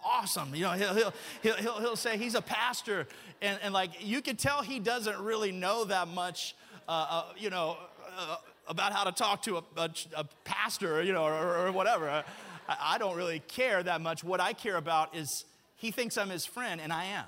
awesome. 0.04 0.56
You 0.56 0.64
know, 0.64 0.72
he'll, 0.72 0.94
he'll, 0.94 1.14
he'll, 1.42 1.56
he'll, 1.56 1.80
he'll 1.80 1.96
say 1.96 2.18
he's 2.18 2.36
a 2.36 2.42
pastor. 2.42 3.08
And, 3.42 3.60
and 3.62 3.74
like, 3.74 3.92
you 4.00 4.22
can 4.22 4.38
tell 4.38 4.62
he 4.62 4.80
doesn't 4.80 5.20
really 5.20 5.52
know 5.52 5.84
that 5.86 6.08
much, 6.08 6.56
uh, 6.88 7.06
uh, 7.10 7.24
you 7.38 7.50
know, 7.50 7.78
uh, 8.18 8.38
about 8.70 8.94
how 8.94 9.04
to 9.04 9.12
talk 9.12 9.42
to 9.44 9.58
a, 9.58 9.64
a, 9.76 9.90
a 10.16 10.24
pastor, 10.46 11.04
you 11.04 11.12
know, 11.12 11.26
or, 11.26 11.68
or 11.68 11.72
whatever. 11.74 12.24
I 12.68 12.98
don't 12.98 13.16
really 13.16 13.40
care 13.40 13.84
that 13.84 14.02
much. 14.02 14.24
What 14.24 14.40
I 14.40 14.54
care 14.54 14.78
about 14.78 15.16
is 15.16 15.46
he 15.76 15.92
thinks 15.92 16.18
I'm 16.18 16.30
his 16.30 16.46
friend, 16.46 16.80
and 16.82 16.94
I 16.94 17.06
am. 17.06 17.26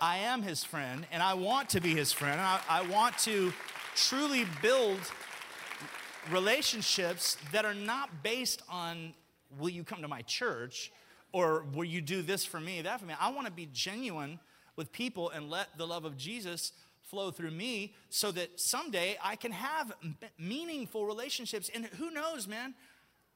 I 0.00 0.18
am 0.18 0.42
his 0.42 0.64
friend, 0.64 1.06
and 1.12 1.22
I 1.22 1.34
want 1.34 1.70
to 1.70 1.80
be 1.80 1.94
his 1.94 2.12
friend. 2.12 2.40
I, 2.40 2.60
I 2.68 2.86
want 2.86 3.18
to 3.18 3.52
truly 3.94 4.46
build 4.62 4.98
relationships 6.30 7.36
that 7.52 7.64
are 7.64 7.74
not 7.74 8.22
based 8.22 8.62
on 8.68 9.14
will 9.58 9.68
you 9.68 9.84
come 9.84 10.02
to 10.02 10.08
my 10.08 10.22
church 10.22 10.92
or 11.32 11.64
will 11.74 11.84
you 11.84 12.00
do 12.00 12.22
this 12.22 12.44
for 12.44 12.60
me, 12.60 12.82
that 12.82 13.00
for 13.00 13.06
me. 13.06 13.14
I 13.20 13.30
want 13.32 13.46
to 13.46 13.52
be 13.52 13.68
genuine 13.72 14.38
with 14.76 14.92
people 14.92 15.30
and 15.30 15.50
let 15.50 15.76
the 15.76 15.86
love 15.86 16.04
of 16.04 16.16
Jesus 16.16 16.72
flow 17.02 17.30
through 17.30 17.50
me 17.50 17.94
so 18.08 18.30
that 18.32 18.60
someday 18.60 19.18
I 19.22 19.36
can 19.36 19.52
have 19.52 19.92
meaningful 20.38 21.06
relationships. 21.06 21.70
And 21.74 21.86
who 21.86 22.10
knows, 22.10 22.46
man? 22.46 22.74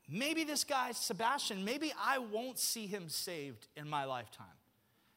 Maybe 0.08 0.44
this 0.44 0.64
guy, 0.64 0.92
Sebastian, 0.92 1.64
maybe 1.64 1.92
I 1.98 2.18
won't 2.18 2.58
see 2.58 2.86
him 2.86 3.08
saved 3.08 3.68
in 3.76 3.88
my 3.88 4.04
lifetime. 4.04 4.46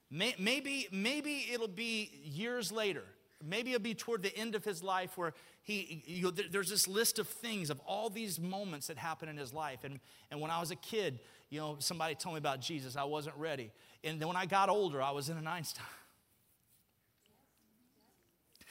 Maybe, 0.09 0.87
maybe 0.91 1.45
it'll 1.51 1.67
be 1.67 2.09
years 2.23 2.71
later. 2.71 3.03
Maybe 3.43 3.73
it'll 3.73 3.83
be 3.83 3.93
toward 3.93 4.23
the 4.23 4.35
end 4.35 4.55
of 4.55 4.63
his 4.63 4.81
life 4.81 5.17
where 5.17 5.33
he, 5.61 6.01
you 6.05 6.23
know, 6.23 6.31
there's 6.31 6.69
this 6.69 6.87
list 6.87 7.19
of 7.19 7.27
things, 7.27 7.69
of 7.69 7.79
all 7.85 8.09
these 8.09 8.39
moments 8.39 8.87
that 8.87 8.97
happen 8.97 9.27
in 9.27 9.35
his 9.35 9.53
life. 9.53 9.83
And, 9.83 9.99
and 10.31 10.39
when 10.39 10.49
I 10.49 10.59
was 10.59 10.71
a 10.71 10.75
kid, 10.77 11.19
you 11.49 11.59
know, 11.59 11.75
somebody 11.79 12.15
told 12.15 12.35
me 12.35 12.39
about 12.39 12.61
Jesus. 12.61 12.95
I 12.95 13.03
wasn't 13.03 13.35
ready. 13.35 13.71
And 14.03 14.19
then 14.19 14.27
when 14.27 14.37
I 14.37 14.45
got 14.45 14.69
older, 14.69 15.01
I 15.01 15.11
was 15.11 15.29
in 15.29 15.37
an 15.37 15.45
Einstein. 15.45 15.85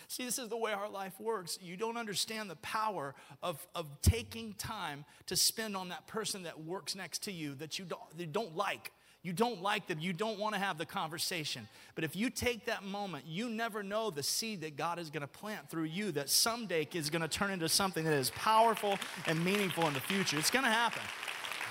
See, 0.08 0.24
this 0.24 0.38
is 0.38 0.48
the 0.48 0.56
way 0.56 0.72
our 0.72 0.88
life 0.88 1.18
works. 1.20 1.58
You 1.60 1.76
don't 1.76 1.96
understand 1.96 2.48
the 2.48 2.56
power 2.56 3.14
of, 3.42 3.66
of 3.74 3.86
taking 4.02 4.54
time 4.54 5.04
to 5.26 5.36
spend 5.36 5.76
on 5.76 5.88
that 5.88 6.06
person 6.06 6.44
that 6.44 6.64
works 6.64 6.94
next 6.94 7.24
to 7.24 7.32
you 7.32 7.54
that 7.56 7.78
you 7.78 7.84
don't, 7.84 8.00
you 8.16 8.26
don't 8.26 8.56
like. 8.56 8.92
You 9.22 9.32
don't 9.32 9.60
like 9.60 9.88
them. 9.88 9.98
You 9.98 10.12
don't 10.12 10.38
want 10.38 10.54
to 10.54 10.60
have 10.60 10.78
the 10.78 10.86
conversation. 10.86 11.66
But 11.96 12.04
if 12.04 12.14
you 12.14 12.30
take 12.30 12.66
that 12.66 12.84
moment, 12.84 13.24
you 13.26 13.48
never 13.48 13.82
know 13.82 14.10
the 14.10 14.22
seed 14.22 14.60
that 14.60 14.76
God 14.76 15.00
is 15.00 15.10
going 15.10 15.22
to 15.22 15.26
plant 15.26 15.68
through 15.68 15.84
you 15.84 16.12
that 16.12 16.30
someday 16.30 16.86
is 16.92 17.10
going 17.10 17.22
to 17.22 17.28
turn 17.28 17.50
into 17.50 17.68
something 17.68 18.04
that 18.04 18.12
is 18.12 18.30
powerful 18.30 18.96
and 19.26 19.44
meaningful 19.44 19.84
in 19.88 19.94
the 19.94 20.00
future. 20.00 20.38
It's 20.38 20.52
going 20.52 20.64
to 20.64 20.70
happen. 20.70 21.02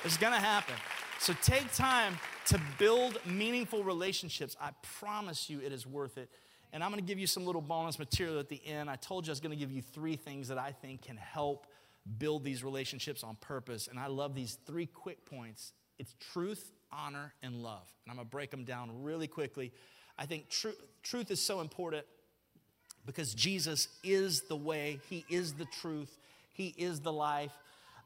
It's 0.03 0.17
going 0.17 0.33
to 0.33 0.39
happen. 0.39 0.75
So 1.19 1.33
take 1.41 1.71
time 1.71 2.19
to 2.47 2.59
build 2.77 3.19
meaningful 3.25 3.85
relationships. 3.85 4.57
I 4.59 4.71
promise 4.99 5.49
you 5.49 5.61
it 5.61 5.71
is 5.71 5.87
worth 5.87 6.17
it. 6.17 6.29
And 6.75 6.83
I'm 6.83 6.91
going 6.91 7.01
to 7.01 7.07
give 7.07 7.17
you 7.17 7.25
some 7.25 7.45
little 7.45 7.61
bonus 7.61 7.97
material 7.97 8.37
at 8.37 8.49
the 8.49 8.61
end. 8.67 8.89
I 8.89 8.97
told 8.97 9.25
you 9.25 9.31
I 9.31 9.31
was 9.31 9.39
going 9.39 9.53
to 9.53 9.57
give 9.57 9.71
you 9.71 9.81
three 9.81 10.17
things 10.17 10.49
that 10.49 10.57
I 10.57 10.73
think 10.73 11.03
can 11.03 11.15
help 11.15 11.67
build 12.17 12.43
these 12.43 12.65
relationships 12.65 13.23
on 13.23 13.37
purpose. 13.37 13.87
And 13.87 13.97
I 13.97 14.07
love 14.07 14.35
these 14.35 14.57
three 14.67 14.85
quick 14.85 15.25
points 15.25 15.71
it's 15.99 16.13
truth, 16.33 16.73
honor, 16.91 17.33
and 17.41 17.63
love. 17.63 17.87
And 18.03 18.11
I'm 18.11 18.17
going 18.17 18.27
to 18.27 18.29
break 18.29 18.51
them 18.51 18.65
down 18.65 19.03
really 19.03 19.25
quickly. 19.25 19.71
I 20.19 20.25
think 20.25 20.49
tr- 20.49 20.75
truth 21.01 21.31
is 21.31 21.39
so 21.39 21.61
important 21.61 22.05
because 23.05 23.33
Jesus 23.33 23.87
is 24.03 24.41
the 24.41 24.57
way, 24.57 24.99
He 25.09 25.23
is 25.29 25.53
the 25.53 25.65
truth, 25.79 26.17
He 26.51 26.75
is 26.77 26.99
the 26.99 27.13
life. 27.13 27.53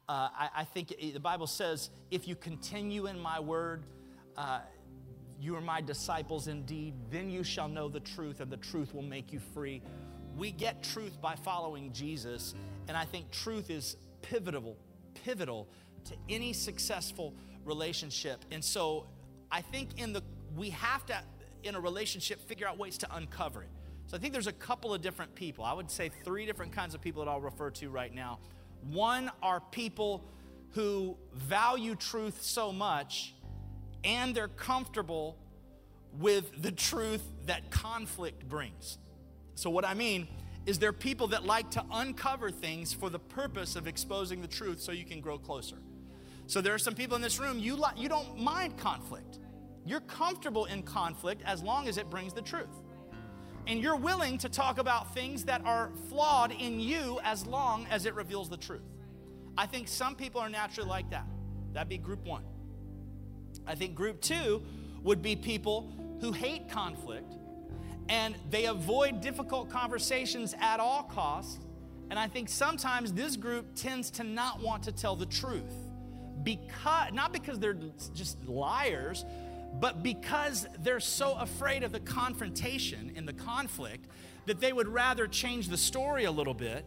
Uh, 0.08 0.28
I, 0.32 0.50
I, 0.58 0.64
think 0.64 0.92
it, 0.92 1.14
the 1.14 1.18
Bible 1.18 1.48
says, 1.48 1.90
if 2.12 2.28
you 2.28 2.36
continue 2.36 3.08
in 3.08 3.18
my 3.18 3.40
word, 3.40 3.82
uh, 4.36 4.60
you 5.40 5.56
are 5.56 5.60
my 5.60 5.80
disciples 5.80 6.48
indeed. 6.48 6.94
Then 7.10 7.30
you 7.30 7.42
shall 7.42 7.68
know 7.68 7.88
the 7.88 8.00
truth, 8.00 8.40
and 8.40 8.50
the 8.50 8.58
truth 8.58 8.94
will 8.94 9.02
make 9.02 9.32
you 9.32 9.40
free. 9.54 9.82
We 10.36 10.52
get 10.52 10.82
truth 10.82 11.20
by 11.20 11.34
following 11.34 11.92
Jesus, 11.92 12.54
and 12.88 12.96
I 12.96 13.04
think 13.06 13.30
truth 13.30 13.70
is 13.70 13.96
pivotal, 14.22 14.76
pivotal 15.24 15.68
to 16.04 16.14
any 16.28 16.52
successful 16.52 17.34
relationship. 17.64 18.44
And 18.50 18.62
so 18.64 19.06
I 19.50 19.62
think 19.62 19.98
in 19.98 20.12
the 20.12 20.22
we 20.56 20.70
have 20.70 21.06
to 21.06 21.18
in 21.62 21.74
a 21.74 21.80
relationship 21.80 22.40
figure 22.48 22.66
out 22.66 22.78
ways 22.78 22.98
to 22.98 23.14
uncover 23.14 23.62
it. 23.62 23.68
So 24.06 24.16
I 24.16 24.20
think 24.20 24.32
there's 24.32 24.46
a 24.46 24.52
couple 24.52 24.92
of 24.92 25.00
different 25.00 25.34
people. 25.34 25.64
I 25.64 25.72
would 25.72 25.90
say 25.90 26.10
three 26.24 26.44
different 26.44 26.72
kinds 26.72 26.94
of 26.94 27.00
people 27.00 27.24
that 27.24 27.30
I'll 27.30 27.40
refer 27.40 27.70
to 27.70 27.88
right 27.88 28.12
now. 28.12 28.40
One 28.90 29.30
are 29.42 29.60
people 29.60 30.24
who 30.70 31.16
value 31.34 31.94
truth 31.94 32.42
so 32.42 32.72
much 32.72 33.34
and 34.04 34.34
they're 34.34 34.48
comfortable 34.48 35.36
with 36.18 36.62
the 36.62 36.72
truth 36.72 37.22
that 37.46 37.70
conflict 37.70 38.48
brings. 38.48 38.98
So, 39.54 39.70
what 39.70 39.84
I 39.84 39.94
mean 39.94 40.26
is, 40.66 40.78
there 40.78 40.90
are 40.90 40.92
people 40.92 41.28
that 41.28 41.44
like 41.44 41.70
to 41.72 41.84
uncover 41.92 42.50
things 42.50 42.92
for 42.92 43.10
the 43.10 43.18
purpose 43.18 43.76
of 43.76 43.86
exposing 43.86 44.40
the 44.40 44.48
truth 44.48 44.80
so 44.80 44.92
you 44.92 45.04
can 45.04 45.20
grow 45.20 45.38
closer. 45.38 45.76
So, 46.46 46.60
there 46.60 46.74
are 46.74 46.78
some 46.78 46.94
people 46.94 47.16
in 47.16 47.22
this 47.22 47.38
room, 47.38 47.58
you, 47.58 47.76
li- 47.76 47.96
you 47.96 48.08
don't 48.08 48.38
mind 48.38 48.76
conflict. 48.76 49.38
You're 49.86 50.00
comfortable 50.00 50.66
in 50.66 50.82
conflict 50.82 51.42
as 51.44 51.62
long 51.62 51.88
as 51.88 51.96
it 51.96 52.10
brings 52.10 52.32
the 52.32 52.42
truth. 52.42 52.68
And 53.66 53.80
you're 53.80 53.96
willing 53.96 54.38
to 54.38 54.48
talk 54.48 54.78
about 54.78 55.14
things 55.14 55.44
that 55.44 55.64
are 55.64 55.90
flawed 56.08 56.52
in 56.52 56.80
you 56.80 57.20
as 57.22 57.46
long 57.46 57.86
as 57.90 58.06
it 58.06 58.14
reveals 58.14 58.48
the 58.48 58.56
truth. 58.56 58.82
I 59.56 59.66
think 59.66 59.88
some 59.88 60.14
people 60.14 60.40
are 60.40 60.48
naturally 60.48 60.88
like 60.88 61.10
that. 61.10 61.26
That'd 61.72 61.88
be 61.88 61.98
group 61.98 62.24
one. 62.24 62.44
I 63.66 63.74
think 63.74 63.94
group 63.94 64.20
two 64.20 64.62
would 65.02 65.22
be 65.22 65.36
people 65.36 65.92
who 66.20 66.32
hate 66.32 66.68
conflict 66.68 67.34
and 68.08 68.34
they 68.50 68.66
avoid 68.66 69.20
difficult 69.20 69.70
conversations 69.70 70.54
at 70.60 70.80
all 70.80 71.04
costs. 71.04 71.60
And 72.10 72.18
I 72.18 72.26
think 72.26 72.48
sometimes 72.48 73.12
this 73.12 73.36
group 73.36 73.66
tends 73.76 74.10
to 74.12 74.24
not 74.24 74.60
want 74.60 74.82
to 74.84 74.92
tell 74.92 75.14
the 75.14 75.26
truth. 75.26 75.72
Because 76.42 77.12
not 77.12 77.32
because 77.32 77.60
they're 77.60 77.76
just 78.14 78.44
liars, 78.48 79.24
but 79.78 80.02
because 80.02 80.66
they're 80.80 80.98
so 80.98 81.34
afraid 81.34 81.84
of 81.84 81.92
the 81.92 82.00
confrontation 82.00 83.12
and 83.14 83.28
the 83.28 83.32
conflict 83.32 84.06
that 84.46 84.60
they 84.60 84.72
would 84.72 84.88
rather 84.88 85.28
change 85.28 85.68
the 85.68 85.76
story 85.76 86.24
a 86.24 86.30
little 86.30 86.54
bit 86.54 86.84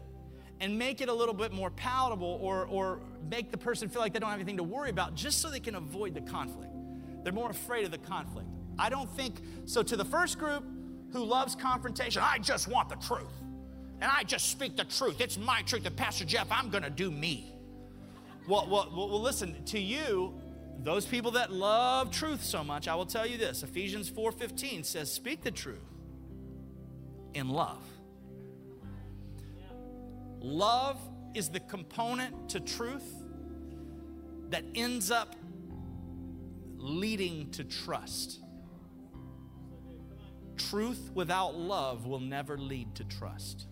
and 0.64 0.78
make 0.78 1.02
it 1.02 1.10
a 1.10 1.12
little 1.12 1.34
bit 1.34 1.52
more 1.52 1.68
palatable 1.68 2.38
or, 2.40 2.64
or 2.68 3.00
make 3.30 3.50
the 3.50 3.58
person 3.58 3.86
feel 3.86 4.00
like 4.00 4.14
they 4.14 4.18
don't 4.18 4.30
have 4.30 4.38
anything 4.38 4.56
to 4.56 4.62
worry 4.62 4.88
about 4.88 5.14
just 5.14 5.42
so 5.42 5.50
they 5.50 5.60
can 5.60 5.74
avoid 5.74 6.14
the 6.14 6.22
conflict. 6.22 6.72
They're 7.22 7.34
more 7.34 7.50
afraid 7.50 7.84
of 7.84 7.90
the 7.90 7.98
conflict. 7.98 8.48
I 8.78 8.88
don't 8.88 9.10
think 9.10 9.34
so. 9.66 9.82
To 9.82 9.94
the 9.94 10.06
first 10.06 10.38
group 10.38 10.64
who 11.12 11.22
loves 11.22 11.54
confrontation, 11.54 12.22
I 12.24 12.38
just 12.38 12.66
want 12.66 12.88
the 12.88 12.96
truth. 12.96 13.28
And 14.00 14.10
I 14.10 14.22
just 14.22 14.50
speak 14.50 14.74
the 14.74 14.84
truth. 14.84 15.20
It's 15.20 15.36
my 15.36 15.60
truth. 15.60 15.84
And 15.84 15.94
Pastor 15.94 16.24
Jeff, 16.24 16.46
I'm 16.50 16.70
going 16.70 16.82
to 16.82 16.90
do 16.90 17.10
me. 17.10 17.52
Well, 18.48 18.66
well, 18.70 18.90
well, 18.90 19.20
listen, 19.20 19.62
to 19.66 19.78
you, 19.78 20.32
those 20.78 21.04
people 21.04 21.32
that 21.32 21.52
love 21.52 22.10
truth 22.10 22.42
so 22.42 22.64
much, 22.64 22.88
I 22.88 22.94
will 22.94 23.06
tell 23.06 23.26
you 23.26 23.36
this. 23.36 23.62
Ephesians 23.62 24.10
4:15 24.10 24.82
says, 24.82 25.12
"Speak 25.12 25.42
the 25.42 25.50
truth 25.50 25.84
in 27.34 27.50
love." 27.50 27.82
Love 30.44 31.00
is 31.32 31.48
the 31.48 31.58
component 31.58 32.50
to 32.50 32.60
truth 32.60 33.24
that 34.50 34.62
ends 34.74 35.10
up 35.10 35.34
leading 36.76 37.50
to 37.50 37.64
trust. 37.64 38.40
Truth 40.58 41.12
without 41.14 41.54
love 41.54 42.04
will 42.04 42.20
never 42.20 42.58
lead 42.58 42.94
to 42.96 43.04
trust. 43.04 43.68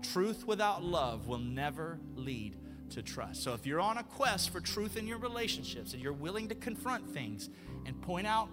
Truth 0.00 0.46
without 0.46 0.82
love 0.82 1.26
will 1.26 1.36
never 1.36 2.00
lead 2.16 2.56
to 2.88 3.02
trust. 3.02 3.42
So 3.42 3.52
if 3.52 3.66
you're 3.66 3.82
on 3.82 3.98
a 3.98 4.04
quest 4.04 4.48
for 4.48 4.60
truth 4.60 4.96
in 4.96 5.06
your 5.06 5.18
relationships 5.18 5.92
and 5.92 6.02
you're 6.02 6.14
willing 6.14 6.48
to 6.48 6.54
confront 6.54 7.06
things 7.10 7.50
and 7.84 8.00
point 8.00 8.26
out 8.26 8.48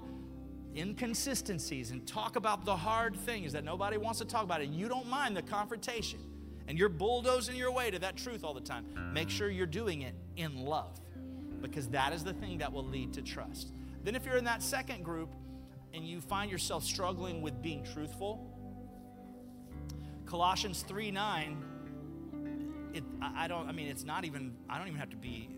inconsistencies 0.75 1.91
and 1.91 2.05
talk 2.05 2.35
about 2.35 2.65
the 2.65 2.75
hard 2.75 3.15
things 3.15 3.53
that 3.53 3.63
nobody 3.63 3.95
wants 3.95 4.19
to 4.19 4.25
talk 4.25 4.43
about, 4.43 4.59
and 4.59 4.75
you 4.75 4.89
don't 4.89 5.07
mind 5.07 5.37
the 5.37 5.41
confrontation, 5.41 6.19
and 6.67 6.77
you're 6.77 6.89
bulldozing 6.89 7.55
your 7.55 7.71
way 7.71 7.91
to 7.91 7.99
that 7.99 8.15
truth 8.15 8.43
all 8.43 8.53
the 8.53 8.61
time, 8.61 8.85
make 9.13 9.29
sure 9.29 9.49
you're 9.49 9.65
doing 9.65 10.01
it 10.01 10.15
in 10.35 10.65
love 10.65 10.99
because 11.61 11.87
that 11.89 12.13
is 12.13 12.23
the 12.23 12.33
thing 12.33 12.57
that 12.59 12.71
will 12.71 12.85
lead 12.85 13.13
to 13.13 13.21
trust. 13.21 13.71
Then, 14.03 14.15
if 14.15 14.25
you're 14.25 14.37
in 14.37 14.45
that 14.45 14.61
second 14.61 15.03
group 15.03 15.33
and 15.93 16.07
you 16.07 16.21
find 16.21 16.51
yourself 16.51 16.83
struggling 16.83 17.41
with 17.41 17.61
being 17.61 17.83
truthful, 17.83 18.51
Colossians 20.25 20.83
3 20.87 21.11
9, 21.11 21.63
it, 22.93 23.03
I 23.21 23.47
don't, 23.47 23.67
I 23.67 23.71
mean, 23.71 23.87
it's 23.87 24.03
not 24.03 24.25
even, 24.25 24.55
I 24.69 24.77
don't 24.77 24.87
even 24.87 24.99
have 24.99 25.09
to 25.09 25.17
be 25.17 25.49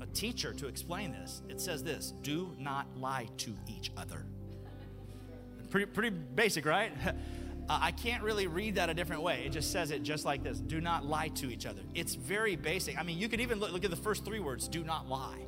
a 0.00 0.06
teacher 0.06 0.52
to 0.54 0.66
explain 0.68 1.12
this. 1.12 1.42
It 1.48 1.60
says 1.60 1.82
this 1.82 2.12
do 2.22 2.54
not 2.58 2.86
lie 2.96 3.28
to 3.38 3.54
each 3.66 3.90
other. 3.96 4.24
Pretty, 5.70 5.86
pretty 5.86 6.10
basic, 6.10 6.64
right? 6.64 6.92
Uh, 7.68 7.78
I 7.82 7.90
can't 7.90 8.22
really 8.22 8.46
read 8.46 8.76
that 8.76 8.88
a 8.88 8.94
different 8.94 9.22
way. 9.22 9.42
It 9.44 9.50
just 9.50 9.70
says 9.70 9.90
it 9.90 10.02
just 10.02 10.24
like 10.24 10.42
this 10.42 10.58
do 10.58 10.80
not 10.80 11.04
lie 11.04 11.28
to 11.28 11.50
each 11.50 11.66
other. 11.66 11.82
It's 11.94 12.14
very 12.14 12.56
basic. 12.56 12.98
I 12.98 13.02
mean, 13.02 13.18
you 13.18 13.28
could 13.28 13.40
even 13.40 13.60
look, 13.60 13.72
look 13.72 13.84
at 13.84 13.90
the 13.90 13.96
first 13.96 14.24
three 14.24 14.40
words 14.40 14.68
do 14.68 14.82
not 14.82 15.06
lie. 15.08 15.44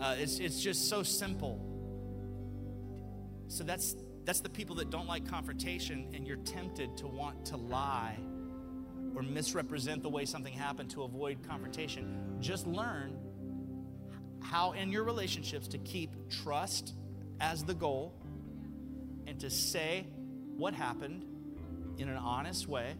Uh, 0.00 0.14
it's, 0.18 0.38
it's 0.38 0.62
just 0.62 0.88
so 0.88 1.02
simple. 1.02 1.60
So 3.48 3.64
that's, 3.64 3.96
that's 4.24 4.40
the 4.40 4.48
people 4.48 4.76
that 4.76 4.90
don't 4.90 5.06
like 5.06 5.28
confrontation, 5.28 6.10
and 6.14 6.26
you're 6.26 6.38
tempted 6.38 6.96
to 6.98 7.06
want 7.06 7.44
to 7.46 7.56
lie 7.56 8.18
or 9.14 9.22
misrepresent 9.22 10.02
the 10.02 10.08
way 10.08 10.24
something 10.24 10.52
happened 10.52 10.90
to 10.90 11.02
avoid 11.02 11.38
confrontation. 11.46 12.36
Just 12.40 12.66
learn 12.66 13.16
how 14.40 14.72
in 14.72 14.92
your 14.92 15.04
relationships 15.04 15.68
to 15.68 15.78
keep 15.78 16.10
trust 16.30 16.94
as 17.40 17.64
the 17.64 17.74
goal 17.74 18.14
and 19.26 19.40
to 19.40 19.50
say 19.50 20.06
what 20.56 20.74
happened 20.74 21.24
in 21.98 22.08
an 22.08 22.16
honest 22.16 22.68
way, 22.68 22.94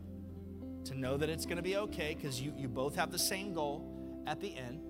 to 0.84 0.94
know 0.94 1.16
that 1.16 1.28
it's 1.28 1.46
going 1.46 1.56
to 1.56 1.62
be 1.62 1.76
okay 1.76 2.14
because 2.14 2.40
you, 2.40 2.52
you 2.56 2.68
both 2.68 2.96
have 2.96 3.10
the 3.10 3.18
same 3.18 3.54
goal 3.54 4.22
at 4.26 4.40
the 4.40 4.54
end. 4.54 4.80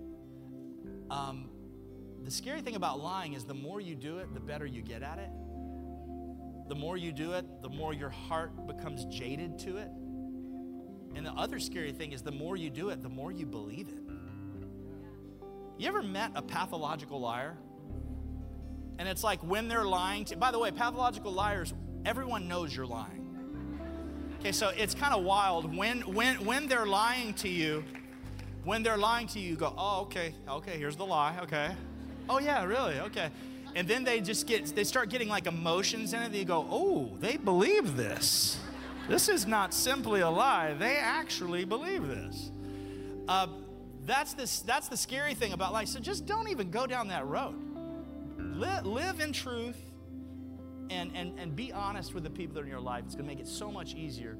Um, 1.11 1.49
the 2.23 2.31
scary 2.31 2.63
thing 2.63 2.75
about 2.75 3.01
lying 3.01 3.35
is 3.35 3.45
the 3.45 3.55
more 3.55 3.81
you 3.81 3.95
do 3.95 4.19
it, 4.19 4.33
the 4.35 4.41
better 4.41 4.67
you 4.67 4.83
get 4.83 5.03
at 5.03 5.19
it. 5.19 5.31
The 6.69 6.75
more 6.75 6.97
you 6.97 7.13
do 7.13 7.33
it, 7.33 7.45
the 7.63 7.69
more 7.69 7.93
your 7.93 8.09
heart 8.09 8.67
becomes 8.67 9.05
jaded 9.05 9.59
to 9.61 9.77
it. 9.77 9.89
And 11.15 11.25
the 11.25 11.33
other 11.33 11.61
scary 11.61 11.93
thing 11.93 12.13
is 12.13 12.23
the 12.23 12.33
more 12.33 12.57
you 12.57 12.71
do 12.71 12.89
it, 12.89 13.03
the 13.03 13.09
more 13.09 13.31
you 13.31 13.47
believe 13.47 13.89
it. 13.89 14.03
You 15.77 15.89
ever 15.89 16.03
met 16.03 16.33
a 16.35 16.43
pathological 16.43 17.21
liar? 17.21 17.57
And 18.99 19.09
it's 19.09 19.23
like 19.23 19.43
when 19.43 19.69
they're 19.69 19.85
lying 19.85 20.25
to, 20.27 20.37
by 20.37 20.51
the 20.51 20.59
way, 20.59 20.71
pathological 20.71 21.33
liars, 21.33 21.75
everyone 22.05 22.49
knows 22.49 22.75
you're 22.75 22.87
lying. 22.87 23.24
Okay, 24.45 24.53
so 24.53 24.73
it's 24.77 24.95
kind 24.95 25.15
of 25.15 25.25
wild. 25.25 25.75
When, 25.75 26.03
when, 26.03 26.37
when 26.45 26.69
they're 26.69 26.85
lying 26.85 27.33
to 27.33 27.49
you, 27.49 27.83
when 28.63 28.83
they're 28.83 28.99
lying 28.99 29.27
to 29.29 29.41
you, 29.41 29.53
you 29.53 29.57
go, 29.57 29.73
oh, 29.79 30.03
okay, 30.03 30.35
okay, 30.47 30.77
here's 30.77 30.97
the 30.97 31.07
lie, 31.07 31.39
okay. 31.45 31.75
Oh, 32.29 32.41
yeah, 32.41 32.63
really, 32.65 33.01
okay. 33.01 33.31
And 33.75 33.89
then 33.89 34.05
they 34.05 34.21
just 34.21 34.47
get, 34.47 34.67
they 34.77 34.85
start 34.85 35.09
getting 35.09 35.31
like 35.31 35.47
emotions 35.47 36.13
in 36.13 36.21
it. 36.21 36.31
They 36.31 36.45
go, 36.45 36.69
oh, 36.71 37.11
they 37.21 37.39
believe 37.39 37.97
this. 37.97 38.59
This 39.09 39.31
is 39.31 39.47
not 39.47 39.73
simply 39.73 40.21
a 40.21 40.29
lie. 40.29 40.75
They 40.75 40.99
actually 40.99 41.65
believe 41.65 42.07
this. 42.07 42.51
Uh, 43.27 43.47
that's, 44.05 44.35
this, 44.35 44.61
that's 44.61 44.89
the 44.89 44.97
scary 44.99 45.33
thing 45.33 45.55
about 45.55 45.73
life. 45.73 45.89
So 45.89 46.01
just 46.01 46.27
don't 46.27 46.51
even 46.51 46.71
go 46.71 46.87
down 46.87 47.09
that 47.09 47.27
road. 47.27 47.55
Live, 48.37 48.85
live 48.85 49.21
in 49.21 49.33
truth 49.33 49.81
and, 50.91 51.11
and, 51.15 51.39
and 51.39 51.57
be 51.57 51.73
honest 51.73 52.15
with 52.15 52.25
the 52.25 52.31
people 52.31 52.55
that 52.55 52.61
are 52.61 52.65
in 52.65 52.71
your 52.71 52.81
life. 52.81 53.05
It's 53.07 53.15
going 53.15 53.27
to 53.27 53.35
make 53.35 53.41
it 53.41 53.49
so 53.49 53.71
much 53.71 53.95
easier 53.95 54.37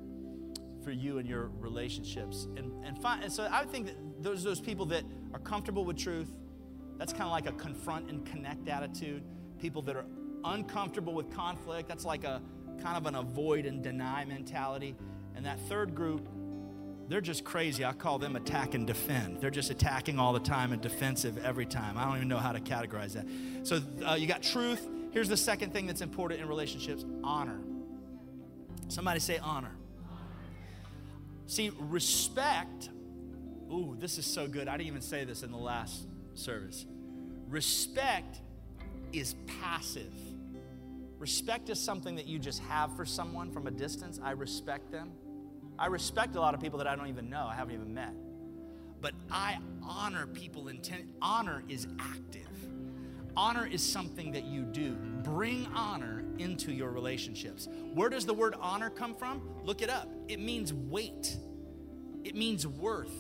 for 0.83 0.91
you 0.91 1.19
and 1.19 1.29
your 1.29 1.51
relationships. 1.59 2.47
And, 2.57 2.73
and, 2.85 3.01
find, 3.01 3.25
and 3.25 3.33
so 3.33 3.49
I 3.51 3.65
think 3.65 3.87
that 3.87 4.23
those, 4.23 4.45
those 4.45 4.61
people 4.61 4.87
that 4.87 5.05
are 5.33 5.41
comfortable 5.41 5.85
with 5.85 5.97
truth, 5.97 6.29
that's 6.99 7.13
kind 7.13 7.25
of 7.25 7.31
like 7.31 7.49
a 7.49 7.53
confront 7.53 8.11
and 8.11 8.25
connect 8.25 8.69
attitude. 8.69 9.23
People 9.59 9.83
that 9.83 9.97
are 9.97 10.05
uncomfortable 10.45 11.15
with 11.15 11.31
conflict, 11.35 11.89
that's 11.89 12.05
like 12.05 12.25
a 12.25 12.43
kind 12.83 12.97
of 12.97 13.07
an 13.07 13.15
avoid 13.15 13.67
and 13.67 13.83
deny 13.83 14.25
mentality. 14.25 14.95
And 15.35 15.47
that 15.47 15.59
third 15.69 15.95
group, 15.95 16.29
they're 17.09 17.21
just 17.21 17.45
crazy. 17.45 17.85
I 17.85 17.93
call 17.93 18.19
them 18.19 18.37
attack 18.37 18.75
and 18.75 18.87
defend. 18.87 19.41
They're 19.41 19.51
just 19.51 19.71
attacking 19.71 20.19
all 20.19 20.33
the 20.33 20.41
time 20.41 20.73
and 20.73 20.81
defensive 20.81 21.39
every 21.45 21.67
time. 21.67 21.99
I 21.99 22.05
don't 22.05 22.17
even 22.17 22.29
know 22.29 22.39
how 22.39 22.53
to 22.53 22.61
categorize 22.61 23.13
that. 23.15 23.27
So 23.67 23.81
uh, 24.07 24.15
you 24.15 24.27
got 24.27 24.43
truth. 24.43 24.87
Here's 25.15 25.29
the 25.29 25.37
second 25.37 25.73
thing 25.73 25.87
that's 25.87 26.01
important 26.01 26.41
in 26.41 26.49
relationships 26.49 27.05
honor. 27.23 27.61
Somebody 28.89 29.21
say 29.21 29.39
honor. 29.39 29.71
See, 31.47 31.71
respect. 31.79 32.91
Ooh, 33.71 33.97
this 33.97 34.19
is 34.19 34.27
so 34.27 34.49
good. 34.49 34.67
I 34.67 34.77
didn't 34.77 34.89
even 34.89 35.01
say 35.03 35.23
this 35.23 35.45
in 35.45 35.53
the 35.53 35.57
last 35.57 36.09
service. 36.35 36.85
Respect 37.49 38.41
is 39.13 39.37
passive. 39.63 40.13
Respect 41.21 41.71
is 41.71 41.79
something 41.79 42.17
that 42.17 42.27
you 42.27 42.41
just 42.41 42.61
have 42.65 42.97
for 42.97 43.05
someone 43.05 43.53
from 43.53 43.69
a 43.69 43.71
distance. 43.71 44.19
I 44.21 44.33
respect 44.33 44.91
them. 44.91 45.13
I 45.79 45.87
respect 45.87 46.35
a 46.35 46.41
lot 46.41 46.55
of 46.55 46.61
people 46.61 46.79
that 46.79 46.89
I 46.89 46.97
don't 46.97 47.07
even 47.07 47.31
know, 47.31 47.47
I 47.49 47.55
haven't 47.55 47.75
even 47.75 47.95
met. 47.95 48.15
But 49.01 49.13
I 49.31 49.59
honor 49.81 50.27
people 50.27 50.67
intent. 50.67 51.05
Honor 51.23 51.63
is 51.69 51.87
active. 52.01 52.49
Honor 53.37 53.67
is 53.67 53.83
something 53.83 54.33
that 54.33 54.45
you 54.45 54.63
do. 54.63 54.93
Bring 55.23 55.67
honor 55.75 56.25
into 56.39 56.73
your 56.73 56.91
relationships. 56.91 57.69
Where 57.93 58.09
does 58.09 58.27
the 58.27 58.35
word 58.35 58.55
honor 58.61 58.91
come 58.91 59.15
from? 59.15 59.43
Look 59.65 59.83
it 59.83 59.91
up. 59.91 60.09
It 60.29 60.41
means 60.41 60.73
weight, 60.73 61.37
it 62.25 62.35
means 62.35 62.67
worth. 62.67 63.13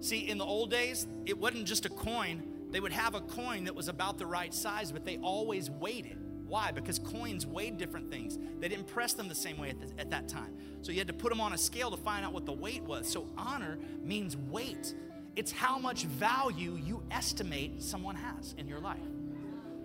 See, 0.00 0.28
in 0.28 0.36
the 0.38 0.44
old 0.44 0.70
days, 0.70 1.06
it 1.26 1.38
wasn't 1.38 1.64
just 1.64 1.86
a 1.86 1.88
coin. 1.88 2.42
They 2.70 2.80
would 2.80 2.92
have 2.92 3.14
a 3.14 3.20
coin 3.20 3.64
that 3.64 3.74
was 3.74 3.86
about 3.88 4.18
the 4.18 4.26
right 4.26 4.52
size, 4.52 4.90
but 4.90 5.04
they 5.04 5.18
always 5.18 5.70
weighed 5.70 6.06
it. 6.06 6.18
Why? 6.52 6.72
Because 6.72 6.98
coins 6.98 7.46
weighed 7.46 7.78
different 7.78 8.10
things. 8.10 8.38
They 8.58 8.68
didn't 8.68 8.88
press 8.88 9.14
them 9.14 9.28
the 9.28 9.34
same 9.34 9.58
way 9.58 9.70
at, 9.70 9.80
the, 9.80 10.00
at, 10.00 10.10
that 10.10 10.28
time. 10.28 10.54
So 10.82 10.92
you 10.92 10.98
had 10.98 11.06
to 11.06 11.14
put 11.14 11.30
them 11.30 11.40
on 11.40 11.52
a 11.52 11.58
scale 11.58 11.90
to 11.90 11.96
find 11.96 12.26
out 12.26 12.32
what 12.32 12.44
the 12.44 12.52
weight 12.52 12.82
was. 12.82 13.08
So 13.08 13.28
honor 13.38 13.78
means 14.02 14.36
weight, 14.36 14.92
it's 15.34 15.52
how 15.52 15.78
much 15.78 16.04
value 16.04 16.78
you 16.84 17.02
estimate 17.10 17.82
someone 17.82 18.16
has 18.16 18.54
in 18.58 18.68
your 18.68 18.80
life. 18.80 18.98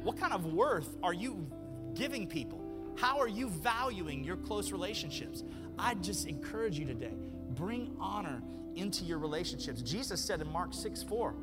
What 0.08 0.18
kind 0.18 0.32
of 0.32 0.53
worth 0.53 0.95
are 1.03 1.14
you 1.14 1.45
giving 1.93 2.28
people? 2.28 2.64
How 2.95 3.20
are 3.20 3.28
you 3.28 3.49
valuing 3.49 4.24
your 4.24 4.38
close 4.38 4.72
relationships? 4.72 5.43
I 5.78 5.95
just 5.95 6.28
encourage 6.28 6.80
you 6.80 6.86
today 6.86 7.12
bring 7.55 7.93
honor 7.99 8.41
into 8.76 9.03
your 9.03 9.18
relationships. 9.18 9.82
Jesus 9.82 10.22
said 10.22 10.39
in 10.39 10.49
Mark 10.49 10.74
6 10.74 11.03
4, 11.03 11.36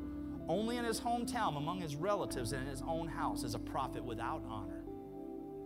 only 0.47 0.77
in 0.77 0.83
his 0.83 0.99
hometown, 0.99 1.57
among 1.57 1.79
his 1.79 1.95
relatives, 1.95 2.53
and 2.53 2.63
in 2.63 2.67
his 2.67 2.81
own 2.87 3.07
house 3.07 3.43
is 3.43 3.53
a 3.53 3.59
prophet 3.59 4.03
without 4.03 4.41
honor. 4.49 4.81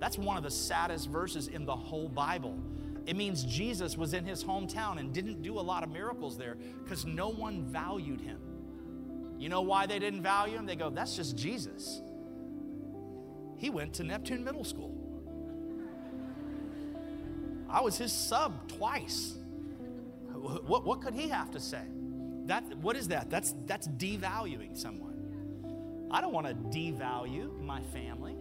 That's 0.02 0.18
one 0.18 0.36
of 0.36 0.44
the 0.44 0.52
saddest 0.52 1.08
verses 1.08 1.48
in 1.48 1.66
the 1.66 1.78
whole 1.78 2.10
Bible. 2.10 2.60
It 3.06 3.16
means 3.16 3.46
Jesus 3.46 3.96
was 3.96 4.14
in 4.14 4.26
his 4.26 4.44
hometown 4.44 5.00
and 5.00 5.14
didn't 5.14 5.42
do 5.42 5.58
a 5.58 5.62
lot 5.62 5.84
of 5.84 5.90
miracles 5.90 6.38
there 6.38 6.58
because 6.84 7.06
no 7.06 7.30
one 7.30 7.64
valued 7.64 8.20
him. 8.20 8.42
You 9.38 9.48
know 9.48 9.62
why 9.62 9.86
they 9.86 10.00
didn't 10.00 10.22
value 10.22 10.58
him? 10.58 10.66
They 10.66 10.76
go, 10.76 10.90
that's 10.90 11.16
just 11.16 11.38
Jesus. 11.38 12.02
He 13.60 13.70
went 13.70 13.94
to 13.96 14.04
Neptune 14.04 14.44
Middle 14.44 14.64
School. 14.64 14.96
I 17.70 17.82
was 17.82 17.98
his 17.98 18.12
sub 18.12 18.68
twice. 18.70 19.36
What, 20.34 20.86
what 20.86 21.02
could 21.02 21.14
he 21.14 21.28
have 21.28 21.52
to 21.52 21.60
say? 21.60 21.84
That, 22.46 22.64
what 22.78 22.96
is 22.96 23.10
that? 23.10 23.30
That's, 23.30 23.54
that's 23.68 23.88
devaluing 23.88 24.76
someone. 24.78 26.08
I 26.10 26.22
don't 26.22 26.32
want 26.32 26.48
to 26.48 26.56
devalue 26.56 27.60
my 27.60 27.82
family. 27.94 28.36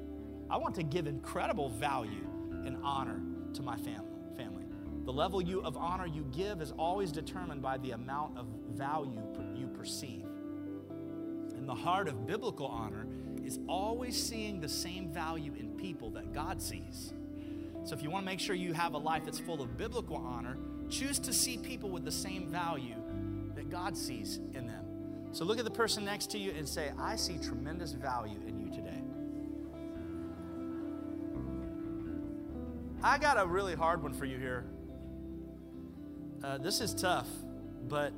I 0.49 0.57
want 0.57 0.77
to 0.77 0.83
give 0.83 1.07
incredible 1.07 1.69
value 1.69 2.27
and 2.65 2.79
honor 2.83 3.21
to 3.55 3.63
my 3.63 3.77
family. 3.77 4.15
Family. 4.37 4.65
The 5.05 5.13
level 5.13 5.43
you, 5.43 5.61
of 5.63 5.77
honor 5.77 6.07
you 6.07 6.25
give 6.33 6.63
is 6.63 6.73
always 6.79 7.11
determined 7.11 7.61
by 7.61 7.79
the 7.79 7.91
amount 7.91 8.39
of 8.39 8.47
value 8.71 9.21
you 9.57 9.67
perceive. 9.67 10.25
And 11.57 11.69
the 11.69 11.75
heart 11.75 12.07
of 12.07 12.25
biblical 12.25 12.67
honor 12.67 13.08
is 13.49 13.59
always 13.67 14.15
seeing 14.23 14.61
the 14.61 14.69
same 14.69 15.09
value 15.09 15.55
in 15.59 15.71
people 15.71 16.11
that 16.11 16.35
God 16.35 16.61
sees. 16.61 17.15
So 17.85 17.95
if 17.95 18.03
you 18.03 18.11
want 18.11 18.27
to 18.27 18.31
make 18.31 18.41
sure 18.41 18.55
you 18.55 18.75
have 18.75 18.93
a 18.93 18.99
life 18.99 19.25
that's 19.25 19.39
full 19.39 19.63
of 19.63 19.79
biblical 19.79 20.17
honor, 20.17 20.59
choose 20.91 21.19
to 21.21 21.33
see 21.33 21.57
people 21.57 21.89
with 21.89 22.05
the 22.05 22.13
same 22.13 22.49
value 22.49 23.03
that 23.55 23.71
God 23.71 23.97
sees 23.97 24.37
in 24.53 24.67
them. 24.67 24.85
So 25.33 25.47
look 25.47 25.59
at 25.59 25.65
the 25.65 25.71
person 25.71 26.05
next 26.05 26.31
to 26.33 26.39
you 26.39 26.51
and 26.51 26.69
say, 26.69 26.93
I 26.99 27.17
see 27.17 27.39
tremendous 27.39 27.93
value 27.93 28.39
in 28.47 28.59
you 28.59 28.71
today. 28.71 29.03
I 33.03 33.17
got 33.17 33.41
a 33.41 33.47
really 33.47 33.75
hard 33.75 34.03
one 34.03 34.13
for 34.13 34.27
you 34.27 34.37
here. 34.37 34.67
Uh, 36.45 36.59
this 36.59 36.83
is 36.83 36.93
tough, 36.93 37.29
but 37.89 38.13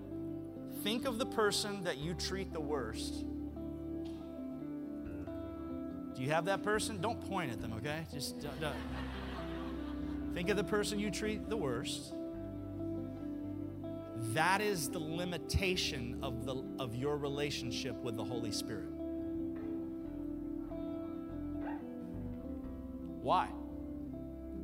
think 0.82 1.06
of 1.06 1.18
the 1.18 1.26
person 1.26 1.84
that 1.84 1.98
you 1.98 2.14
treat 2.14 2.52
the 2.52 2.60
worst 2.60 3.26
you 6.20 6.30
have 6.30 6.44
that 6.44 6.62
person? 6.62 7.00
Don't 7.00 7.20
point 7.28 7.50
at 7.50 7.62
them, 7.62 7.72
okay? 7.78 8.04
Just 8.12 8.40
don't, 8.40 8.60
don't. 8.60 8.74
think 10.34 10.50
of 10.50 10.56
the 10.58 10.64
person 10.64 10.98
you 10.98 11.10
treat 11.10 11.48
the 11.48 11.56
worst. 11.56 12.12
That 14.34 14.60
is 14.60 14.90
the 14.90 14.98
limitation 14.98 16.18
of, 16.22 16.44
the, 16.44 16.62
of 16.78 16.94
your 16.94 17.16
relationship 17.16 17.96
with 18.02 18.16
the 18.16 18.24
Holy 18.24 18.52
Spirit. 18.52 18.90
Why? 23.22 23.48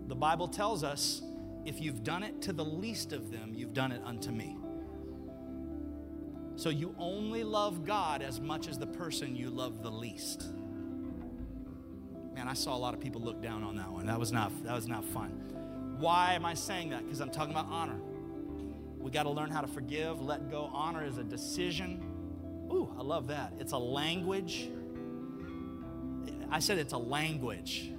The 0.09 0.15
Bible 0.15 0.49
tells 0.49 0.85
us 0.85 1.23
if 1.65 1.81
you've 1.81 2.05
done 2.05 2.23
it 2.23 2.43
to 2.43 2.53
the 2.53 2.65
least 2.65 3.15
of 3.15 3.33
them, 3.33 3.53
you've 3.55 3.73
done 3.73 3.93
it 3.93 4.03
unto 4.05 4.31
me. 4.31 4.59
So 6.57 6.69
you 6.69 6.95
only 6.99 7.45
love 7.45 7.87
God 7.87 8.21
as 8.21 8.41
much 8.41 8.69
as 8.69 8.79
the 8.79 8.87
person 8.87 9.35
you 9.35 9.49
love 9.49 9.83
the 9.83 9.91
least 9.91 10.51
man, 12.47 12.53
I 12.53 12.55
saw 12.55 12.77
a 12.77 12.79
lot 12.79 12.95
of 12.95 13.01
people 13.01 13.21
look 13.21 13.43
down 13.43 13.65
on 13.65 13.77
that 13.77 13.91
one. 13.91 14.07
That 14.07 14.21
was 14.21 14.31
not, 14.31 14.53
that 14.65 14.75
was 14.75 14.87
not 14.87 15.05
fun. 15.05 15.31
Why 15.99 16.35
am 16.35 16.45
I 16.45 16.55
saying 16.55 16.91
that? 16.91 17.05
Because 17.05 17.21
I'm 17.21 17.31
talking 17.31 17.51
about 17.53 17.67
honor. 17.67 17.99
We 18.99 19.11
got 19.11 19.25
to 19.25 19.31
learn 19.31 19.51
how 19.51 19.61
to 19.61 19.67
forgive, 19.67 20.21
let 20.21 20.51
go. 20.51 20.71
Honor 20.73 21.05
is 21.05 21.19
a 21.19 21.25
decision. 21.25 22.01
Ooh, 22.71 22.93
I 22.99 23.03
love 23.03 23.29
that. 23.29 23.53
It's 23.59 23.73
a 23.73 23.79
language. 23.79 24.69
I 26.51 26.61
said 26.61 26.79
it's 26.79 26.93
a 26.93 26.99
language. 26.99 27.91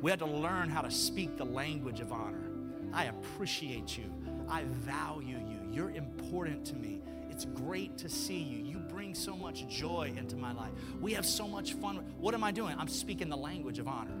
We 0.00 0.10
have 0.10 0.20
to 0.20 0.26
learn 0.26 0.68
how 0.68 0.82
to 0.82 0.90
speak 0.90 1.36
the 1.36 1.44
language 1.44 2.00
of 2.00 2.12
honor. 2.12 2.50
I 2.92 3.04
appreciate 3.04 3.96
you. 3.96 4.12
I 4.48 4.64
value 4.64 5.38
you. 5.38 5.58
You're 5.70 5.90
important 5.90 6.64
to 6.66 6.74
me. 6.74 7.02
It's 7.30 7.44
great 7.44 7.96
to 7.98 8.08
see 8.08 8.38
you. 8.38 8.64
You 8.64 8.81
bring 9.12 9.22
so 9.22 9.36
much 9.36 9.66
joy 9.68 10.12
into 10.16 10.36
my 10.36 10.52
life. 10.52 10.70
We 11.00 11.12
have 11.12 11.26
so 11.26 11.46
much 11.46 11.74
fun. 11.74 11.96
What 12.18 12.34
am 12.34 12.44
I 12.44 12.50
doing? 12.50 12.74
I'm 12.78 12.88
speaking 12.88 13.28
the 13.28 13.36
language 13.36 13.78
of 13.78 13.86
honor. 13.88 14.12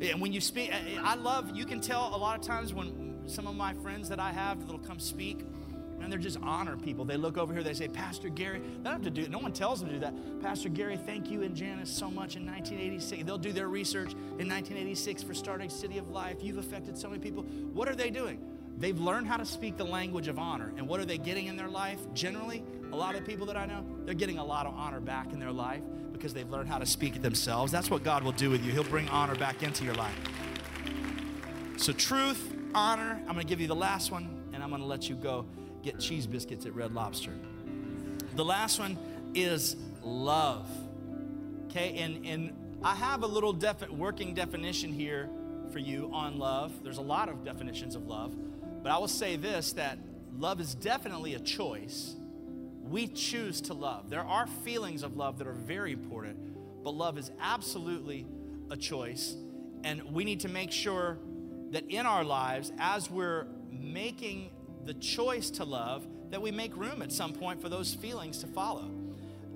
And 0.00 0.20
when 0.20 0.32
you 0.32 0.40
speak, 0.40 0.70
I 1.02 1.14
love, 1.14 1.54
you 1.54 1.64
can 1.64 1.80
tell 1.80 2.14
a 2.14 2.18
lot 2.18 2.38
of 2.38 2.44
times 2.44 2.74
when 2.74 3.22
some 3.26 3.46
of 3.46 3.54
my 3.54 3.72
friends 3.74 4.08
that 4.08 4.18
I 4.18 4.32
have 4.32 4.60
that'll 4.66 4.78
come 4.80 4.98
speak, 4.98 5.46
and 6.00 6.10
they're 6.10 6.18
just 6.18 6.38
honor 6.42 6.76
people. 6.76 7.04
They 7.04 7.16
look 7.16 7.38
over 7.38 7.54
here, 7.54 7.62
they 7.62 7.74
say, 7.74 7.86
Pastor 7.86 8.28
Gary, 8.28 8.58
they 8.58 8.82
don't 8.82 8.92
have 8.92 9.02
to 9.02 9.10
do 9.10 9.22
it. 9.22 9.30
No 9.30 9.38
one 9.38 9.52
tells 9.52 9.80
them 9.80 9.88
to 9.90 9.94
do 9.94 10.00
that. 10.00 10.42
Pastor 10.42 10.68
Gary, 10.68 10.96
thank 10.96 11.30
you 11.30 11.42
and 11.42 11.54
Janice 11.54 11.90
so 11.90 12.10
much 12.10 12.34
in 12.34 12.44
1986. 12.44 13.22
They'll 13.24 13.38
do 13.38 13.52
their 13.52 13.68
research 13.68 14.12
in 14.12 14.48
1986 14.48 15.22
for 15.22 15.32
starting 15.32 15.70
City 15.70 15.98
of 15.98 16.10
Life. 16.10 16.38
You've 16.42 16.58
affected 16.58 16.98
so 16.98 17.08
many 17.08 17.20
people. 17.20 17.44
What 17.44 17.88
are 17.88 17.94
they 17.94 18.10
doing? 18.10 18.40
They've 18.78 18.98
learned 18.98 19.28
how 19.28 19.36
to 19.36 19.44
speak 19.44 19.76
the 19.76 19.84
language 19.84 20.26
of 20.26 20.40
honor. 20.40 20.72
And 20.76 20.88
what 20.88 20.98
are 20.98 21.04
they 21.04 21.18
getting 21.18 21.46
in 21.46 21.56
their 21.56 21.68
life? 21.68 22.00
Generally, 22.14 22.64
a 22.92 22.96
lot 22.96 23.14
of 23.14 23.24
people 23.24 23.46
that 23.46 23.56
I 23.56 23.66
know, 23.66 23.84
they're 24.04 24.14
getting 24.14 24.38
a 24.38 24.44
lot 24.44 24.66
of 24.66 24.74
honor 24.74 25.00
back 25.00 25.32
in 25.32 25.40
their 25.40 25.50
life 25.50 25.82
because 26.12 26.34
they've 26.34 26.48
learned 26.48 26.68
how 26.68 26.78
to 26.78 26.86
speak 26.86 27.16
it 27.16 27.22
themselves. 27.22 27.72
That's 27.72 27.90
what 27.90 28.04
God 28.04 28.22
will 28.22 28.32
do 28.32 28.50
with 28.50 28.62
you. 28.64 28.70
He'll 28.70 28.84
bring 28.84 29.08
honor 29.08 29.34
back 29.34 29.62
into 29.62 29.84
your 29.84 29.94
life. 29.94 30.14
So, 31.78 31.92
truth, 31.92 32.54
honor, 32.74 33.18
I'm 33.20 33.34
going 33.34 33.38
to 33.38 33.44
give 33.46 33.60
you 33.60 33.66
the 33.66 33.74
last 33.74 34.12
one, 34.12 34.42
and 34.52 34.62
I'm 34.62 34.68
going 34.68 34.82
to 34.82 34.86
let 34.86 35.08
you 35.08 35.16
go 35.16 35.46
get 35.82 35.98
cheese 35.98 36.26
biscuits 36.26 36.66
at 36.66 36.74
Red 36.74 36.92
Lobster. 36.92 37.32
The 38.36 38.44
last 38.44 38.78
one 38.78 38.98
is 39.34 39.76
love. 40.02 40.68
Okay, 41.66 41.94
and, 41.96 42.24
and 42.26 42.78
I 42.84 42.94
have 42.94 43.22
a 43.22 43.26
little 43.26 43.52
defi- 43.52 43.88
working 43.90 44.34
definition 44.34 44.92
here 44.92 45.30
for 45.72 45.78
you 45.78 46.10
on 46.12 46.38
love. 46.38 46.72
There's 46.84 46.98
a 46.98 47.02
lot 47.02 47.30
of 47.30 47.42
definitions 47.42 47.94
of 47.96 48.06
love, 48.06 48.34
but 48.82 48.92
I 48.92 48.98
will 48.98 49.08
say 49.08 49.36
this 49.36 49.72
that 49.72 49.98
love 50.38 50.60
is 50.60 50.74
definitely 50.74 51.34
a 51.34 51.40
choice. 51.40 52.16
We 52.82 53.06
choose 53.06 53.60
to 53.62 53.74
love. 53.74 54.10
There 54.10 54.24
are 54.24 54.46
feelings 54.46 55.02
of 55.02 55.16
love 55.16 55.38
that 55.38 55.46
are 55.46 55.52
very 55.52 55.92
important, 55.92 56.82
but 56.82 56.90
love 56.90 57.16
is 57.18 57.30
absolutely 57.40 58.26
a 58.70 58.76
choice. 58.76 59.36
And 59.84 60.02
we 60.12 60.24
need 60.24 60.40
to 60.40 60.48
make 60.48 60.70
sure 60.70 61.18
that 61.70 61.88
in 61.88 62.06
our 62.06 62.24
lives, 62.24 62.72
as 62.78 63.10
we're 63.10 63.46
making 63.70 64.50
the 64.84 64.94
choice 64.94 65.50
to 65.50 65.64
love, 65.64 66.06
that 66.30 66.40
we 66.40 66.50
make 66.50 66.76
room 66.76 67.02
at 67.02 67.12
some 67.12 67.32
point 67.32 67.60
for 67.60 67.68
those 67.68 67.94
feelings 67.94 68.38
to 68.38 68.46
follow. 68.46 68.90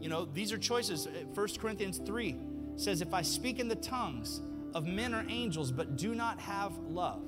You 0.01 0.09
know, 0.09 0.27
these 0.27 0.53
are 0.53 0.59
choices. 0.59 1.09
1 1.35 1.49
Corinthians 1.59 1.99
3 1.99 2.37
says, 2.77 3.01
If 3.01 3.14
I 3.14 3.22
speak 3.22 3.59
in 3.59 3.68
the 3.68 3.77
tongues 3.77 4.41
of 4.74 4.87
men 4.87 5.14
or 5.14 5.24
angels, 5.29 5.72
but 5.72 5.97
do 5.97 6.14
not 6.14 6.39
have 6.41 6.77
love, 6.89 7.22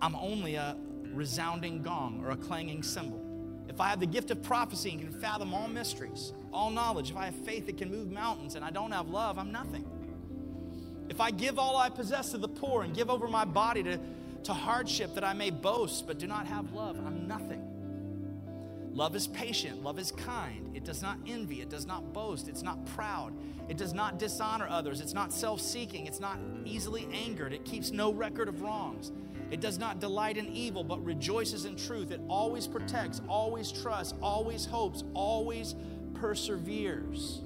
I'm 0.00 0.16
only 0.16 0.54
a 0.54 0.76
resounding 1.12 1.82
gong 1.82 2.22
or 2.24 2.30
a 2.30 2.36
clanging 2.36 2.82
cymbal. 2.82 3.25
If 3.68 3.80
I 3.80 3.88
have 3.88 4.00
the 4.00 4.06
gift 4.06 4.30
of 4.30 4.42
prophecy 4.42 4.90
and 4.90 5.00
can 5.00 5.20
fathom 5.20 5.52
all 5.52 5.68
mysteries, 5.68 6.32
all 6.52 6.70
knowledge, 6.70 7.10
if 7.10 7.16
I 7.16 7.26
have 7.26 7.34
faith 7.34 7.66
that 7.66 7.76
can 7.76 7.90
move 7.90 8.10
mountains 8.10 8.54
and 8.54 8.64
I 8.64 8.70
don't 8.70 8.92
have 8.92 9.08
love, 9.08 9.38
I'm 9.38 9.52
nothing. 9.52 9.84
If 11.08 11.20
I 11.20 11.30
give 11.30 11.58
all 11.58 11.76
I 11.76 11.88
possess 11.88 12.30
to 12.30 12.38
the 12.38 12.48
poor 12.48 12.82
and 12.82 12.94
give 12.94 13.10
over 13.10 13.28
my 13.28 13.44
body 13.44 13.82
to 13.84 14.00
to 14.46 14.54
hardship 14.54 15.12
that 15.14 15.24
I 15.24 15.32
may 15.32 15.50
boast, 15.50 16.06
but 16.06 16.20
do 16.20 16.28
not 16.28 16.46
have 16.46 16.72
love, 16.72 16.96
I'm 17.04 17.26
nothing. 17.26 17.60
Love 18.94 19.16
is 19.16 19.26
patient, 19.26 19.82
love 19.82 19.98
is 19.98 20.12
kind. 20.12 20.70
It 20.74 20.84
does 20.84 21.02
not 21.02 21.18
envy, 21.26 21.60
it 21.60 21.68
does 21.68 21.84
not 21.84 22.12
boast, 22.12 22.48
it's 22.48 22.62
not 22.62 22.86
proud, 22.86 23.32
it 23.68 23.76
does 23.76 23.92
not 23.92 24.20
dishonor 24.20 24.68
others, 24.68 25.00
it's 25.00 25.14
not 25.14 25.32
self 25.32 25.60
seeking, 25.60 26.06
it's 26.06 26.20
not 26.20 26.38
easily 26.64 27.08
angered, 27.12 27.52
it 27.52 27.64
keeps 27.64 27.90
no 27.90 28.12
record 28.12 28.48
of 28.48 28.62
wrongs. 28.62 29.10
It 29.50 29.60
does 29.60 29.78
not 29.78 30.00
delight 30.00 30.36
in 30.36 30.46
evil, 30.48 30.82
but 30.82 31.04
rejoices 31.04 31.64
in 31.64 31.76
truth. 31.76 32.10
It 32.10 32.20
always 32.28 32.66
protects, 32.66 33.22
always 33.28 33.70
trusts, 33.70 34.14
always 34.20 34.64
hopes, 34.64 35.04
always 35.14 35.74
perseveres. 36.14 37.42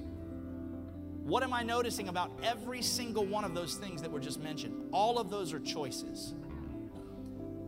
What 1.23 1.43
am 1.43 1.53
I 1.53 1.63
noticing 1.63 2.09
about 2.09 2.31
every 2.43 2.81
single 2.81 3.25
one 3.25 3.43
of 3.43 3.53
those 3.53 3.75
things 3.75 4.01
that 4.01 4.11
were 4.11 4.19
just 4.19 4.41
mentioned? 4.41 4.89
All 4.91 5.19
of 5.19 5.29
those 5.29 5.53
are 5.53 5.59
choices. 5.59 6.33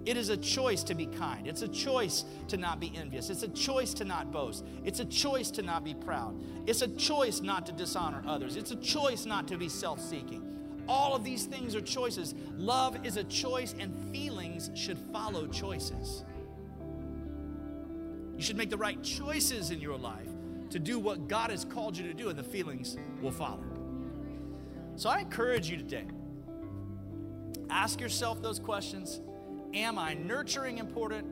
It 0.06 0.18
is 0.18 0.30
a 0.30 0.38
choice 0.38 0.84
to 0.84 0.96
be 0.96 1.06
kind. 1.06 1.48
It's 1.48 1.62
a 1.62 1.68
choice 1.68 2.26
to 2.50 2.58
not 2.58 2.80
be 2.80 2.92
envious. 2.96 3.30
It's 3.30 3.44
a 3.44 3.48
choice 3.48 3.94
to 3.96 4.04
not 4.04 4.32
boast. 4.32 4.66
It's 4.84 5.00
a 5.00 5.06
choice 5.06 5.50
to 5.52 5.62
not 5.62 5.86
be 5.86 5.94
proud. 5.94 6.44
It's 6.68 6.82
a 6.82 6.90
choice 6.90 7.40
not 7.40 7.66
to 7.68 7.72
dishonor 7.72 8.22
others. 8.28 8.58
It's 8.58 8.72
a 8.72 8.76
choice 8.76 9.26
not 9.26 9.48
to 9.48 9.58
be 9.58 9.70
self 9.70 10.02
seeking. 10.02 10.53
All 10.88 11.16
of 11.16 11.24
these 11.24 11.46
things 11.46 11.76
are 11.76 11.82
choices. 11.82 12.36
Love 12.58 13.06
is 13.06 13.18
a 13.18 13.24
choice, 13.24 13.76
and 13.80 13.94
feelings 14.12 14.70
should 14.76 14.98
follow 15.12 15.48
choices. 15.48 16.26
You 18.36 18.42
should 18.42 18.58
make 18.58 18.70
the 18.70 18.78
right 18.78 19.02
choices 19.02 19.72
in 19.72 19.80
your 19.80 19.98
life 19.98 20.30
to 20.72 20.80
do 20.80 21.00
what 21.00 21.28
God 21.28 21.52
has 21.52 21.66
called 21.66 21.96
you 21.98 22.08
to 22.08 22.14
do, 22.14 22.30
and 22.30 22.38
the 22.38 22.44
feelings 22.44 22.98
will 23.22 23.32
follow. 23.32 23.64
So 24.96 25.10
I 25.10 25.20
encourage 25.20 25.70
you 25.70 25.78
today 25.78 26.06
ask 27.70 28.00
yourself 28.00 28.42
those 28.42 28.60
questions 28.60 29.22
Am 29.74 29.98
I 29.98 30.14
nurturing 30.14 30.78
important 30.78 31.26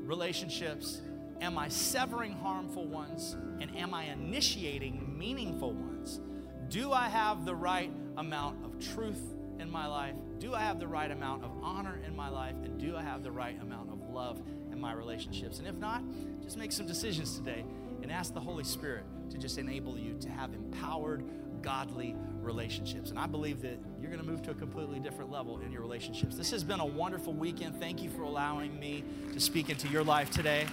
relationships? 0.00 1.00
Am 1.40 1.56
I 1.56 1.68
severing 1.68 2.32
harmful 2.32 2.86
ones? 2.86 3.36
And 3.60 3.76
am 3.76 3.94
I 3.94 4.04
initiating 4.04 5.16
meaningful 5.16 5.72
ones? 5.72 6.20
Do 6.68 6.92
I 6.92 7.08
have 7.08 7.44
the 7.44 7.54
right 7.54 7.92
amount 8.18 8.64
of 8.64 8.78
truth 8.94 9.20
in 9.58 9.70
my 9.70 9.86
life? 9.86 10.14
Do 10.38 10.54
I 10.54 10.60
have 10.60 10.78
the 10.78 10.86
right 10.86 11.10
amount 11.10 11.44
of 11.44 11.50
honor 11.62 12.00
in 12.06 12.14
my 12.14 12.28
life? 12.28 12.54
And 12.62 12.78
do 12.78 12.96
I 12.96 13.02
have 13.02 13.22
the 13.22 13.32
right 13.32 13.60
amount 13.60 13.90
of 13.90 14.10
love 14.10 14.40
in 14.70 14.80
my 14.80 14.92
relationships? 14.92 15.58
And 15.58 15.66
if 15.66 15.76
not, 15.76 16.02
just 16.42 16.56
make 16.56 16.72
some 16.72 16.86
decisions 16.86 17.36
today 17.36 17.64
and 18.02 18.12
ask 18.12 18.34
the 18.34 18.40
Holy 18.40 18.64
Spirit 18.64 19.04
to 19.30 19.38
just 19.38 19.58
enable 19.58 19.98
you 19.98 20.16
to 20.20 20.28
have 20.28 20.52
empowered, 20.52 21.24
godly 21.62 22.14
relationships. 22.40 23.10
And 23.10 23.18
I 23.18 23.26
believe 23.26 23.60
that 23.62 23.78
you're 24.00 24.10
going 24.10 24.22
to 24.22 24.28
move 24.28 24.42
to 24.42 24.52
a 24.52 24.54
completely 24.54 25.00
different 25.00 25.30
level 25.30 25.58
in 25.58 25.72
your 25.72 25.82
relationships. 25.82 26.36
This 26.36 26.50
has 26.52 26.62
been 26.62 26.80
a 26.80 26.86
wonderful 26.86 27.32
weekend. 27.32 27.80
Thank 27.80 28.02
you 28.02 28.10
for 28.10 28.22
allowing 28.22 28.78
me 28.78 29.02
to 29.32 29.40
speak 29.40 29.68
into 29.70 29.88
your 29.88 30.04
life 30.04 30.30
today. 30.30 30.66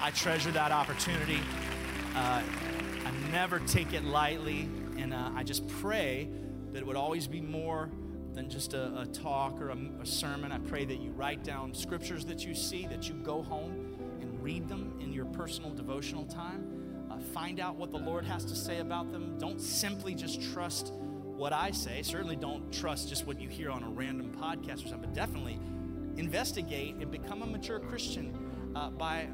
I 0.00 0.10
treasure 0.10 0.52
that 0.52 0.70
opportunity. 0.70 1.40
Uh, 2.14 2.42
I 3.04 3.30
never 3.32 3.58
take 3.60 3.92
it 3.92 4.04
lightly. 4.04 4.68
And 4.96 5.12
uh, 5.12 5.30
I 5.34 5.42
just 5.42 5.66
pray 5.68 6.28
that 6.72 6.78
it 6.78 6.86
would 6.86 6.96
always 6.96 7.26
be 7.26 7.40
more 7.40 7.90
than 8.34 8.48
just 8.48 8.72
a, 8.74 9.00
a 9.00 9.06
talk 9.06 9.60
or 9.60 9.70
a, 9.70 9.76
a 10.00 10.06
sermon. 10.06 10.52
I 10.52 10.58
pray 10.58 10.84
that 10.84 11.00
you 11.00 11.10
write 11.10 11.44
down 11.44 11.74
scriptures 11.74 12.24
that 12.26 12.44
you 12.44 12.54
see, 12.54 12.86
that 12.86 13.08
you 13.08 13.14
go 13.14 13.42
home 13.42 14.18
and 14.20 14.42
read 14.42 14.68
them 14.68 14.98
in 15.00 15.12
your 15.12 15.26
personal 15.26 15.70
devotional 15.70 16.24
time 16.24 16.82
find 17.22 17.60
out 17.60 17.76
what 17.76 17.90
the 17.90 17.98
Lord 17.98 18.24
has 18.24 18.44
to 18.46 18.54
say 18.54 18.78
about 18.78 19.12
them. 19.12 19.38
Don't 19.38 19.60
simply 19.60 20.14
just 20.14 20.42
trust 20.52 20.92
what 20.92 21.52
I 21.52 21.70
say. 21.70 22.02
Certainly 22.02 22.36
don't 22.36 22.72
trust 22.72 23.08
just 23.08 23.26
what 23.26 23.40
you 23.40 23.48
hear 23.48 23.70
on 23.70 23.82
a 23.82 23.88
random 23.88 24.32
podcast 24.32 24.84
or 24.84 24.88
something, 24.88 25.00
but 25.00 25.14
definitely 25.14 25.58
investigate 26.16 26.96
and 26.96 27.10
become 27.10 27.42
a 27.42 27.46
mature 27.46 27.80
Christian 27.80 28.72
uh, 28.74 28.90
by 28.90 29.28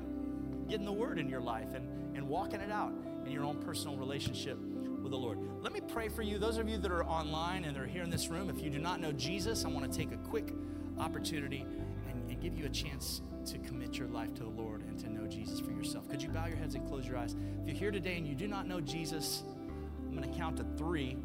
getting 0.69 0.87
the 0.87 0.93
word 0.93 1.19
in 1.19 1.29
your 1.29 1.41
life 1.41 1.75
and, 1.75 2.17
and 2.17 2.29
walking 2.29 2.61
it 2.61 2.71
out 2.71 2.93
in 3.25 3.33
your 3.33 3.45
own 3.45 3.57
personal 3.57 3.97
relationship 3.97 4.59
with 5.09 5.19
the 5.19 5.27
Lord. 5.27 5.39
Let 5.63 5.73
me 5.73 5.81
pray 5.81 6.09
for 6.11 6.21
you. 6.21 6.39
Those 6.39 6.59
of 6.59 6.69
you 6.69 6.77
that 6.77 6.93
are 6.93 7.05
online 7.05 7.65
and 7.65 7.79
are 7.79 7.87
here 7.87 8.03
in 8.03 8.11
this 8.11 8.29
room, 8.29 8.51
if 8.51 8.63
you 8.63 8.69
do 8.69 8.79
not 8.79 9.01
know 9.01 9.11
Jesus, 9.11 9.65
I 9.65 9.69
want 9.69 9.91
to 9.91 9.99
take 9.99 10.13
a 10.13 10.19
quick 10.19 10.53
opportunity 10.99 11.65
and, 12.11 12.31
and 12.31 12.39
give 12.43 12.59
you 12.59 12.67
a 12.67 12.69
chance 12.69 13.23
to 13.47 13.59
commit 13.59 13.97
your 13.97 14.09
life 14.09 14.35
to 14.35 14.43
the 14.43 14.51
Lord 14.51 14.83
and 14.83 14.99
to 14.99 15.09
know 15.09 15.27
Jesus 15.27 15.61
for 15.61 15.71
yourself. 15.71 16.07
Could 16.11 16.23
you 16.23 16.29
bow 16.29 16.45
your 16.45 16.59
heads 16.59 16.75
and 16.75 16.87
close 16.87 17.07
your 17.07 17.17
eyes? 17.17 17.35
If 17.63 17.69
you're 17.69 17.77
here 17.77 17.91
today 17.91 18.19
and 18.19 18.27
you 18.27 18.35
do 18.35 18.47
not 18.47 18.67
know 18.67 18.83
Jesus, 18.83 19.45
I'm 20.07 20.15
going 20.15 20.31
to 20.31 20.39
count 20.39 20.59
to 20.59 20.67
three. 20.77 21.17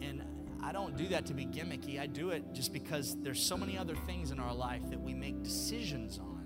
And 0.00 0.22
I 0.62 0.72
don't 0.72 0.96
do 0.96 1.08
that 1.08 1.26
to 1.26 1.34
be 1.34 1.44
gimmicky. 1.44 2.00
I 2.00 2.06
do 2.06 2.30
it 2.30 2.54
just 2.54 2.72
because 2.72 3.18
there's 3.20 3.42
so 3.42 3.58
many 3.58 3.76
other 3.76 3.96
things 4.06 4.30
in 4.30 4.40
our 4.40 4.54
life 4.54 4.88
that 4.88 4.98
we 5.00 5.12
make 5.12 5.42
decisions 5.42 6.18
on. 6.18 6.38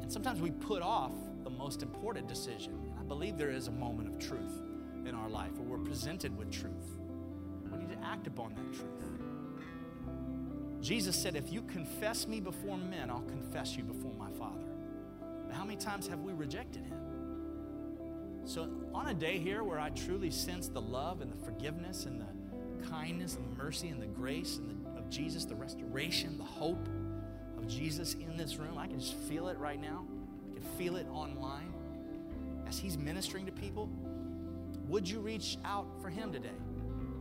And 0.00 0.10
sometimes 0.10 0.40
we 0.40 0.50
put 0.50 0.80
off 0.80 1.12
the 1.44 1.50
most 1.50 1.82
important 1.82 2.26
decision. 2.26 2.79
Believe 3.10 3.36
there 3.36 3.50
is 3.50 3.66
a 3.66 3.72
moment 3.72 4.08
of 4.08 4.20
truth 4.20 4.62
in 5.04 5.16
our 5.16 5.28
life 5.28 5.50
where 5.58 5.76
we're 5.76 5.84
presented 5.84 6.38
with 6.38 6.48
truth. 6.52 6.96
We 7.68 7.78
need 7.78 7.90
to 7.90 8.06
act 8.06 8.28
upon 8.28 8.54
that 8.54 8.72
truth. 8.72 8.86
Jesus 10.80 11.20
said, 11.20 11.34
If 11.34 11.52
you 11.52 11.62
confess 11.62 12.28
me 12.28 12.38
before 12.38 12.76
men, 12.76 13.10
I'll 13.10 13.22
confess 13.22 13.76
you 13.76 13.82
before 13.82 14.12
my 14.16 14.30
Father. 14.30 14.64
But 15.44 15.56
how 15.56 15.64
many 15.64 15.76
times 15.76 16.06
have 16.06 16.20
we 16.20 16.32
rejected 16.34 16.86
him? 16.86 17.00
So, 18.44 18.70
on 18.94 19.08
a 19.08 19.14
day 19.14 19.38
here 19.38 19.64
where 19.64 19.80
I 19.80 19.90
truly 19.90 20.30
sense 20.30 20.68
the 20.68 20.80
love 20.80 21.20
and 21.20 21.32
the 21.32 21.44
forgiveness 21.44 22.06
and 22.06 22.20
the 22.20 22.86
kindness 22.86 23.34
and 23.34 23.44
the 23.44 23.60
mercy 23.60 23.88
and 23.88 24.00
the 24.00 24.06
grace 24.06 24.58
and 24.58 24.86
the, 24.86 25.00
of 25.00 25.10
Jesus, 25.10 25.44
the 25.46 25.56
restoration, 25.56 26.38
the 26.38 26.44
hope 26.44 26.88
of 27.58 27.66
Jesus 27.66 28.14
in 28.14 28.36
this 28.36 28.54
room, 28.54 28.78
I 28.78 28.86
can 28.86 29.00
just 29.00 29.14
feel 29.14 29.48
it 29.48 29.58
right 29.58 29.80
now. 29.80 30.06
I 30.48 30.54
can 30.54 30.62
feel 30.78 30.94
it 30.94 31.08
online. 31.08 31.74
As 32.70 32.78
he's 32.78 32.96
ministering 32.96 33.46
to 33.46 33.52
people, 33.52 33.90
would 34.86 35.08
you 35.08 35.18
reach 35.18 35.58
out 35.64 35.88
for 36.00 36.08
him 36.08 36.32
today 36.32 36.50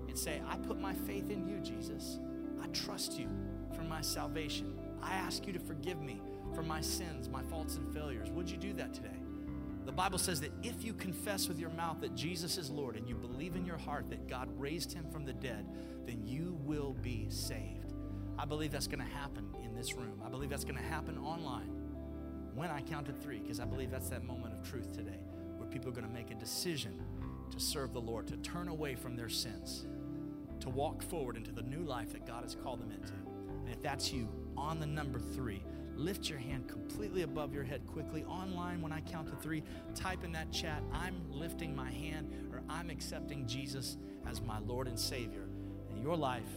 and 0.08 0.16
say, 0.16 0.43
I 0.47 0.58
put 0.58 0.80
my 0.80 0.93
faith 0.93 1.32
in 1.32 1.47
you, 1.47 1.58
Jesus? 1.60 2.20
I 2.62 2.68
trust 2.68 3.18
you 3.18 3.28
for 3.76 3.82
my 3.82 4.00
salvation. 4.02 4.78
I 5.02 5.14
ask 5.14 5.47
you 5.47 5.54
to 5.54 5.60
forgive 5.60 6.04
me 6.04 6.22
for 6.54 6.62
my 6.62 6.82
sins, 6.82 7.30
my 7.30 7.41
faults, 7.41 7.78
and 7.78 7.91
failures. 7.91 8.30
Would 8.30 8.47
you 8.47 8.58
do 8.58 8.74
that 8.74 8.93
today? 8.93 9.18
The 9.88 9.91
Bible 9.91 10.20
says 10.20 10.39
that 10.41 10.52
if 10.62 10.84
you 10.84 10.93
confess 10.93 11.47
with 11.47 11.58
your 11.58 11.72
mouth 11.72 12.00
that 12.02 12.14
Jesus 12.14 12.60
is 12.60 12.70
Lord 12.70 12.95
and 12.95 13.10
you 13.10 13.16
believe 13.16 13.56
in 13.56 13.66
your 13.66 13.80
heart 13.80 14.08
that 14.12 14.28
God 14.28 14.50
raised 14.56 14.93
him 14.93 15.10
from 15.12 15.26
the 15.26 15.34
dead, 15.34 15.66
then 16.06 16.28
you 16.28 16.60
will 16.64 16.93
be 17.02 17.26
saved. 17.28 17.95
I 18.38 18.45
believe 18.45 18.72
that's 18.72 18.86
going 18.86 19.04
to 19.04 19.16
happen 19.16 19.50
in 19.66 19.74
this 19.74 19.95
room. 19.95 20.22
I 20.24 20.30
believe 20.30 20.52
that's 20.52 20.64
going 20.64 20.78
to 20.78 20.84
happen 20.84 21.18
online 21.18 21.72
when 22.54 22.70
I 22.70 22.82
count 22.82 23.08
to 23.08 23.14
three, 23.14 23.39
because 23.39 23.60
I 23.60 23.66
believe 23.66 23.89
that's 23.89 24.10
that 24.10 24.24
moment 24.24 24.54
of 24.54 24.70
truth 24.70 24.91
today 24.91 25.18
people 25.70 25.89
are 25.89 25.93
going 25.93 26.07
to 26.07 26.13
make 26.13 26.32
a 26.32 26.36
decision 26.36 27.01
to 27.51 27.59
serve 27.59 27.93
the 27.93 28.01
Lord, 28.01 28.28
to 28.28 28.38
turn 28.38 28.67
away 28.67 28.95
from 28.95 29.15
their 29.15 29.30
sins, 29.30 29.86
to 30.59 30.70
walk 30.70 31.01
forward 31.03 31.38
into 31.38 31.51
the 31.51 31.61
new 31.61 31.82
life 31.82 32.11
that 32.13 32.26
God 32.26 32.43
has 32.43 32.55
called 32.55 32.82
them 32.82 32.91
into. 32.91 33.13
And 33.13 33.70
if 33.70 33.82
that's 33.82 34.11
you, 34.11 34.28
on 34.57 34.80
the 34.80 34.86
number 34.86 35.20
three, 35.20 35.63
lift 35.95 36.30
your 36.30 36.39
hand 36.39 36.67
completely 36.67 37.24
above 37.24 37.53
your 37.53 37.63
head 37.63 37.86
quickly. 37.86 38.24
Online, 38.24 38.82
when 38.82 38.91
I 38.91 39.01
count 39.01 39.28
to 39.28 39.36
three, 39.36 39.63
type 39.95 40.24
in 40.24 40.32
that 40.34 40.51
chat, 40.51 40.82
I'm 40.93 41.22
lifting 41.30 41.76
my 41.76 41.91
hand 41.91 42.32
or 42.51 42.61
I'm 42.70 42.89
accepting 42.89 43.45
Jesus 43.47 43.97
as 44.28 44.41
my 44.41 44.59
Lord 44.59 44.88
and 44.88 44.99
Savior. 44.99 45.47
And 45.91 46.01
your 46.01 46.15
life 46.15 46.47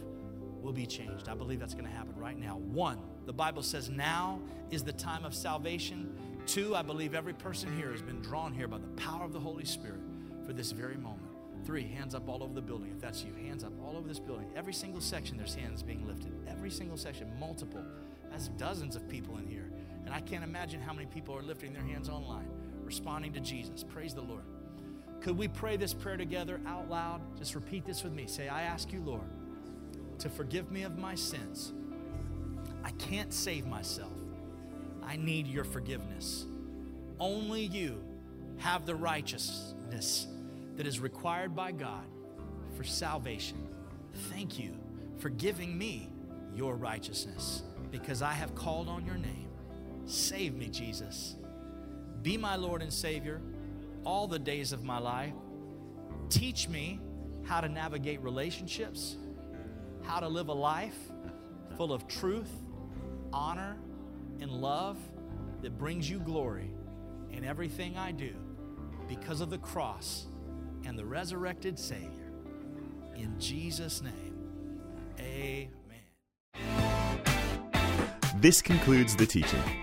will 0.61 0.73
be 0.73 0.85
changed. 0.85 1.27
I 1.27 1.33
believe 1.33 1.59
that's 1.59 1.73
going 1.73 1.85
to 1.85 1.91
happen 1.91 2.15
right 2.15 2.39
now. 2.39 2.57
One, 2.57 2.99
the 3.25 3.33
Bible 3.33 3.63
says 3.63 3.89
now 3.89 4.41
is 4.71 4.83
the 4.83 4.93
time 4.93 5.25
of 5.25 5.35
salvation. 5.35 6.15
Two, 6.45 6.75
I 6.75 6.81
believe 6.81 7.15
every 7.15 7.33
person 7.33 7.75
here 7.77 7.91
has 7.91 8.01
been 8.01 8.21
drawn 8.21 8.53
here 8.53 8.67
by 8.67 8.77
the 8.77 8.87
power 9.01 9.23
of 9.23 9.33
the 9.33 9.39
Holy 9.39 9.65
Spirit 9.65 10.01
for 10.45 10.53
this 10.53 10.71
very 10.71 10.97
moment. 10.97 11.29
Three, 11.65 11.83
hands 11.83 12.13
up 12.13 12.27
all 12.27 12.43
over 12.43 12.53
the 12.53 12.61
building. 12.61 12.91
If 12.93 12.99
that's 12.99 13.23
you, 13.23 13.33
hands 13.45 13.63
up 13.63 13.71
all 13.81 13.95
over 13.95 14.07
this 14.07 14.19
building. 14.19 14.47
Every 14.55 14.73
single 14.73 14.99
section, 14.99 15.37
there's 15.37 15.55
hands 15.55 15.81
being 15.81 16.05
lifted. 16.05 16.33
Every 16.47 16.69
single 16.69 16.97
section, 16.97 17.31
multiple. 17.39 17.83
That's 18.29 18.49
dozens 18.49 18.95
of 18.97 19.07
people 19.07 19.37
in 19.37 19.47
here. 19.47 19.71
And 20.05 20.13
I 20.13 20.19
can't 20.19 20.43
imagine 20.43 20.81
how 20.81 20.91
many 20.91 21.05
people 21.05 21.35
are 21.37 21.41
lifting 21.41 21.71
their 21.71 21.83
hands 21.83 22.09
online, 22.09 22.49
responding 22.83 23.31
to 23.33 23.39
Jesus. 23.39 23.83
Praise 23.83 24.13
the 24.13 24.21
Lord. 24.21 24.43
Could 25.21 25.37
we 25.37 25.47
pray 25.47 25.77
this 25.77 25.93
prayer 25.93 26.17
together 26.17 26.59
out 26.67 26.89
loud? 26.89 27.21
Just 27.37 27.55
repeat 27.55 27.85
this 27.85 28.03
with 28.03 28.11
me. 28.11 28.27
Say, 28.27 28.49
I 28.49 28.63
ask 28.63 28.91
you, 28.91 29.01
Lord, 29.01 29.29
to 30.19 30.29
forgive 30.29 30.69
me 30.69 30.83
of 30.83 30.97
my 30.97 31.15
sins. 31.15 31.71
I 32.83 32.91
can't 32.91 33.33
save 33.33 33.65
myself. 33.65 34.11
I 35.07 35.15
need 35.17 35.47
your 35.47 35.63
forgiveness. 35.63 36.45
Only 37.19 37.65
you 37.65 38.03
have 38.57 38.85
the 38.85 38.95
righteousness 38.95 40.27
that 40.75 40.87
is 40.87 40.99
required 40.99 41.55
by 41.55 41.71
God 41.71 42.05
for 42.75 42.83
salvation. 42.83 43.67
Thank 44.31 44.59
you 44.59 44.75
for 45.17 45.29
giving 45.29 45.77
me 45.77 46.09
your 46.55 46.75
righteousness 46.75 47.63
because 47.91 48.21
I 48.21 48.33
have 48.33 48.55
called 48.55 48.87
on 48.87 49.05
your 49.05 49.17
name. 49.17 49.49
Save 50.05 50.55
me, 50.55 50.67
Jesus. 50.67 51.35
Be 52.21 52.37
my 52.37 52.55
Lord 52.55 52.81
and 52.81 52.91
Savior 52.91 53.41
all 54.05 54.27
the 54.27 54.39
days 54.39 54.71
of 54.71 54.83
my 54.83 54.97
life. 54.97 55.33
Teach 56.29 56.67
me 56.67 56.99
how 57.43 57.61
to 57.61 57.69
navigate 57.69 58.21
relationships, 58.21 59.17
how 60.03 60.19
to 60.19 60.27
live 60.27 60.47
a 60.47 60.53
life 60.53 60.97
full 61.77 61.93
of 61.93 62.07
truth, 62.07 62.49
honor, 63.31 63.77
and 64.43 64.51
love 64.51 64.97
that 65.61 65.77
brings 65.77 66.09
you 66.09 66.19
glory 66.19 66.69
in 67.31 67.45
everything 67.45 67.97
I 67.97 68.11
do 68.11 68.35
because 69.07 69.39
of 69.39 69.49
the 69.49 69.57
cross 69.57 70.27
and 70.85 70.99
the 70.99 71.05
resurrected 71.05 71.79
Savior. 71.79 72.31
In 73.15 73.39
Jesus' 73.39 74.01
name, 74.01 74.35
amen. 75.17 75.69
This 78.41 78.61
concludes 78.61 79.15
the 79.15 79.25
teaching. 79.25 79.82